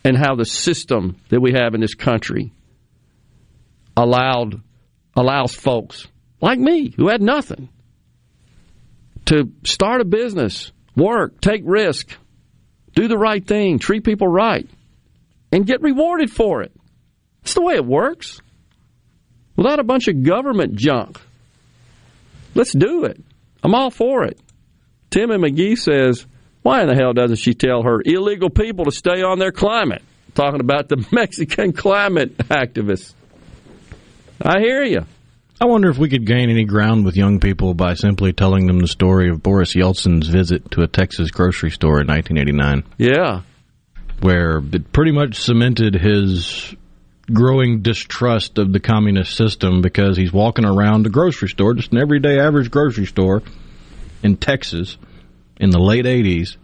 [0.03, 2.51] and how the system that we have in this country
[3.95, 4.61] allowed
[5.15, 6.07] allows folks
[6.39, 7.69] like me who had nothing
[9.25, 12.15] to start a business, work, take risk,
[12.95, 14.67] do the right thing, treat people right,
[15.51, 16.71] and get rewarded for it.
[17.41, 18.39] That's the way it works.
[19.55, 21.19] Without a bunch of government junk.
[22.53, 23.21] Let's do it.
[23.63, 24.39] I'm all for it.
[25.09, 26.25] Tim and Magee says,
[26.67, 30.01] why in the hell doesn't she tell her illegal people to stay on their climate?
[30.35, 33.13] Talking about the Mexican climate activists.
[34.41, 35.05] I hear you.
[35.61, 38.79] I wonder if we could gain any ground with young people by simply telling them
[38.79, 42.83] the story of Boris Yeltsin's visit to a Texas grocery store in 1989.
[42.97, 43.43] Yeah.
[44.19, 46.75] Where it pretty much cemented his
[47.31, 51.97] growing distrust of the communist system because he's walking around a grocery store, just an
[51.97, 53.41] everyday average grocery store
[54.23, 54.97] in Texas
[55.59, 56.57] in the late 80s,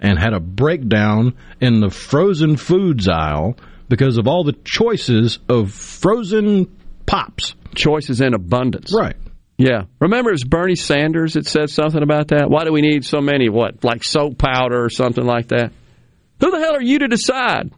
[0.00, 3.56] and had a breakdown in the frozen foods aisle
[3.88, 6.66] because of all the choices of frozen
[7.06, 7.54] pops.
[7.74, 8.92] Choices in abundance.
[8.94, 9.16] Right.
[9.56, 9.84] Yeah.
[10.00, 12.50] Remember, it was Bernie Sanders that said something about that?
[12.50, 15.72] Why do we need so many, what, like soap powder or something like that?
[16.40, 17.70] Who the hell are you to decide?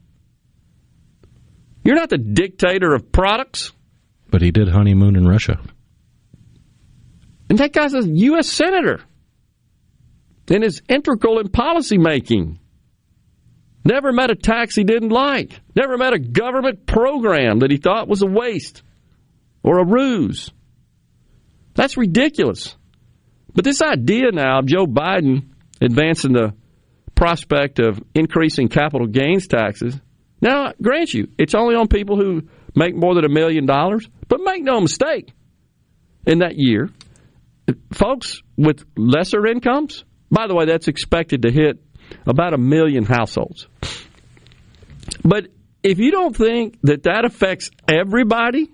[1.84, 3.72] You're not the dictator of products.
[4.30, 5.60] But he did honeymoon in Russia.
[7.48, 8.48] And that guy's a U.S.
[8.48, 9.00] Senator.
[10.48, 12.58] and is integral in policy making.
[13.84, 15.52] Never met a tax he didn't like.
[15.76, 18.82] Never met a government program that he thought was a waste
[19.62, 20.50] or a ruse.
[21.74, 22.74] That's ridiculous.
[23.54, 25.50] But this idea now of Joe Biden
[25.80, 26.54] advancing the
[27.14, 30.00] prospect of increasing capital gains taxes,
[30.40, 32.42] now, grant you, it's only on people who
[32.74, 35.32] make more than a million dollars, but make no mistake,
[36.26, 36.90] in that year,
[37.92, 41.78] folks with lesser incomes, by the way, that's expected to hit
[42.26, 43.66] about a million households.
[45.24, 45.48] But
[45.82, 48.70] if you don't think that that affects everybody,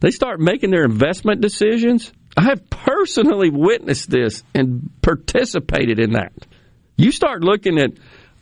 [0.00, 2.12] they start making their investment decisions.
[2.36, 6.32] I have personally witnessed this and participated in that.
[6.96, 7.92] You start looking at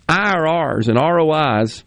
[0.09, 1.85] IRRs and ROIs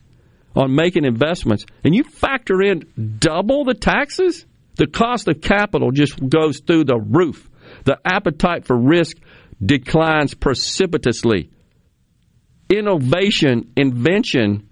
[0.56, 4.46] on making investments, and you factor in double the taxes,
[4.76, 7.50] the cost of capital just goes through the roof.
[7.88, 9.16] The appetite for risk
[9.66, 11.50] declines precipitously.
[12.70, 14.68] Innovation, invention,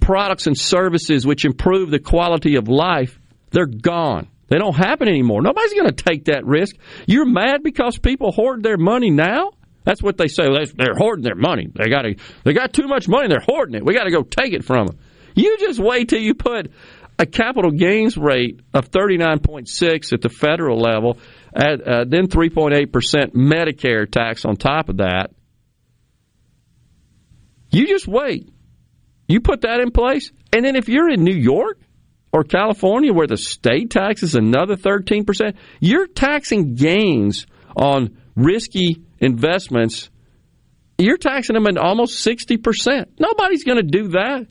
[0.00, 3.20] products and services which improve the quality of life,
[3.52, 4.26] they're gone.
[4.48, 5.40] They don't happen anymore.
[5.40, 6.74] Nobody's going to take that risk.
[7.06, 9.52] You're mad because people hoard their money now?
[9.84, 10.48] That's what they say.
[10.74, 11.68] They're hoarding their money.
[11.72, 12.04] They got
[12.42, 13.28] they got too much money.
[13.28, 13.84] They're hoarding it.
[13.84, 14.98] We got to go take it from them.
[15.36, 16.72] You just wait till you put
[17.18, 21.18] a capital gains rate of 39.6 at the federal level,
[21.54, 22.86] at, uh, then 3.8%
[23.34, 25.30] Medicare tax on top of that.
[27.70, 28.48] You just wait.
[29.26, 31.78] You put that in place, and then if you're in New York
[32.32, 37.46] or California where the state tax is another 13%, you're taxing gains
[37.76, 40.08] on risky investments.
[40.96, 43.06] You're taxing them at almost 60%.
[43.18, 44.46] Nobody's going to do that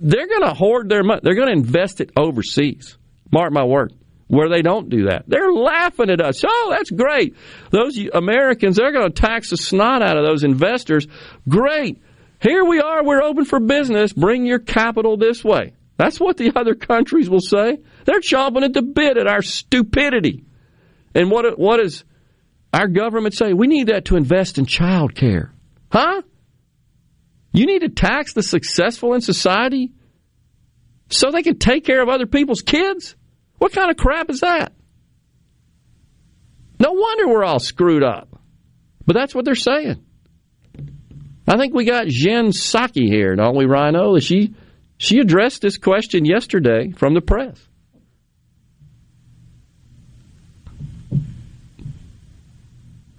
[0.00, 1.20] they're going to hoard their money.
[1.22, 2.96] They're going to invest it overseas.
[3.30, 3.94] Mark my word.
[4.28, 6.44] Where they don't do that, they're laughing at us.
[6.46, 7.34] Oh, that's great.
[7.70, 11.08] Those Americans, they're going to tax the snot out of those investors.
[11.48, 12.00] Great.
[12.40, 13.04] Here we are.
[13.04, 14.12] We're open for business.
[14.12, 15.72] Bring your capital this way.
[15.96, 17.78] That's what the other countries will say.
[18.04, 20.44] They're chomping at the bit at our stupidity.
[21.12, 22.04] And what what does
[22.72, 23.52] our government say?
[23.52, 25.52] We need that to invest in child care.
[25.90, 26.22] Huh?
[27.52, 29.92] You need to tax the successful in society
[31.08, 33.16] so they can take care of other people's kids?
[33.58, 34.72] What kind of crap is that?
[36.78, 38.40] No wonder we're all screwed up.
[39.04, 40.04] But that's what they're saying.
[41.46, 44.18] I think we got Jen Psaki here, don't we, Rhino?
[44.18, 44.54] She
[44.98, 47.58] she addressed this question yesterday from the press.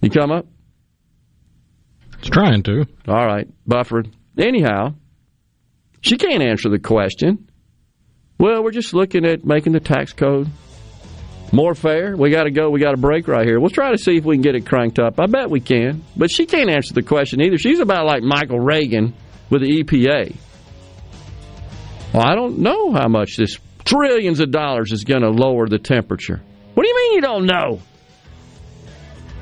[0.02, 0.48] You come up?
[2.20, 2.86] It's trying to.
[3.08, 4.10] All right, Bufford.
[4.38, 4.96] Anyhow,
[6.02, 7.50] she can't answer the question.
[8.38, 10.50] Well, we're just looking at making the tax code
[11.52, 12.16] more fair.
[12.16, 12.70] We got to go.
[12.70, 13.60] We got a break right here.
[13.60, 15.20] We'll try to see if we can get it cranked up.
[15.20, 16.04] I bet we can.
[16.16, 17.58] But she can't answer the question either.
[17.58, 19.14] She's about like Michael Regan
[19.50, 20.36] with the EPA.
[22.14, 25.80] Well, I don't know how much this trillions of dollars is going to lower the
[25.80, 26.42] temperature.
[26.74, 27.82] What do you mean you don't know?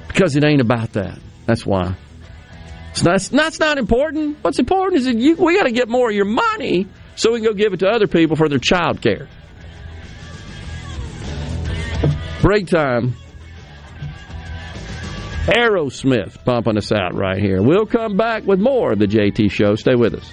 [0.07, 1.19] Because it ain't about that.
[1.45, 1.95] That's why.
[2.91, 4.37] It's not, that's not important.
[4.41, 7.39] What's important is that you, we got to get more of your money so we
[7.39, 9.27] can go give it to other people for their child care.
[12.41, 13.15] Break time.
[15.45, 17.61] Aerosmith pumping us out right here.
[17.61, 19.75] We'll come back with more of the JT Show.
[19.75, 20.31] Stay with us.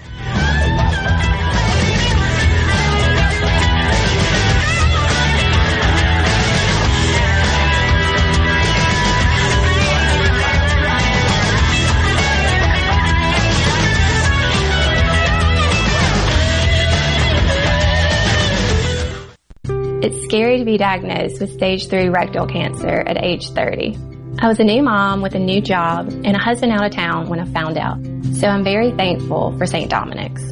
[20.06, 23.98] It's scary to be diagnosed with stage 3 rectal cancer at age 30.
[24.38, 27.28] I was a new mom with a new job and a husband out of town
[27.28, 27.98] when I found out.
[28.36, 29.90] So I'm very thankful for St.
[29.90, 30.44] Dominic's.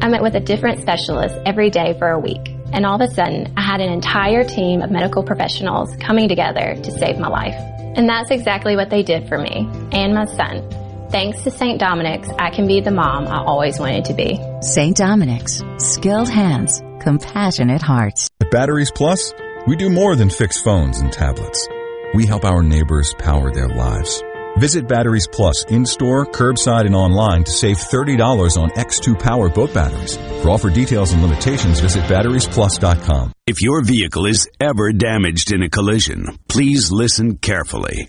[0.00, 3.12] I met with a different specialist every day for a week, and all of a
[3.12, 7.56] sudden, I had an entire team of medical professionals coming together to save my life.
[7.96, 11.08] And that's exactly what they did for me and my son.
[11.10, 11.80] Thanks to St.
[11.80, 14.38] Dominic's, I can be the mom I always wanted to be.
[14.60, 14.96] St.
[14.96, 18.28] Dominic's, skilled hands, compassionate hearts.
[18.40, 19.34] At Batteries Plus,
[19.66, 21.68] we do more than fix phones and tablets.
[22.14, 24.22] We help our neighbors power their lives.
[24.56, 29.72] Visit Batteries Plus in store, curbside, and online to save $30 on X2 Power boat
[29.72, 30.16] batteries.
[30.42, 33.32] For offer details and limitations, visit batteriesplus.com.
[33.46, 38.08] If your vehicle is ever damaged in a collision, please listen carefully.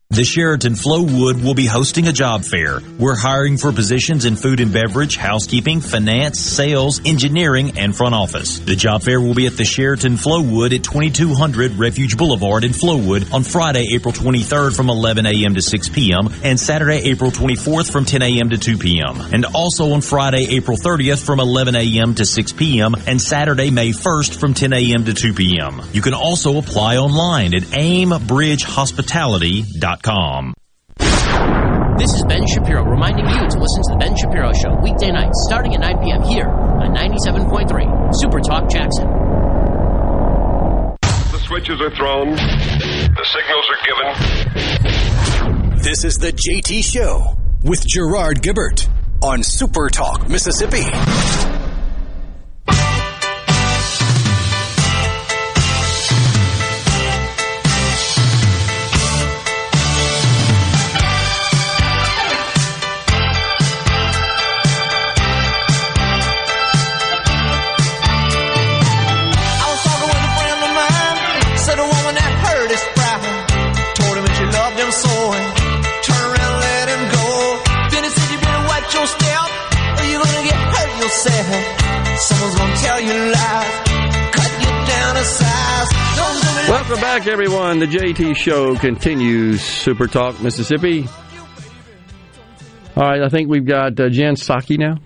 [0.11, 2.81] The Sheraton Flowood will be hosting a job fair.
[2.99, 8.59] We're hiring for positions in food and beverage, housekeeping, finance, sales, engineering, and front office.
[8.59, 13.33] The job fair will be at the Sheraton Flowood at 2200 Refuge Boulevard in Flowood
[13.33, 15.55] on Friday, April 23rd from 11 a.m.
[15.55, 16.27] to 6 p.m.
[16.43, 18.49] and Saturday, April 24th from 10 a.m.
[18.49, 19.21] to 2 p.m.
[19.31, 22.15] And also on Friday, April 30th from 11 a.m.
[22.15, 22.95] to 6 p.m.
[23.07, 25.05] and Saturday, May 1st from 10 a.m.
[25.05, 25.81] to 2 p.m.
[25.93, 30.00] You can also apply online at aimbridgehospitality.com.
[31.99, 35.45] This is Ben Shapiro reminding you to listen to The Ben Shapiro Show weekday nights
[35.47, 36.23] starting at 9 p.m.
[36.23, 39.07] here on 97.3 Super Talk Jackson.
[41.31, 45.77] The switches are thrown, the signals are given.
[45.83, 48.89] This is the JT Show with Gerard Gibert
[49.21, 50.81] on Super Talk, Mississippi.
[81.23, 83.79] Someone's gonna tell you lies.
[84.31, 85.89] Cut you down to size.
[86.17, 87.77] Don't do me Welcome back, everyone.
[87.79, 89.61] The JT Show continues.
[89.61, 91.07] Super Talk, Mississippi.
[92.95, 94.97] All right, I think we've got uh, Jen Psaki now.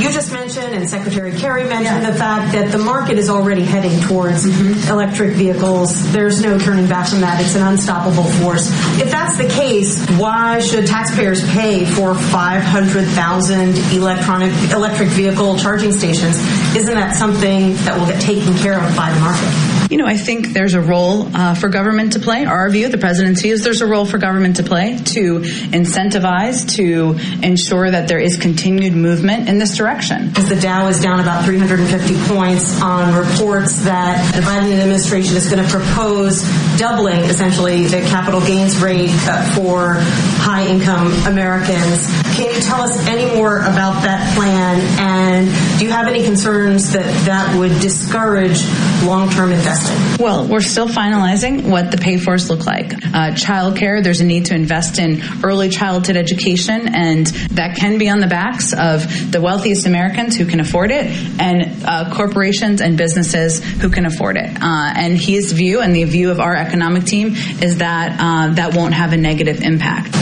[0.00, 3.98] You just mentioned, and Secretary Kerry mentioned, the fact that the market is already heading
[4.00, 4.90] towards mm-hmm.
[4.90, 6.12] electric vehicles.
[6.12, 7.40] There's no turning back from that.
[7.40, 8.68] It's an unstoppable force.
[9.00, 16.36] If that's the case, why should taxpayers pay for 500,000 electronic electric vehicle charging stations?
[16.76, 19.65] Isn't that something that will get taken care of by the market?
[19.90, 22.44] You know, I think there's a role uh, for government to play.
[22.44, 27.16] Our view, the presidency, is there's a role for government to play to incentivize, to
[27.46, 30.28] ensure that there is continued movement in this direction.
[30.28, 35.48] Because the Dow is down about 350 points on reports that the Biden administration is
[35.48, 36.42] going to propose
[36.78, 39.94] doubling essentially the capital gains rate uh, for
[40.42, 42.06] high income Americans.
[42.34, 44.80] Can you tell us any more about that plan?
[44.98, 48.62] And do you have any concerns that that would discourage
[49.04, 50.24] long term investing?
[50.24, 52.92] Well, we're still finalizing what the pay fors look like.
[52.92, 58.08] Uh, childcare, there's a need to invest in early childhood education, and that can be
[58.08, 61.06] on the backs of the wealthiest Americans who can afford it,
[61.40, 64.50] and uh, corporations and businesses who can afford it.
[64.60, 67.28] Uh, and his view, and the view of our economic team,
[67.62, 70.14] is that uh, that won't have a negative impact.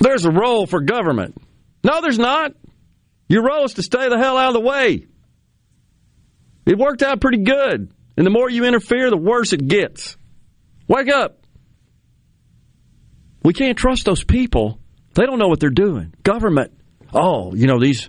[0.00, 1.40] There's a role for government.
[1.82, 2.52] No, there's not.
[3.28, 5.06] Your role is to stay the hell out of the way.
[6.66, 7.92] It worked out pretty good.
[8.16, 10.16] And the more you interfere, the worse it gets.
[10.86, 11.40] Wake up.
[13.42, 14.78] We can't trust those people.
[15.14, 16.14] They don't know what they're doing.
[16.22, 16.72] Government.
[17.12, 18.08] Oh, you know, these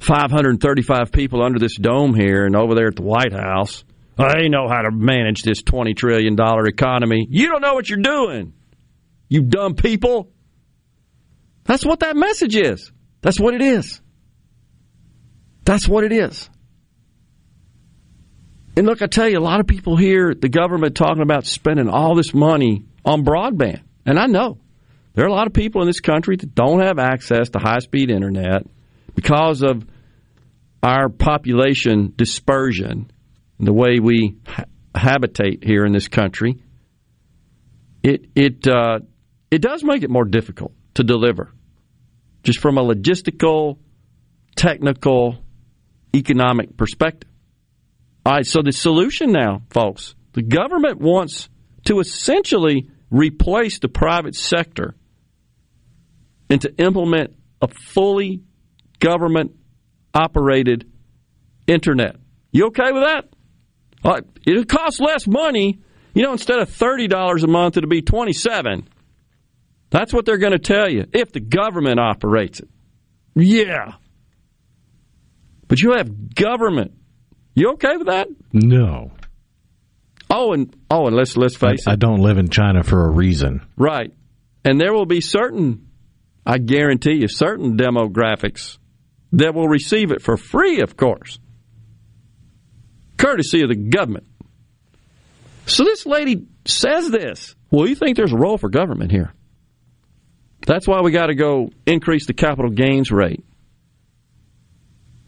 [0.00, 3.84] 535 people under this dome here and over there at the White House,
[4.16, 7.26] they know how to manage this $20 trillion economy.
[7.28, 8.52] You don't know what you're doing.
[9.28, 10.30] You dumb people.
[11.64, 12.90] That's what that message is.
[13.20, 14.00] That's what it is.
[15.64, 16.48] That's what it is.
[18.78, 21.88] And look, I tell you, a lot of people hear the government talking about spending
[21.88, 23.82] all this money on broadband.
[24.06, 24.58] And I know
[25.14, 27.80] there are a lot of people in this country that don't have access to high
[27.80, 28.64] speed internet
[29.16, 29.84] because of
[30.80, 33.10] our population dispersion,
[33.58, 36.62] the way we ha- habitate here in this country.
[38.04, 39.00] It it uh,
[39.50, 41.50] it does make it more difficult to deliver,
[42.44, 43.78] just from a logistical,
[44.54, 45.42] technical,
[46.14, 47.27] economic perspective.
[48.28, 51.48] All right, so the solution now, folks, the government wants
[51.86, 54.94] to essentially replace the private sector
[56.50, 58.42] and to implement a fully
[58.98, 59.52] government
[60.12, 60.92] operated
[61.66, 62.16] internet.
[62.52, 64.24] You okay with that?
[64.46, 65.78] It'll cost less money.
[66.12, 68.86] You know, instead of $30 a month, it'll be 27
[69.88, 72.68] That's what they're going to tell you if the government operates it.
[73.34, 73.92] Yeah.
[75.66, 76.92] But you have government.
[77.58, 78.28] You okay with that?
[78.52, 79.10] No.
[80.30, 81.92] Oh, and oh, and let's let's face I, it.
[81.94, 83.66] I don't live in China for a reason.
[83.76, 84.14] Right.
[84.64, 85.88] And there will be certain,
[86.46, 88.78] I guarantee you, certain demographics
[89.32, 91.40] that will receive it for free, of course,
[93.16, 94.28] courtesy of the government.
[95.66, 97.56] So this lady says this.
[97.72, 99.34] Well, you think there's a role for government here?
[100.64, 103.44] That's why we got to go increase the capital gains rate.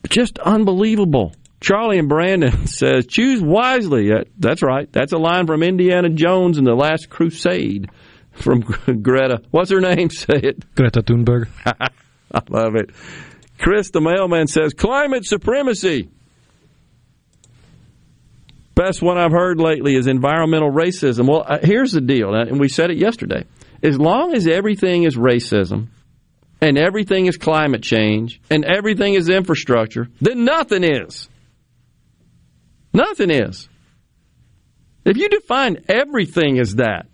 [0.08, 1.34] Just unbelievable.
[1.60, 4.10] Charlie and Brandon says, choose wisely.
[4.38, 4.90] That's right.
[4.92, 7.90] That's a line from Indiana Jones in The Last Crusade
[8.32, 8.60] from
[9.02, 9.42] Greta.
[9.50, 10.10] What's her name?
[10.10, 10.74] Say it.
[10.74, 11.48] Greta Thunberg.
[11.66, 12.90] I love it.
[13.58, 16.08] Chris the mailman says, climate supremacy.
[18.74, 21.28] Best one I've heard lately is environmental racism.
[21.28, 23.44] Well, uh, here's the deal, and we said it yesterday.
[23.82, 25.88] As long as everything is racism,
[26.62, 31.28] and everything is climate change, and everything is infrastructure, then nothing is.
[32.92, 33.68] Nothing is.
[35.04, 37.06] If you define everything as that,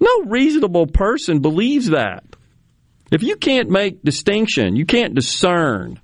[0.00, 2.24] no reasonable person believes that.
[3.10, 6.00] If you can't make distinction, you can't discern,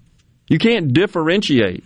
[0.49, 1.85] you can't differentiate,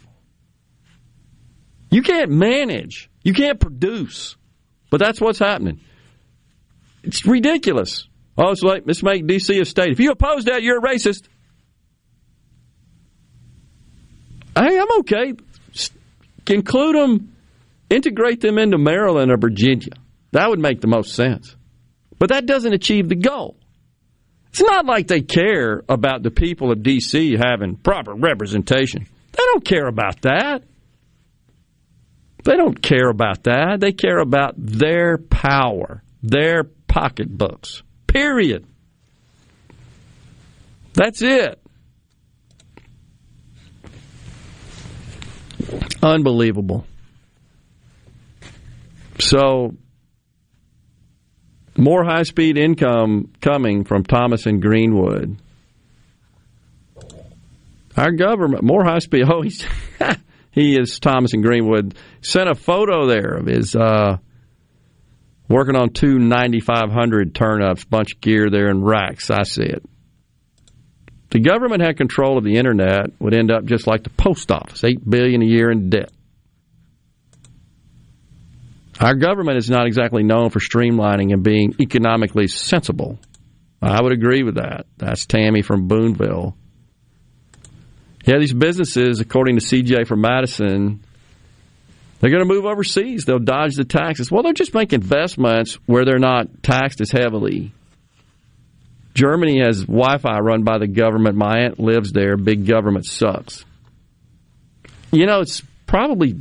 [1.91, 4.37] you can't manage, you can't produce.
[4.91, 5.81] But that's what's happening.
[7.03, 8.07] It's ridiculous.
[8.39, 9.91] Oh, it's like let's make DC a state.
[9.91, 11.27] If you oppose that, you're a racist.
[14.55, 15.35] Hey, I'm okay.
[16.49, 17.37] Include them,
[17.91, 19.93] integrate them into Maryland or Virginia.
[20.33, 21.57] That would make the most sense.
[22.19, 23.57] But that doesn't achieve the goal.
[24.49, 27.37] It's not like they care about the people of D.C.
[27.37, 29.07] having proper representation.
[29.33, 30.63] They don't care about that.
[32.45, 33.81] They don't care about that.
[33.81, 37.83] They care about their power, their pocketbooks.
[38.07, 38.65] Period.
[40.95, 41.61] That's it.
[46.03, 46.87] Unbelievable.
[49.19, 49.75] So,
[51.77, 55.39] more high speed income coming from Thomas and Greenwood.
[57.97, 59.25] Our government, more high speed.
[59.27, 59.67] Oh, he's,
[60.51, 61.97] he is Thomas and Greenwood.
[62.21, 64.19] Sent a photo there of his uh,
[65.49, 69.31] working on two 9500 turnups, bunch of gear there in racks.
[69.31, 69.83] I see it.
[71.31, 74.85] The government had control of the internet would end up just like the post office,
[74.85, 76.13] eight billion a year in debt.
[79.01, 83.19] Our government is not exactly known for streamlining and being economically sensible.
[83.83, 84.87] I would agree with that.
[84.97, 86.57] That's Tammy from Boonville.
[88.25, 91.05] Yeah, these businesses, according to CJ from Madison,
[92.19, 93.25] they're going to move overseas.
[93.25, 94.31] They'll dodge the taxes.
[94.31, 97.73] Well, they'll just make investments where they're not taxed as heavily.
[99.17, 101.37] Germany has Wi Fi run by the government.
[101.37, 102.37] My aunt lives there.
[102.37, 103.65] Big government sucks.
[105.11, 106.39] You know, it's probably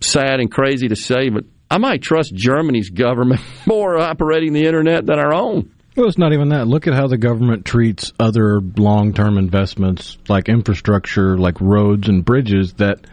[0.00, 5.06] sad and crazy to say, but I might trust Germany's government more operating the internet
[5.06, 5.72] than our own.
[5.96, 6.66] Well, it's not even that.
[6.66, 12.24] Look at how the government treats other long term investments like infrastructure, like roads and
[12.24, 13.06] bridges that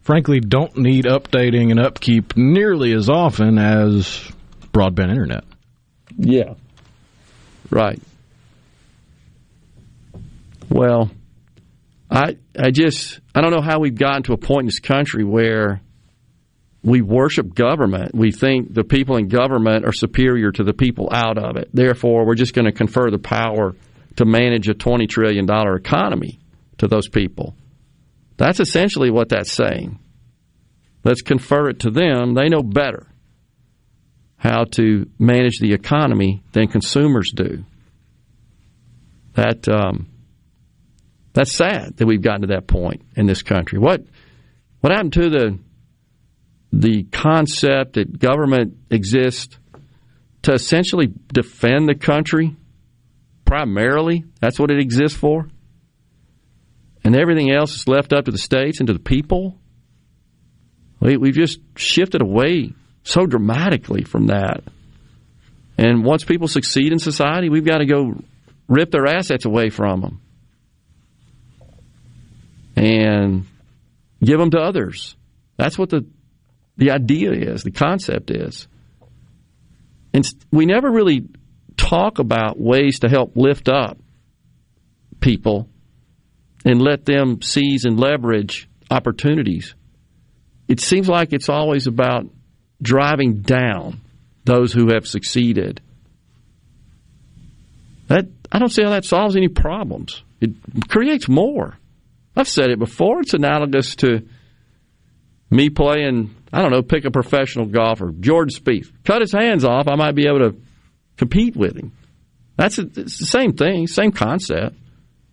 [0.00, 4.30] frankly don't need updating and upkeep nearly as often as
[4.72, 5.44] broadband internet.
[6.16, 6.54] Yeah.
[7.70, 8.00] Right.
[10.70, 11.10] Well,
[12.10, 15.24] I I just I don't know how we've gotten to a point in this country
[15.24, 15.80] where
[16.82, 18.14] we worship government.
[18.14, 21.68] We think the people in government are superior to the people out of it.
[21.72, 23.74] Therefore, we're just going to confer the power
[24.16, 26.38] to manage a $20 trillion economy
[26.78, 27.56] to those people.
[28.36, 29.98] That's essentially what that's saying.
[31.02, 32.34] Let's confer it to them.
[32.34, 33.08] They know better
[34.36, 37.64] how to manage the economy than consumers do.
[39.34, 40.08] That um,
[41.36, 43.78] That's sad that we've gotten to that point in this country.
[43.78, 44.02] What
[44.80, 45.58] what happened to the
[46.72, 49.58] the concept that government exists
[50.42, 52.56] to essentially defend the country
[53.44, 54.24] primarily?
[54.40, 55.48] That's what it exists for.
[57.04, 59.58] And everything else is left up to the states and to the people.
[61.00, 62.72] We, we've just shifted away
[63.06, 64.64] so dramatically from that.
[65.78, 68.14] And once people succeed in society, we've got to go
[68.66, 70.20] rip their assets away from them
[72.74, 73.46] and
[74.22, 75.14] give them to others.
[75.56, 76.04] That's what the
[76.76, 78.68] the idea is, the concept is.
[80.12, 81.26] And we never really
[81.76, 83.98] talk about ways to help lift up
[85.20, 85.70] people
[86.66, 89.74] and let them seize and leverage opportunities.
[90.68, 92.26] It seems like it's always about
[92.80, 94.00] driving down
[94.44, 95.80] those who have succeeded.
[98.08, 100.22] That I don't see how that solves any problems.
[100.40, 100.50] It
[100.88, 101.76] creates more.
[102.36, 103.20] I've said it before.
[103.20, 104.28] It's analogous to
[105.50, 108.90] me playing, I don't know, pick a professional golfer, Jordan Spieth.
[109.04, 110.56] Cut his hands off, I might be able to
[111.16, 111.92] compete with him.
[112.56, 114.76] That's a, the same thing, same concept.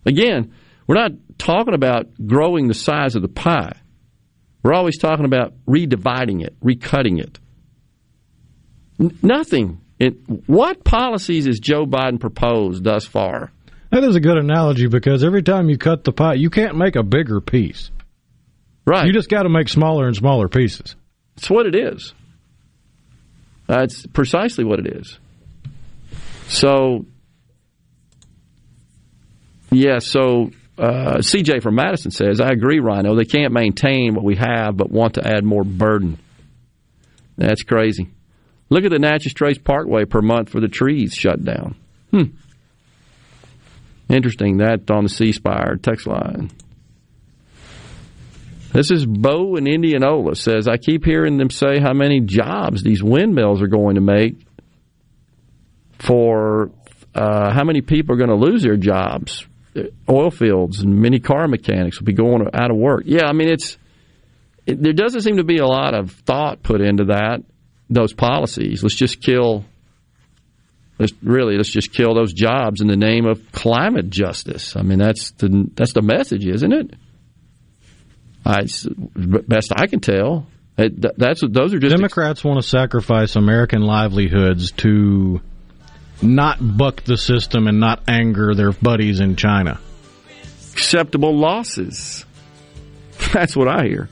[0.06, 0.54] Again,
[0.88, 3.76] we're not talking about growing the size of the pie.
[4.64, 7.40] We're always talking about redividing it, recutting it.
[9.00, 9.82] N- nothing.
[10.00, 10.16] It,
[10.48, 13.52] what policies has Joe Biden proposed thus far
[13.94, 16.96] that is a good analogy because every time you cut the pie, you can't make
[16.96, 17.92] a bigger piece.
[18.86, 19.06] Right.
[19.06, 20.96] You just got to make smaller and smaller pieces.
[21.38, 22.12] It's what it is.
[23.68, 25.20] That's precisely what it is.
[26.48, 27.06] So,
[29.72, 33.16] yeah, so uh, CJ from Madison says, I agree, Rhino.
[33.16, 36.18] They can't maintain what we have but want to add more burden.
[37.38, 38.10] That's crazy.
[38.70, 41.76] Look at the Natchez Trace Parkway per month for the trees shut down.
[42.12, 42.36] Hmm.
[44.10, 46.52] Interesting that on the C Spire text line.
[48.74, 53.04] This is Bo in Indianola says, I keep hearing them say how many jobs these
[53.04, 54.36] windmills are going to make
[56.00, 56.72] for
[57.14, 59.46] uh, how many people are going to lose their jobs.
[60.10, 63.04] Oil fields and many car mechanics will be going out of work.
[63.06, 63.78] Yeah, I mean, it's
[64.66, 67.44] it, there doesn't seem to be a lot of thought put into that,
[67.90, 68.84] those policies.
[68.84, 69.66] Let's just kill
[71.00, 74.76] let's really let's just kill those jobs in the name of climate justice.
[74.76, 76.94] I mean, that's the that's the message, isn't it?
[78.46, 78.68] I,
[79.16, 83.82] best I can tell, it, that's those are just Democrats ex- want to sacrifice American
[83.82, 85.40] livelihoods to
[86.22, 89.80] not buck the system and not anger their buddies in China.
[90.74, 92.26] Acceptable losses.
[93.34, 94.10] That's what I hear.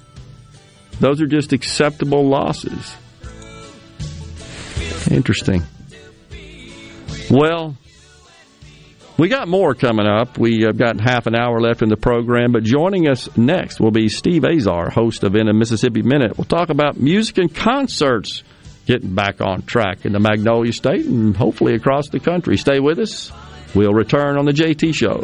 [1.00, 2.96] Those are just acceptable losses.
[5.10, 5.64] Interesting.
[7.30, 7.78] Well,
[9.18, 10.38] we got more coming up.
[10.38, 13.92] We have got half an hour left in the program, but joining us next will
[13.92, 16.38] be Steve Azar, host of In a Mississippi Minute.
[16.38, 18.44] We'll talk about music and concerts
[18.92, 22.58] getting back on track in the Magnolia State and hopefully across the country.
[22.58, 23.32] Stay with us.
[23.74, 25.24] We'll return on the JT Show.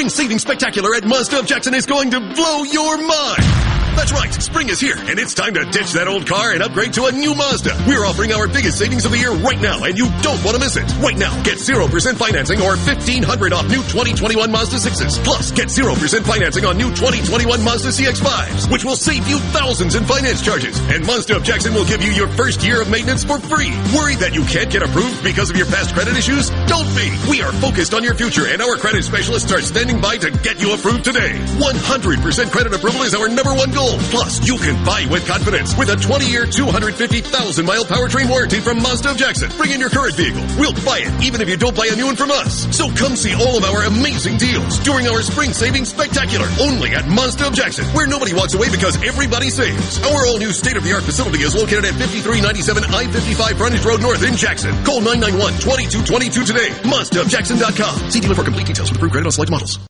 [0.00, 3.69] Spring seating spectacular at Mazda of Jackson is going to blow your mind.
[3.96, 6.94] That's right, spring is here, and it's time to ditch that old car and upgrade
[6.94, 7.76] to a new Mazda.
[7.86, 10.62] We're offering our biggest savings of the year right now, and you don't want to
[10.62, 10.86] miss it.
[11.02, 15.18] Right now, get 0% financing or 1500 off new 2021 Mazda 6s.
[15.24, 15.90] Plus, get 0%
[16.24, 20.78] financing on new 2021 Mazda CX-5s, which will save you thousands in finance charges.
[20.88, 23.74] And Mazda of Jackson will give you your first year of maintenance for free.
[23.92, 26.48] Worried that you can't get approved because of your past credit issues?
[26.70, 27.10] Don't be.
[27.28, 30.62] We are focused on your future, and our credit specialists are standing by to get
[30.62, 31.34] you approved today.
[31.58, 33.79] 100% credit approval is our number one goal.
[34.10, 39.16] Plus, you can buy with confidence with a 20-year, 250,000-mile powertrain warranty from Mazda of
[39.16, 39.50] Jackson.
[39.56, 40.44] Bring in your current vehicle.
[40.58, 42.68] We'll buy it, even if you don't buy a new one from us.
[42.76, 47.08] So come see all of our amazing deals during our spring savings spectacular, only at
[47.08, 50.02] Mazda of Jackson, where nobody walks away because everybody saves.
[50.04, 54.70] Our all-new state-of-the-art facility is located at 5397 I-55 Frontage Road North in Jackson.
[54.84, 56.68] Call 991-2222 today.
[56.84, 58.10] MazdaofJackson.com.
[58.10, 59.89] See dealer for complete details with approved credit on select models.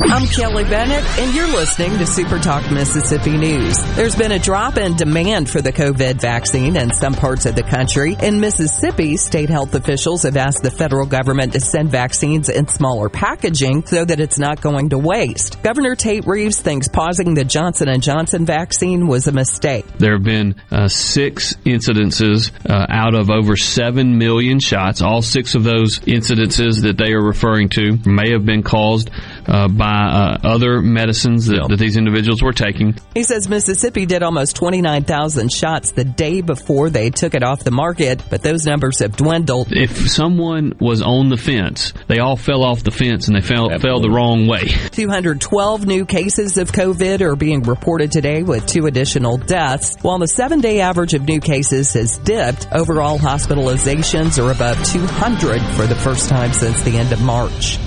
[0.00, 3.76] I'm Kelly Bennett, and you're listening to Super Talk Mississippi News.
[3.94, 7.62] There's been a drop in demand for the COVID vaccine in some parts of the
[7.62, 8.16] country.
[8.22, 13.10] In Mississippi, state health officials have asked the federal government to send vaccines in smaller
[13.10, 15.62] packaging so that it's not going to waste.
[15.62, 19.84] Governor Tate Reeves thinks pausing the Johnson & Johnson vaccine was a mistake.
[19.98, 25.02] There have been uh, six incidences uh, out of over 7 million shots.
[25.02, 29.10] All six of those incidences that they are referring to may have been caused
[29.46, 32.94] uh, by uh, other medicines that, that, these individuals were taking.
[33.14, 37.70] He says Mississippi did almost 29,000 shots the day before they took it off the
[37.70, 39.68] market, but those numbers have dwindled.
[39.70, 43.68] If someone was on the fence, they all fell off the fence and they fell,
[43.78, 44.68] fell the wrong way.
[44.92, 50.28] 212 new cases of COVID are being reported today with two additional deaths, while the
[50.28, 52.66] seven day average of new cases has dipped.
[52.72, 57.78] Overall hospitalizations are above 200 for the first time since the end of March.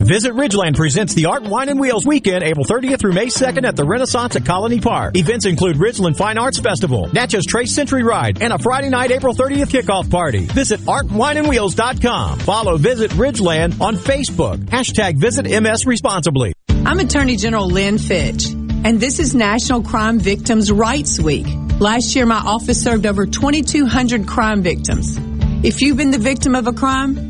[0.00, 3.76] Visit Ridgeland presents the Art, Wine, and Wheels Weekend, April 30th through May 2nd at
[3.76, 5.14] the Renaissance at Colony Park.
[5.14, 9.34] Events include Ridgeland Fine Arts Festival, Natchez Trace Century Ride, and a Friday night April
[9.34, 10.46] 30th kickoff party.
[10.46, 12.38] Visit artwineandwheels.com.
[12.40, 14.56] Follow Visit Ridgeland on Facebook.
[14.64, 16.54] Hashtag Visit MS Responsibly.
[16.86, 21.46] I'm Attorney General Lynn Fitch, and this is National Crime Victims' Rights Week.
[21.78, 25.18] Last year, my office served over 2,200 crime victims.
[25.62, 27.29] If you've been the victim of a crime,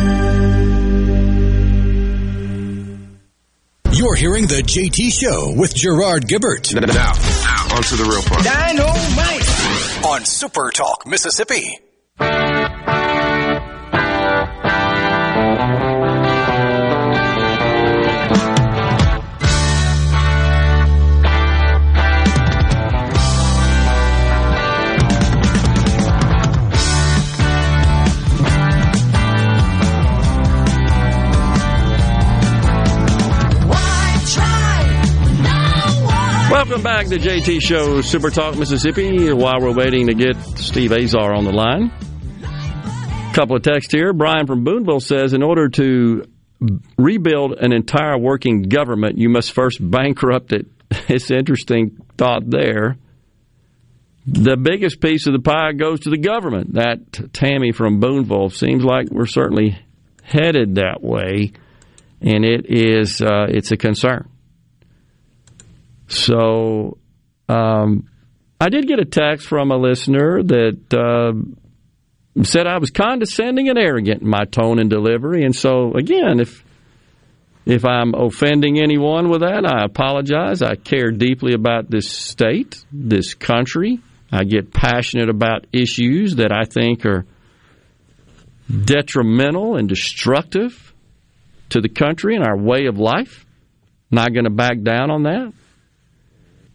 [4.11, 6.73] You're hearing the JT Show with Gerard Gibert.
[6.73, 8.43] Now, now, on to the real part.
[8.43, 10.05] Dynamite!
[10.05, 11.79] On Super Talk, Mississippi.
[36.61, 39.33] Welcome back to JT Show Super Talk Mississippi.
[39.33, 41.91] While we're waiting to get Steve Azar on the line,
[42.43, 44.13] a couple of texts here.
[44.13, 46.23] Brian from Boonville says, in order to
[46.99, 50.67] rebuild an entire working government, you must first bankrupt it.
[51.09, 52.97] It's interesting thought there.
[54.27, 56.75] The biggest piece of the pie goes to the government.
[56.75, 59.79] That Tammy from Boonville seems like we're certainly
[60.21, 61.53] headed that way,
[62.21, 64.30] and it is uh, it's a concern.
[66.11, 66.97] So,
[67.47, 68.07] um,
[68.59, 73.77] I did get a text from a listener that uh, said I was condescending and
[73.77, 75.43] arrogant in my tone and delivery.
[75.43, 76.63] And so, again, if
[77.65, 80.61] if I'm offending anyone with that, I apologize.
[80.61, 83.99] I care deeply about this state, this country.
[84.31, 87.25] I get passionate about issues that I think are
[88.69, 90.93] detrimental and destructive
[91.69, 93.45] to the country and our way of life.
[94.09, 95.53] Not going to back down on that.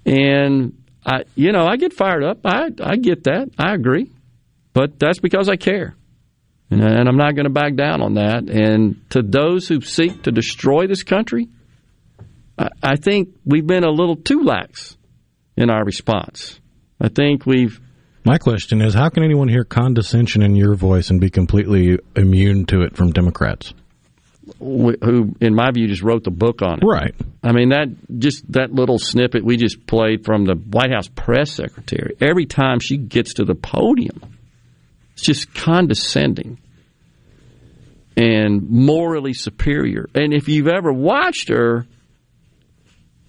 [0.07, 2.39] And I, you know, I get fired up.
[2.45, 3.51] I, I get that.
[3.59, 4.11] I agree,
[4.73, 5.97] but that's because I care,
[6.71, 8.49] and, and I'm not going to back down on that.
[8.49, 11.49] And to those who seek to destroy this country,
[12.57, 14.97] I, I think we've been a little too lax
[15.57, 16.61] in our response.
[17.01, 17.81] I think we've.
[18.25, 22.67] My question is, how can anyone hear condescension in your voice and be completely immune
[22.67, 23.75] to it from Democrats?
[24.59, 26.85] Who, in my view, just wrote the book on it.
[26.85, 27.15] Right.
[27.43, 31.53] I mean, that just that little snippet we just played from the White House press
[31.53, 32.17] secretary.
[32.21, 34.21] Every time she gets to the podium,
[35.13, 36.59] it's just condescending
[38.17, 40.09] and morally superior.
[40.15, 41.87] And if you've ever watched her,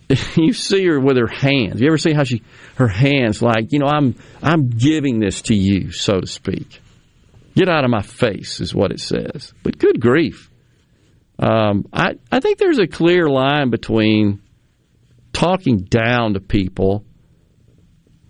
[0.35, 1.81] you see her with her hands.
[1.81, 2.43] You ever see how she
[2.75, 6.81] her hands like you know I'm I'm giving this to you, so to speak.
[7.55, 9.51] Get out of my face is what it says.
[9.63, 10.49] But good grief.
[11.39, 14.41] Um, I, I think there's a clear line between
[15.33, 17.05] talking down to people,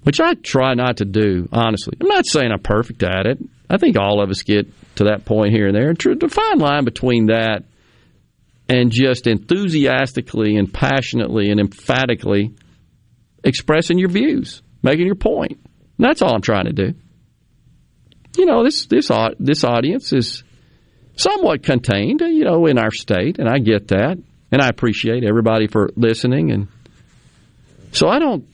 [0.04, 1.98] which I try not to do, honestly.
[2.02, 3.40] I'm not saying I'm perfect at it.
[3.70, 5.90] I think all of us get to that point here and there.
[5.90, 7.64] And to fine line between that
[8.70, 12.56] and just enthusiastically and passionately and emphatically
[13.44, 15.54] expressing your views, making your point.
[15.54, 16.94] And that's all I'm trying to do.
[18.38, 20.44] You know, this this this audience is
[21.18, 24.18] somewhat contained, you know, in our state, and I get that,
[24.52, 26.68] and I appreciate everybody for listening, and
[27.92, 28.48] so I don't,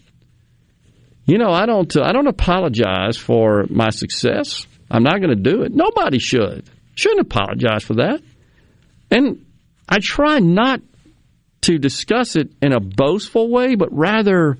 [1.26, 4.66] you know, I don't, I don't apologize for my success.
[4.90, 5.74] I'm not going to do it.
[5.74, 6.70] Nobody should.
[6.96, 8.22] Shouldn't apologize for that.
[9.10, 9.46] And
[9.88, 10.82] I try not
[11.62, 14.58] to discuss it in a boastful way, but rather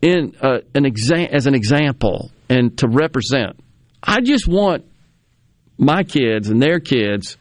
[0.00, 3.60] in uh, an exam as an example and to represent.
[4.02, 4.84] I just want
[5.80, 7.36] my kids and their kids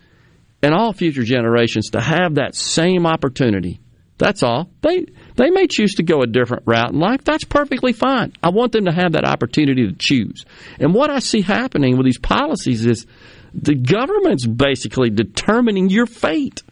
[0.63, 3.79] and all future generations to have that same opportunity.
[4.17, 4.69] That's all.
[4.81, 7.23] They they may choose to go a different route in life.
[7.23, 8.33] That's perfectly fine.
[8.43, 10.45] I want them to have that opportunity to choose.
[10.79, 13.05] And what I see happening with these policies is
[13.53, 16.63] the government's basically determining your fate.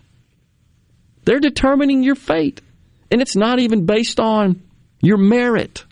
[1.24, 2.62] They're determining your fate.
[3.10, 4.62] And it's not even based on
[5.02, 5.86] your merit,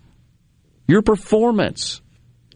[0.87, 2.01] your performance,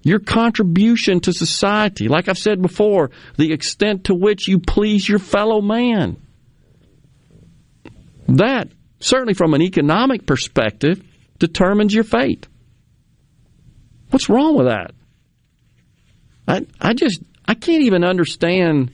[0.01, 2.07] your contribution to society.
[2.07, 6.17] Like I've said before, the extent to which you please your fellow man.
[8.27, 8.69] That,
[8.99, 11.03] certainly from an economic perspective,
[11.37, 12.47] determines your fate.
[14.11, 14.91] What's wrong with that?
[16.47, 18.91] I, I just, I can't even understand,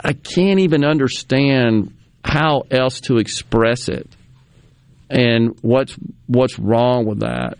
[0.00, 4.08] I can't even understand how else to express it
[5.08, 5.96] and what's,
[6.26, 7.58] what's wrong with that.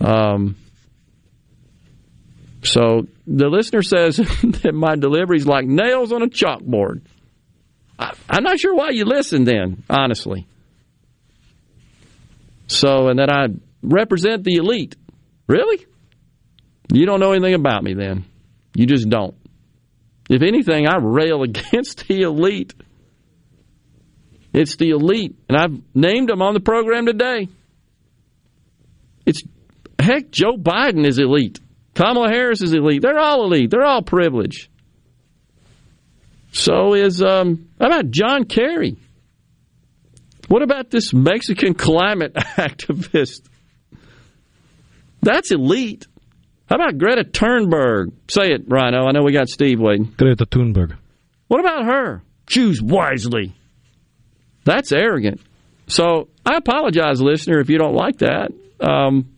[0.00, 0.56] Um,
[2.62, 4.16] so the listener says
[4.62, 7.02] that my delivery is like nails on a chalkboard.
[7.98, 10.46] I, I'm not sure why you listen then, honestly.
[12.66, 13.46] So, and that I
[13.82, 14.96] represent the elite.
[15.46, 15.86] Really?
[16.92, 18.24] You don't know anything about me then.
[18.74, 19.34] You just don't.
[20.28, 22.74] If anything, I rail against the elite.
[24.52, 25.36] It's the elite.
[25.48, 27.48] And I've named them on the program today.
[29.98, 31.60] Heck, Joe Biden is elite.
[31.94, 33.02] Kamala Harris is elite.
[33.02, 33.70] They're all elite.
[33.70, 34.68] They're all privileged.
[36.52, 38.96] So is um, how about John Kerry?
[40.48, 43.42] What about this Mexican climate activist?
[45.22, 46.06] That's elite.
[46.68, 48.12] How about Greta Thunberg?
[48.28, 49.06] Say it, Rhino.
[49.06, 50.12] I know we got Steve waiting.
[50.16, 50.96] Greta Thunberg.
[51.48, 52.22] What about her?
[52.46, 53.54] Choose wisely.
[54.64, 55.40] That's arrogant.
[55.86, 58.50] So I apologize, listener, if you don't like that.
[58.80, 59.35] Um,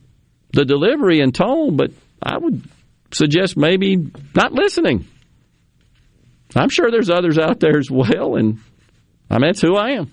[0.58, 2.68] the delivery and tone, but I would
[3.12, 5.06] suggest maybe not listening.
[6.56, 8.58] I'm sure there's others out there as well, and
[9.30, 10.10] I mean, it's who I am.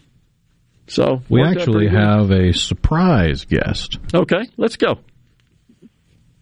[0.88, 3.98] So We actually have a surprise guest.
[4.14, 5.00] Okay, let's go.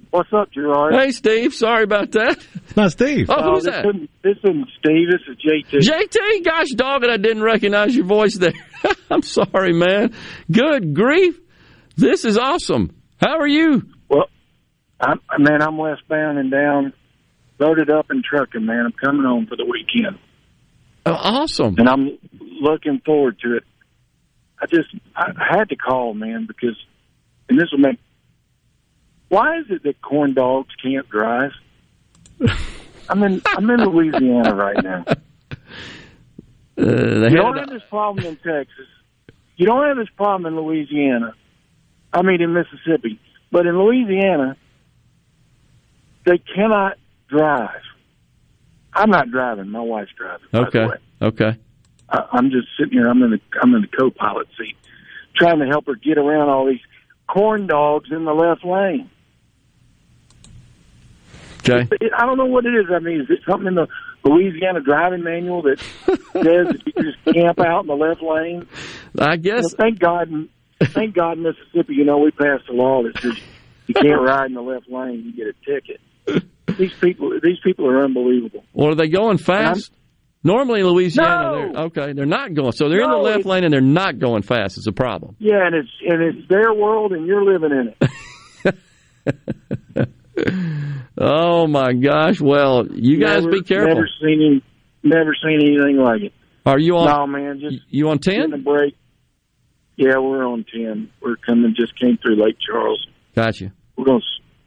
[0.10, 0.94] What's up, Gerard?
[0.94, 1.54] Hey, Steve.
[1.54, 2.46] Sorry about that.
[2.56, 3.30] It's not Steve.
[3.30, 3.86] Oh, who's uh, this that?
[3.86, 5.08] Isn't, this isn't Steve.
[5.10, 6.10] This is JT.
[6.12, 8.54] JT, gosh dog it, I didn't recognize your voice there.
[9.10, 10.14] I'm sorry, man.
[10.52, 11.40] Good grief.
[11.96, 12.92] This is awesome.
[13.18, 13.84] How are you?
[15.04, 16.94] I'm, man, I'm westbound and down,
[17.60, 18.86] loaded up and trucking, man.
[18.86, 20.18] I'm coming home for the weekend.
[21.06, 21.76] Oh, awesome.
[21.78, 22.18] And I'm
[22.62, 23.64] looking forward to it.
[24.62, 26.78] I just, I I had to call, man, because,
[27.50, 28.00] and this will make,
[29.28, 31.52] why is it that corn dogs can't drive?
[33.10, 35.06] I'm in, I'm in Louisiana right now.
[36.76, 38.88] Uh, you don't have this problem in Texas.
[39.58, 41.36] You don't have this problem in Louisiana.
[42.12, 43.20] I mean, in Mississippi.
[43.52, 44.58] But in Louisiana,
[46.26, 47.82] they cannot drive.
[48.94, 49.70] I'm not driving.
[49.70, 50.48] My wife's driving.
[50.52, 50.86] by the okay.
[50.86, 50.98] way.
[51.22, 51.58] Okay.
[52.10, 53.08] I, I'm just sitting here.
[53.08, 54.78] I'm in the I'm in the co-pilot seat,
[55.36, 56.82] trying to help her get around all these
[57.28, 59.10] corn dogs in the left lane.
[61.68, 61.88] Okay.
[62.02, 62.86] It, I don't know what it is.
[62.94, 63.88] I mean, is it something in the
[64.26, 65.80] Louisiana driving manual that
[66.10, 68.68] says that you can just camp out in the left lane?
[69.18, 69.64] I guess.
[69.64, 70.30] Well, thank God,
[70.82, 73.38] thank God, in Mississippi, you know, we passed a law that says
[73.88, 76.02] you can't ride in the left lane, you get a ticket.
[76.78, 78.64] These people, these people are unbelievable.
[78.74, 79.92] Or are they going fast?
[80.44, 81.54] Normally in Louisiana, No!
[81.56, 82.14] they're okay.
[82.14, 82.72] They're not going.
[82.72, 84.78] So they're in the left lane and they're not going fast.
[84.78, 85.36] It's a problem.
[85.40, 87.94] Yeah, and it's and it's their world, and you're living in
[88.66, 88.80] it.
[91.16, 92.42] Oh my gosh!
[92.42, 93.94] Well, you guys be careful.
[93.94, 94.64] Never seen any,
[95.04, 96.34] never seen anything like it.
[96.66, 97.06] Are you on?
[97.08, 98.52] No, man, just you on ten?
[98.52, 98.96] a break.
[99.96, 101.12] Yeah, we're on ten.
[101.22, 101.76] We're coming.
[101.80, 103.06] Just came through Lake Charles.
[103.36, 103.72] Gotcha.
[103.96, 104.22] We're gonna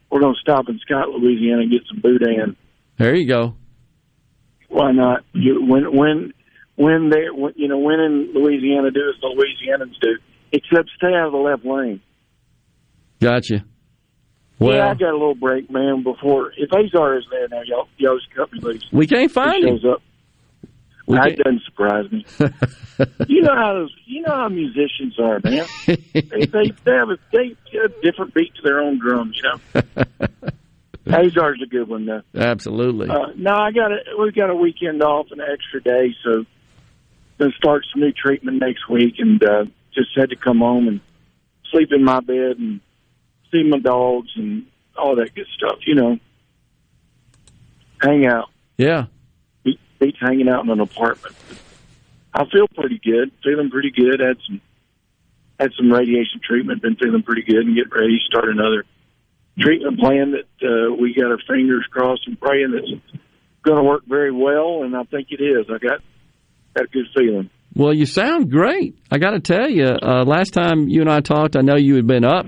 [0.09, 2.55] we're gonna stop in Scott, Louisiana, and get some boudin.
[2.97, 3.55] There you go.
[4.69, 5.23] Why not?
[5.33, 6.33] You, when when
[6.75, 10.17] when they when, you know when in Louisiana do as the Louisianans do,
[10.51, 12.01] except stay out of the left lane.
[13.19, 13.65] Gotcha.
[14.59, 16.03] Well, yeah, I got a little break, man.
[16.03, 18.85] Before if Azar is there now, y'all y'all just cut me loose.
[18.91, 19.79] we can't find he him.
[19.79, 20.01] shows up.
[21.07, 22.25] We that doesn't surprise me.
[23.27, 25.65] you know how those, you know how musicians are, man.
[25.85, 29.41] they, they they have a they have a different beat to their own drums.
[29.41, 30.27] You know,
[31.17, 32.23] Azar's a good one though.
[32.35, 33.09] Absolutely.
[33.09, 36.45] Uh, no, I got a we've got a weekend off, an extra day, so
[37.39, 39.63] gonna start some new treatment next week, and uh,
[39.93, 40.99] just had to come home and
[41.71, 42.81] sleep in my bed and
[43.49, 44.65] see my dogs and
[44.97, 45.79] all that good stuff.
[45.85, 46.19] You know,
[48.01, 48.49] hang out.
[48.77, 49.05] Yeah.
[49.99, 51.35] Be- hanging out in an apartment.
[52.33, 54.19] I feel pretty good, feeling pretty good.
[54.19, 54.61] Had some
[55.59, 58.83] had some radiation treatment, been feeling pretty good, and getting ready to start another
[59.59, 63.17] treatment plan that uh, we got our fingers crossed and praying that's
[63.63, 65.65] going to work very well, and I think it is.
[65.67, 65.99] I got
[66.75, 67.49] got a good feeling.
[67.75, 68.97] Well, you sound great.
[69.11, 71.95] I got to tell you, uh, last time you and I talked, I know you
[71.95, 72.45] had been up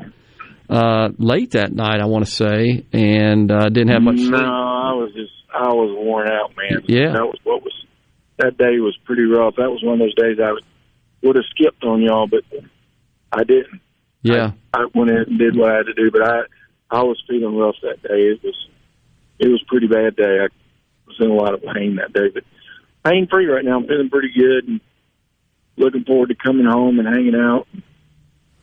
[0.70, 2.00] uh, late that night.
[2.00, 4.36] I want to say, and uh, didn't have much No, sleep.
[4.36, 6.84] I was just I was worn out, man.
[6.88, 7.14] Yeah.
[7.14, 7.74] that was what was
[8.38, 9.56] that day was pretty rough.
[9.58, 10.64] That was one of those days I would
[11.22, 12.44] would have skipped on y'all, but
[13.32, 13.82] I didn't.
[14.22, 14.52] Yeah.
[14.74, 16.42] I went in and did what I had to do, but I
[16.92, 18.28] I was feeling rough that day.
[18.32, 18.68] It was
[19.40, 20.40] it was a pretty bad day.
[20.40, 20.48] I
[21.08, 22.44] was in a lot of pain that day, but
[23.06, 23.78] pain free right now.
[23.78, 24.82] I'm feeling pretty good and
[25.78, 27.68] looking forward to coming home and hanging out.
[27.74, 27.84] Have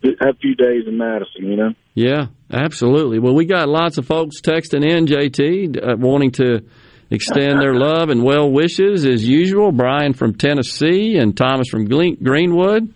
[0.05, 1.70] a few days in Madison, you know.
[1.94, 3.18] Yeah, absolutely.
[3.18, 6.65] Well, we got lots of folks texting in, JT, uh, wanting to
[7.10, 9.73] extend their love and well wishes as usual.
[9.73, 12.92] Brian from Tennessee and Thomas from Greenwood,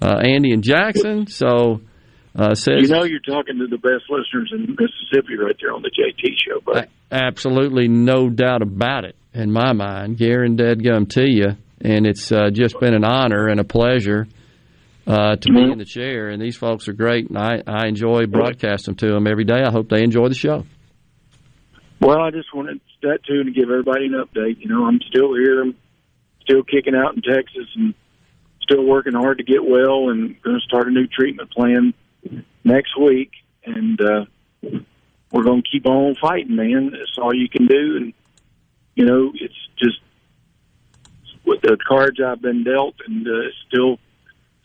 [0.00, 1.26] uh, Andy and Jackson.
[1.26, 1.80] So
[2.34, 5.82] uh, says You know you're talking to the best listeners in Mississippi right there on
[5.82, 10.16] the JT show, but absolutely no doubt about it in my mind.
[10.18, 14.26] Garen Deadgum to you, and it's uh, just been an honor and a pleasure.
[15.08, 18.26] Uh, to be in the chair, and these folks are great, and I, I enjoy
[18.26, 19.62] broadcasting to them every day.
[19.64, 20.66] I hope they enjoy the show.
[21.98, 24.60] well, I just wanted that too to give everybody an update.
[24.60, 25.62] You know, I'm still here.
[25.62, 25.76] I'm
[26.42, 27.94] still kicking out in Texas and
[28.60, 31.94] still working hard to get well and going to start a new treatment plan
[32.62, 33.30] next week.
[33.64, 34.24] And uh,
[35.32, 36.90] we're going to keep on fighting, man.
[36.90, 37.96] That's all you can do.
[37.96, 38.12] And,
[38.94, 40.00] you know, it's just
[41.46, 43.98] with the cards I've been dealt and uh, still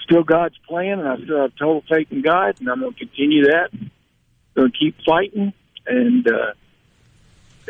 [0.03, 2.99] still God's plan, and I still have total faith in God, and I'm going to
[2.99, 3.69] continue that.
[4.55, 5.53] Going to keep fighting,
[5.87, 6.53] and uh,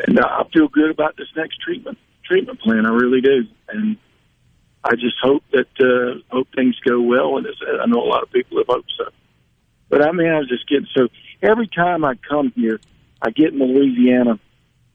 [0.06, 2.86] and I feel good about this next treatment treatment plan.
[2.86, 3.96] I really do, and
[4.82, 7.38] I just hope that uh, hope things go well.
[7.38, 7.46] And
[7.80, 9.10] I know a lot of people have hoped so,
[9.88, 11.08] but I mean, I was just getting so
[11.42, 12.80] every time I come here,
[13.22, 14.38] I get in Louisiana,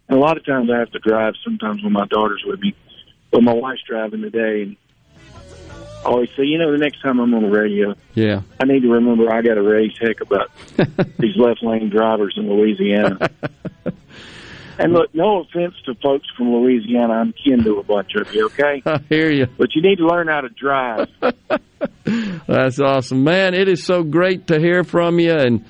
[0.07, 1.33] and a lot of times I have to drive.
[1.43, 2.75] Sometimes when my daughter's with me,
[3.31, 4.77] but my wife's driving today, and
[6.05, 8.41] always say, you know, the next time I'm on the radio, Yeah.
[8.59, 10.51] I need to remember I got to raise heck about
[11.19, 13.29] these left lane drivers in Louisiana.
[14.79, 18.45] and look, no offense to folks from Louisiana, I'm kin to a bunch of you,
[18.47, 18.81] okay?
[18.85, 19.47] I hear you.
[19.57, 21.09] But you need to learn how to drive.
[22.47, 23.53] That's awesome, man.
[23.53, 25.65] It is so great to hear from you, and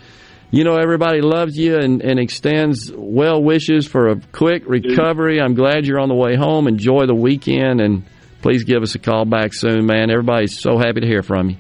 [0.51, 5.40] you know everybody loves you and, and extends well wishes for a quick recovery.
[5.41, 6.67] I'm glad you're on the way home.
[6.67, 8.06] Enjoy the weekend, and
[8.42, 10.09] please give us a call back soon, man.
[10.09, 11.58] Everybody's so happy to hear from you.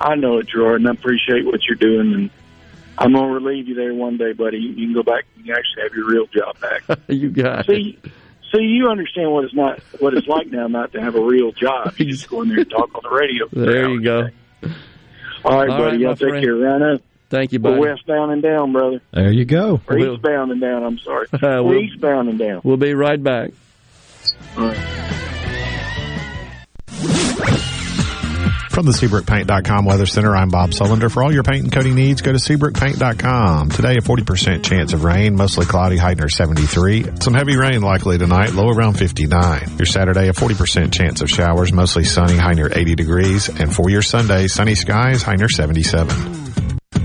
[0.00, 0.86] I know it, Jordan.
[0.86, 2.30] I appreciate what you're doing, and
[2.96, 4.58] I'm going to relieve you there one day, buddy.
[4.58, 6.98] You, you can go back and you actually have your real job back.
[7.08, 7.98] you got See,
[8.54, 11.52] see, you understand what it's not, what it's like now not to have a real
[11.52, 11.94] job.
[11.98, 13.46] You just go in there and talk on the radio.
[13.52, 14.28] There you go.
[15.44, 15.82] All right, All buddy.
[15.92, 16.44] right, Y'all take friend.
[16.44, 16.54] care.
[16.54, 16.98] Rhino.
[17.30, 17.80] Thank you, We're buddy.
[17.92, 19.00] westbound and down, brother.
[19.12, 19.80] There you go.
[19.86, 20.82] Or We'll- eastbound and down.
[20.82, 21.26] I'm sorry.
[21.32, 22.60] Uh, We're we'll- eastbound and down.
[22.64, 23.50] We'll be right back.
[28.70, 31.10] From the SeabrookPaint.com Weather Center, I'm Bob Sullender.
[31.10, 33.70] For all your paint and coating needs, go to SeabrookPaint.com.
[33.70, 37.20] Today, a 40% chance of rain, mostly cloudy, high near 73.
[37.20, 39.76] Some heavy rain likely tonight, low around 59.
[39.76, 43.48] Your Saturday, a 40% chance of showers, mostly sunny, high near 80 degrees.
[43.48, 46.52] And for your Sunday, sunny skies, high near 77.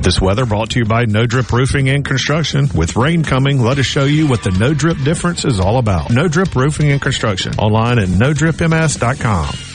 [0.02, 2.70] This weather brought to you by No Drip Roofing and Construction.
[2.76, 6.12] With rain coming, let us show you what the No Drip difference is all about.
[6.12, 7.56] No Drip Roofing and Construction.
[7.56, 9.75] Online at NoDripMS.com.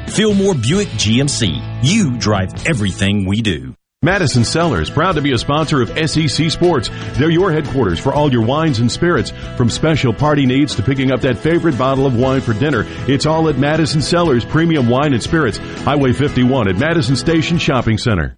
[0.07, 1.83] Fillmore Buick GMC.
[1.83, 3.75] You drive everything we do.
[4.03, 6.89] Madison Cellars, proud to be a sponsor of SEC Sports.
[7.19, 9.31] They're your headquarters for all your wines and spirits.
[9.55, 13.27] From special party needs to picking up that favorite bottle of wine for dinner, it's
[13.27, 18.37] all at Madison Cellars Premium Wine and Spirits, Highway 51 at Madison Station Shopping Center.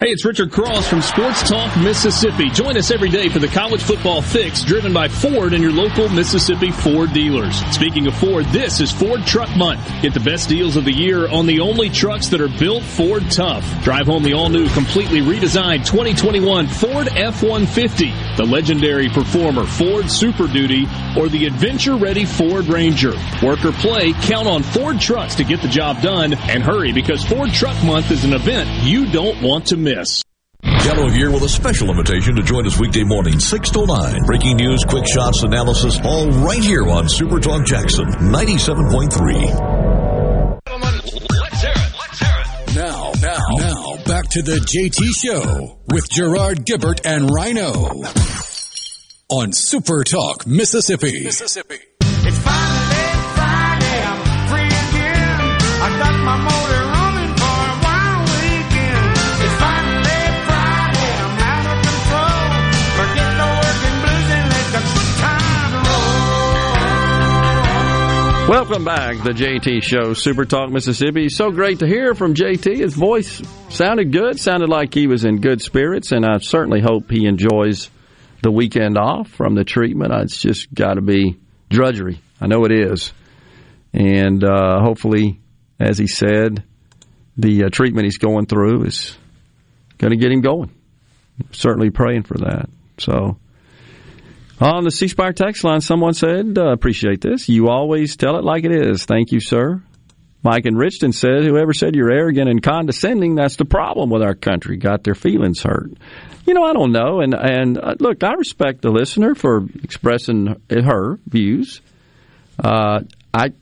[0.00, 2.50] Hey, it's Richard Cross from Sports Talk Mississippi.
[2.50, 6.08] Join us every day for the college football fix driven by Ford and your local
[6.08, 7.56] Mississippi Ford dealers.
[7.74, 9.80] Speaking of Ford, this is Ford Truck Month.
[10.00, 13.28] Get the best deals of the year on the only trucks that are built Ford
[13.28, 13.64] tough.
[13.82, 20.46] Drive home the all new, completely redesigned 2021 Ford F-150, the legendary performer Ford Super
[20.46, 20.86] Duty,
[21.16, 23.14] or the adventure ready Ford Ranger.
[23.42, 27.24] Work or play, count on Ford trucks to get the job done and hurry because
[27.24, 29.87] Ford Truck Month is an event you don't want to miss.
[30.62, 34.24] Gallo here with a special invitation to join us weekday morning, 6 to 9.
[34.26, 39.78] Breaking news, quick shots, analysis, all right here on Super Talk Jackson 97.3.
[42.74, 47.72] Now, now, now, back to the JT Show with Gerard Gibert and Rhino
[49.30, 51.24] on Super Talk, Mississippi.
[51.24, 51.78] Mississippi.
[52.00, 52.96] It's finally
[53.34, 55.40] Friday, I'm free again.
[55.80, 56.67] I got my motor
[68.48, 71.28] Welcome back, the JT Show, Super Talk Mississippi.
[71.28, 72.78] So great to hear from JT.
[72.78, 77.10] His voice sounded good, sounded like he was in good spirits, and I certainly hope
[77.10, 77.90] he enjoys
[78.42, 80.14] the weekend off from the treatment.
[80.14, 81.36] It's just got to be
[81.68, 82.22] drudgery.
[82.40, 83.12] I know it is.
[83.92, 85.40] And uh, hopefully,
[85.78, 86.64] as he said,
[87.36, 89.14] the uh, treatment he's going through is
[89.98, 90.70] going to get him going.
[91.52, 92.70] Certainly praying for that.
[92.96, 93.36] So,
[94.60, 97.48] on the C Spire text line, someone said, uh, Appreciate this.
[97.48, 99.04] You always tell it like it is.
[99.04, 99.82] Thank you, sir.
[100.42, 104.34] Mike and Richton said, Whoever said you're arrogant and condescending, that's the problem with our
[104.34, 104.76] country.
[104.76, 105.92] Got their feelings hurt.
[106.46, 107.20] You know, I don't know.
[107.20, 111.80] And, and uh, look, I respect the listener for expressing her views.
[112.62, 113.00] Uh,
[113.34, 113.52] I,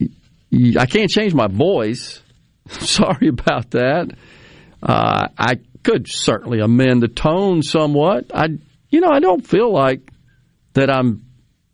[0.00, 2.22] I can't change my voice.
[2.68, 4.16] Sorry about that.
[4.82, 8.30] Uh, I could certainly amend the tone somewhat.
[8.34, 8.48] I,
[8.90, 10.10] you know, I don't feel like
[10.74, 11.24] that I'm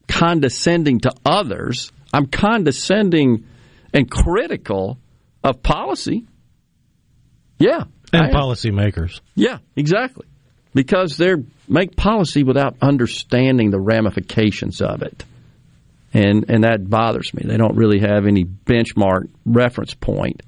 [0.08, 1.90] condescending to others.
[2.12, 3.46] I'm condescending
[3.92, 4.98] and critical
[5.42, 6.26] of policy.
[7.58, 7.84] Yeah.
[8.12, 9.20] And policymakers.
[9.34, 10.26] Yeah, exactly.
[10.74, 11.34] Because they
[11.68, 15.24] make policy without understanding the ramifications of it.
[16.12, 17.44] And and that bothers me.
[17.46, 20.42] They don't really have any benchmark reference point.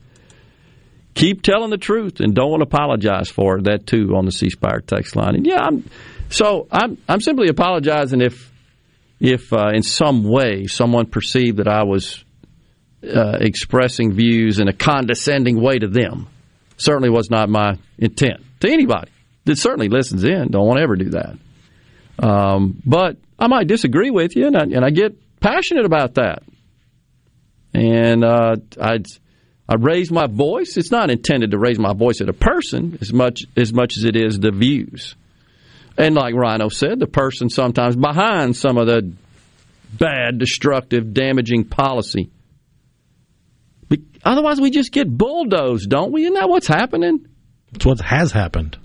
[1.15, 3.65] Keep telling the truth and don't apologize for it.
[3.65, 5.37] That too on the C Spire text line.
[5.37, 5.89] And yeah, I'm
[6.33, 8.51] so I'm I'm simply apologizing if
[9.21, 12.25] if uh, in some way someone perceived that I was
[13.05, 16.29] uh, expressing views in a condescending way to them.
[16.77, 19.11] Certainly was not my intent to anybody
[19.45, 20.51] that certainly listens in.
[20.51, 21.37] Don't want to ever do that.
[22.19, 26.43] Um, but I might disagree with you, and I, and I get passionate about that.
[27.75, 28.99] And uh, I
[29.69, 30.77] I raise my voice.
[30.77, 34.05] It's not intended to raise my voice at a person as much as much as
[34.05, 35.15] it is the views.
[35.97, 39.13] And like Rhino said, the person sometimes behind some of the
[39.93, 42.31] bad, destructive, damaging policy.
[44.25, 46.23] Otherwise, we just get bulldozed, don't we?
[46.23, 47.27] Isn't that what's happening?
[47.75, 48.79] It's what has happened.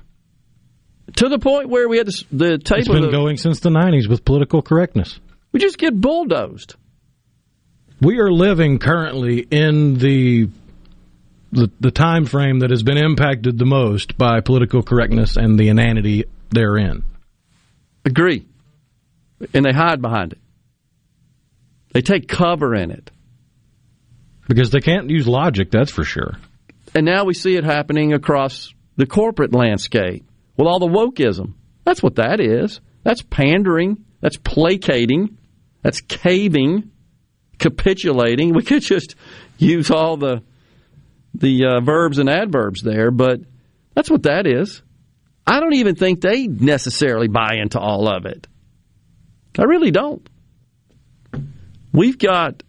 [1.18, 3.70] To the point where we had the, the tape It's been the, going since the
[3.70, 5.20] 90s with political correctness.
[5.52, 6.76] we just get bulldozed.
[8.02, 10.50] We are living currently in the,
[11.52, 15.70] the the time frame that has been impacted the most by political correctness and the
[15.70, 17.04] inanity therein.
[18.06, 18.46] Agree.
[19.54, 20.40] And they hide behind it.
[21.94, 23.12] They take cover in it.
[24.48, 26.38] Because they can't use logic, that's for sure.
[26.96, 31.54] And now we see it happening across the corporate landscape with all the wokeism.
[31.84, 32.80] That's what that is.
[33.04, 34.06] That's pandering.
[34.22, 35.38] That's placating.
[35.82, 36.92] That's caving,
[37.60, 38.54] capitulating.
[38.56, 39.16] We could just
[39.58, 40.44] use all the
[41.34, 43.42] the uh, verbs and adverbs there, but
[43.94, 44.82] that's what that is.
[45.48, 48.48] I don't even think they necessarily buy into all of it.
[49.58, 50.28] I really don't.
[51.94, 52.64] We've got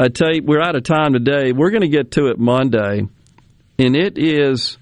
[0.00, 0.44] a tape.
[0.44, 1.52] We're out of time today.
[1.52, 3.06] We're going to get to it Monday,
[3.78, 4.76] and it is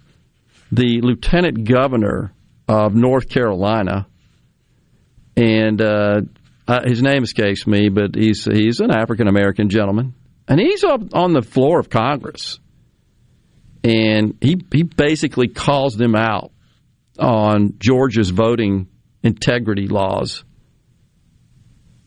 [0.73, 2.33] the lieutenant governor
[2.67, 4.07] of North Carolina,
[5.37, 6.23] and uh,
[6.85, 10.15] his name escapes me, but he's he's an African American gentleman,
[10.49, 12.59] and he's up on the floor of Congress,
[13.85, 16.52] and he he basically calls them out
[17.19, 18.89] on Georgia's voting
[19.23, 20.45] integrity laws.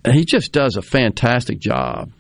[0.04, 2.12] And he just does a fantastic job.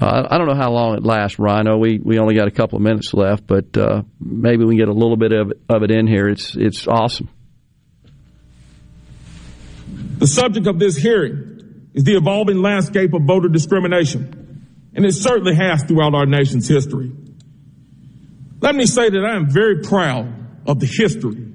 [0.00, 1.76] Uh, I don't know how long it lasts, Rhino.
[1.76, 4.88] We we only got a couple of minutes left, but uh, maybe we can get
[4.88, 6.28] a little bit of it, of it in here.
[6.28, 7.28] It's it's awesome.
[10.18, 15.56] The subject of this hearing is the evolving landscape of voter discrimination, and it certainly
[15.56, 17.10] has throughout our nation's history.
[18.60, 20.32] Let me say that I am very proud
[20.66, 21.47] of the history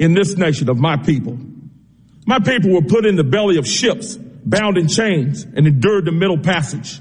[0.00, 1.38] in this nation of my people.
[2.26, 6.12] My people were put in the belly of ships, bound in chains, and endured the
[6.12, 6.98] Middle Passage.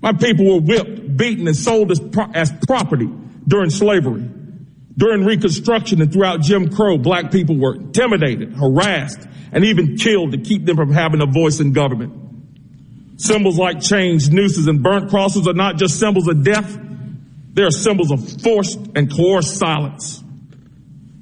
[0.00, 3.10] My people were whipped, beaten, and sold as, pro- as property
[3.46, 4.24] during slavery.
[4.96, 10.38] During Reconstruction and throughout Jim Crow, black people were intimidated, harassed, and even killed to
[10.38, 12.12] keep them from having a voice in government.
[13.16, 16.78] Symbols like chains, nooses, and burnt crosses are not just symbols of death.
[17.54, 20.22] They are symbols of forced and coerced silence.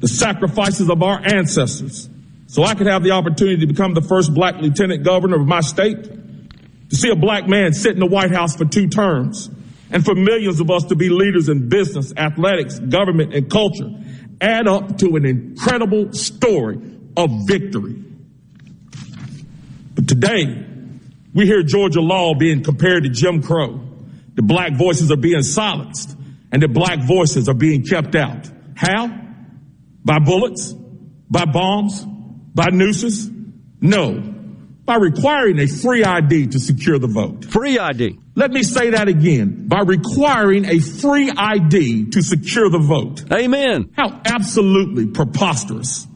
[0.01, 2.09] The sacrifices of our ancestors,
[2.47, 5.61] so I could have the opportunity to become the first black lieutenant governor of my
[5.61, 9.49] state, to see a black man sit in the White House for two terms,
[9.93, 13.91] and for millions of us to be leaders in business, athletics, government, and culture
[14.41, 16.81] add up to an incredible story
[17.17, 18.03] of victory.
[19.95, 20.67] But today,
[21.35, 23.81] we hear Georgia law being compared to Jim Crow.
[24.35, 26.17] The black voices are being silenced
[26.53, 28.51] and the black voices are being kept out.
[28.75, 29.09] How?
[30.05, 30.73] By bullets?
[31.31, 32.05] By bombs?
[32.55, 33.31] By nooses?
[33.81, 34.20] No.
[34.85, 37.45] By requiring a free ID to secure the vote.
[37.45, 38.19] Free ID.
[38.35, 39.69] Let me say that again.
[39.69, 43.31] By requiring a free ID to secure the vote.
[43.33, 43.91] Amen.
[43.97, 46.07] How absolutely preposterous.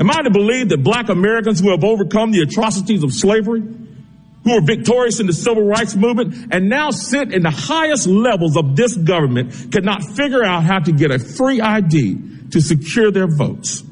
[0.00, 4.54] Am I to believe that black Americans who have overcome the atrocities of slavery, who
[4.54, 8.76] were victorious in the civil rights movement, and now sit in the highest levels of
[8.76, 13.82] this government cannot figure out how to get a free ID to secure their votes?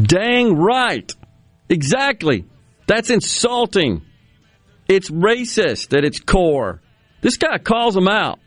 [0.00, 1.10] Dang right.
[1.68, 2.44] Exactly.
[2.86, 4.02] That's insulting.
[4.88, 6.80] It's racist at its core.
[7.20, 8.40] This guy calls them out.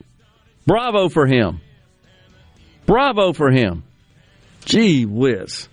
[0.66, 1.62] Bravo for him.
[2.86, 3.84] Bravo for him.
[4.66, 5.70] Gee whiz.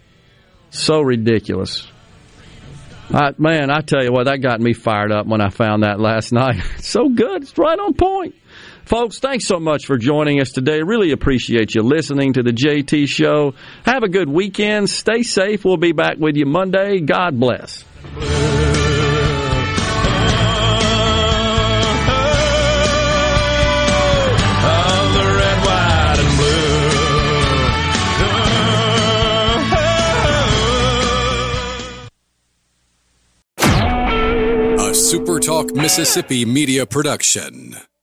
[0.70, 1.86] So ridiculous.
[3.12, 6.00] I, man, I tell you what, that got me fired up when I found that
[6.00, 6.62] last night.
[6.78, 7.42] so good.
[7.42, 8.34] It's right on point.
[8.84, 10.82] Folks, thanks so much for joining us today.
[10.82, 13.54] Really appreciate you listening to the JT Show.
[13.84, 14.90] Have a good weekend.
[14.90, 15.64] Stay safe.
[15.64, 17.00] We'll be back with you Monday.
[17.00, 17.84] God bless.
[34.92, 37.76] A SuperTalk Mississippi media production.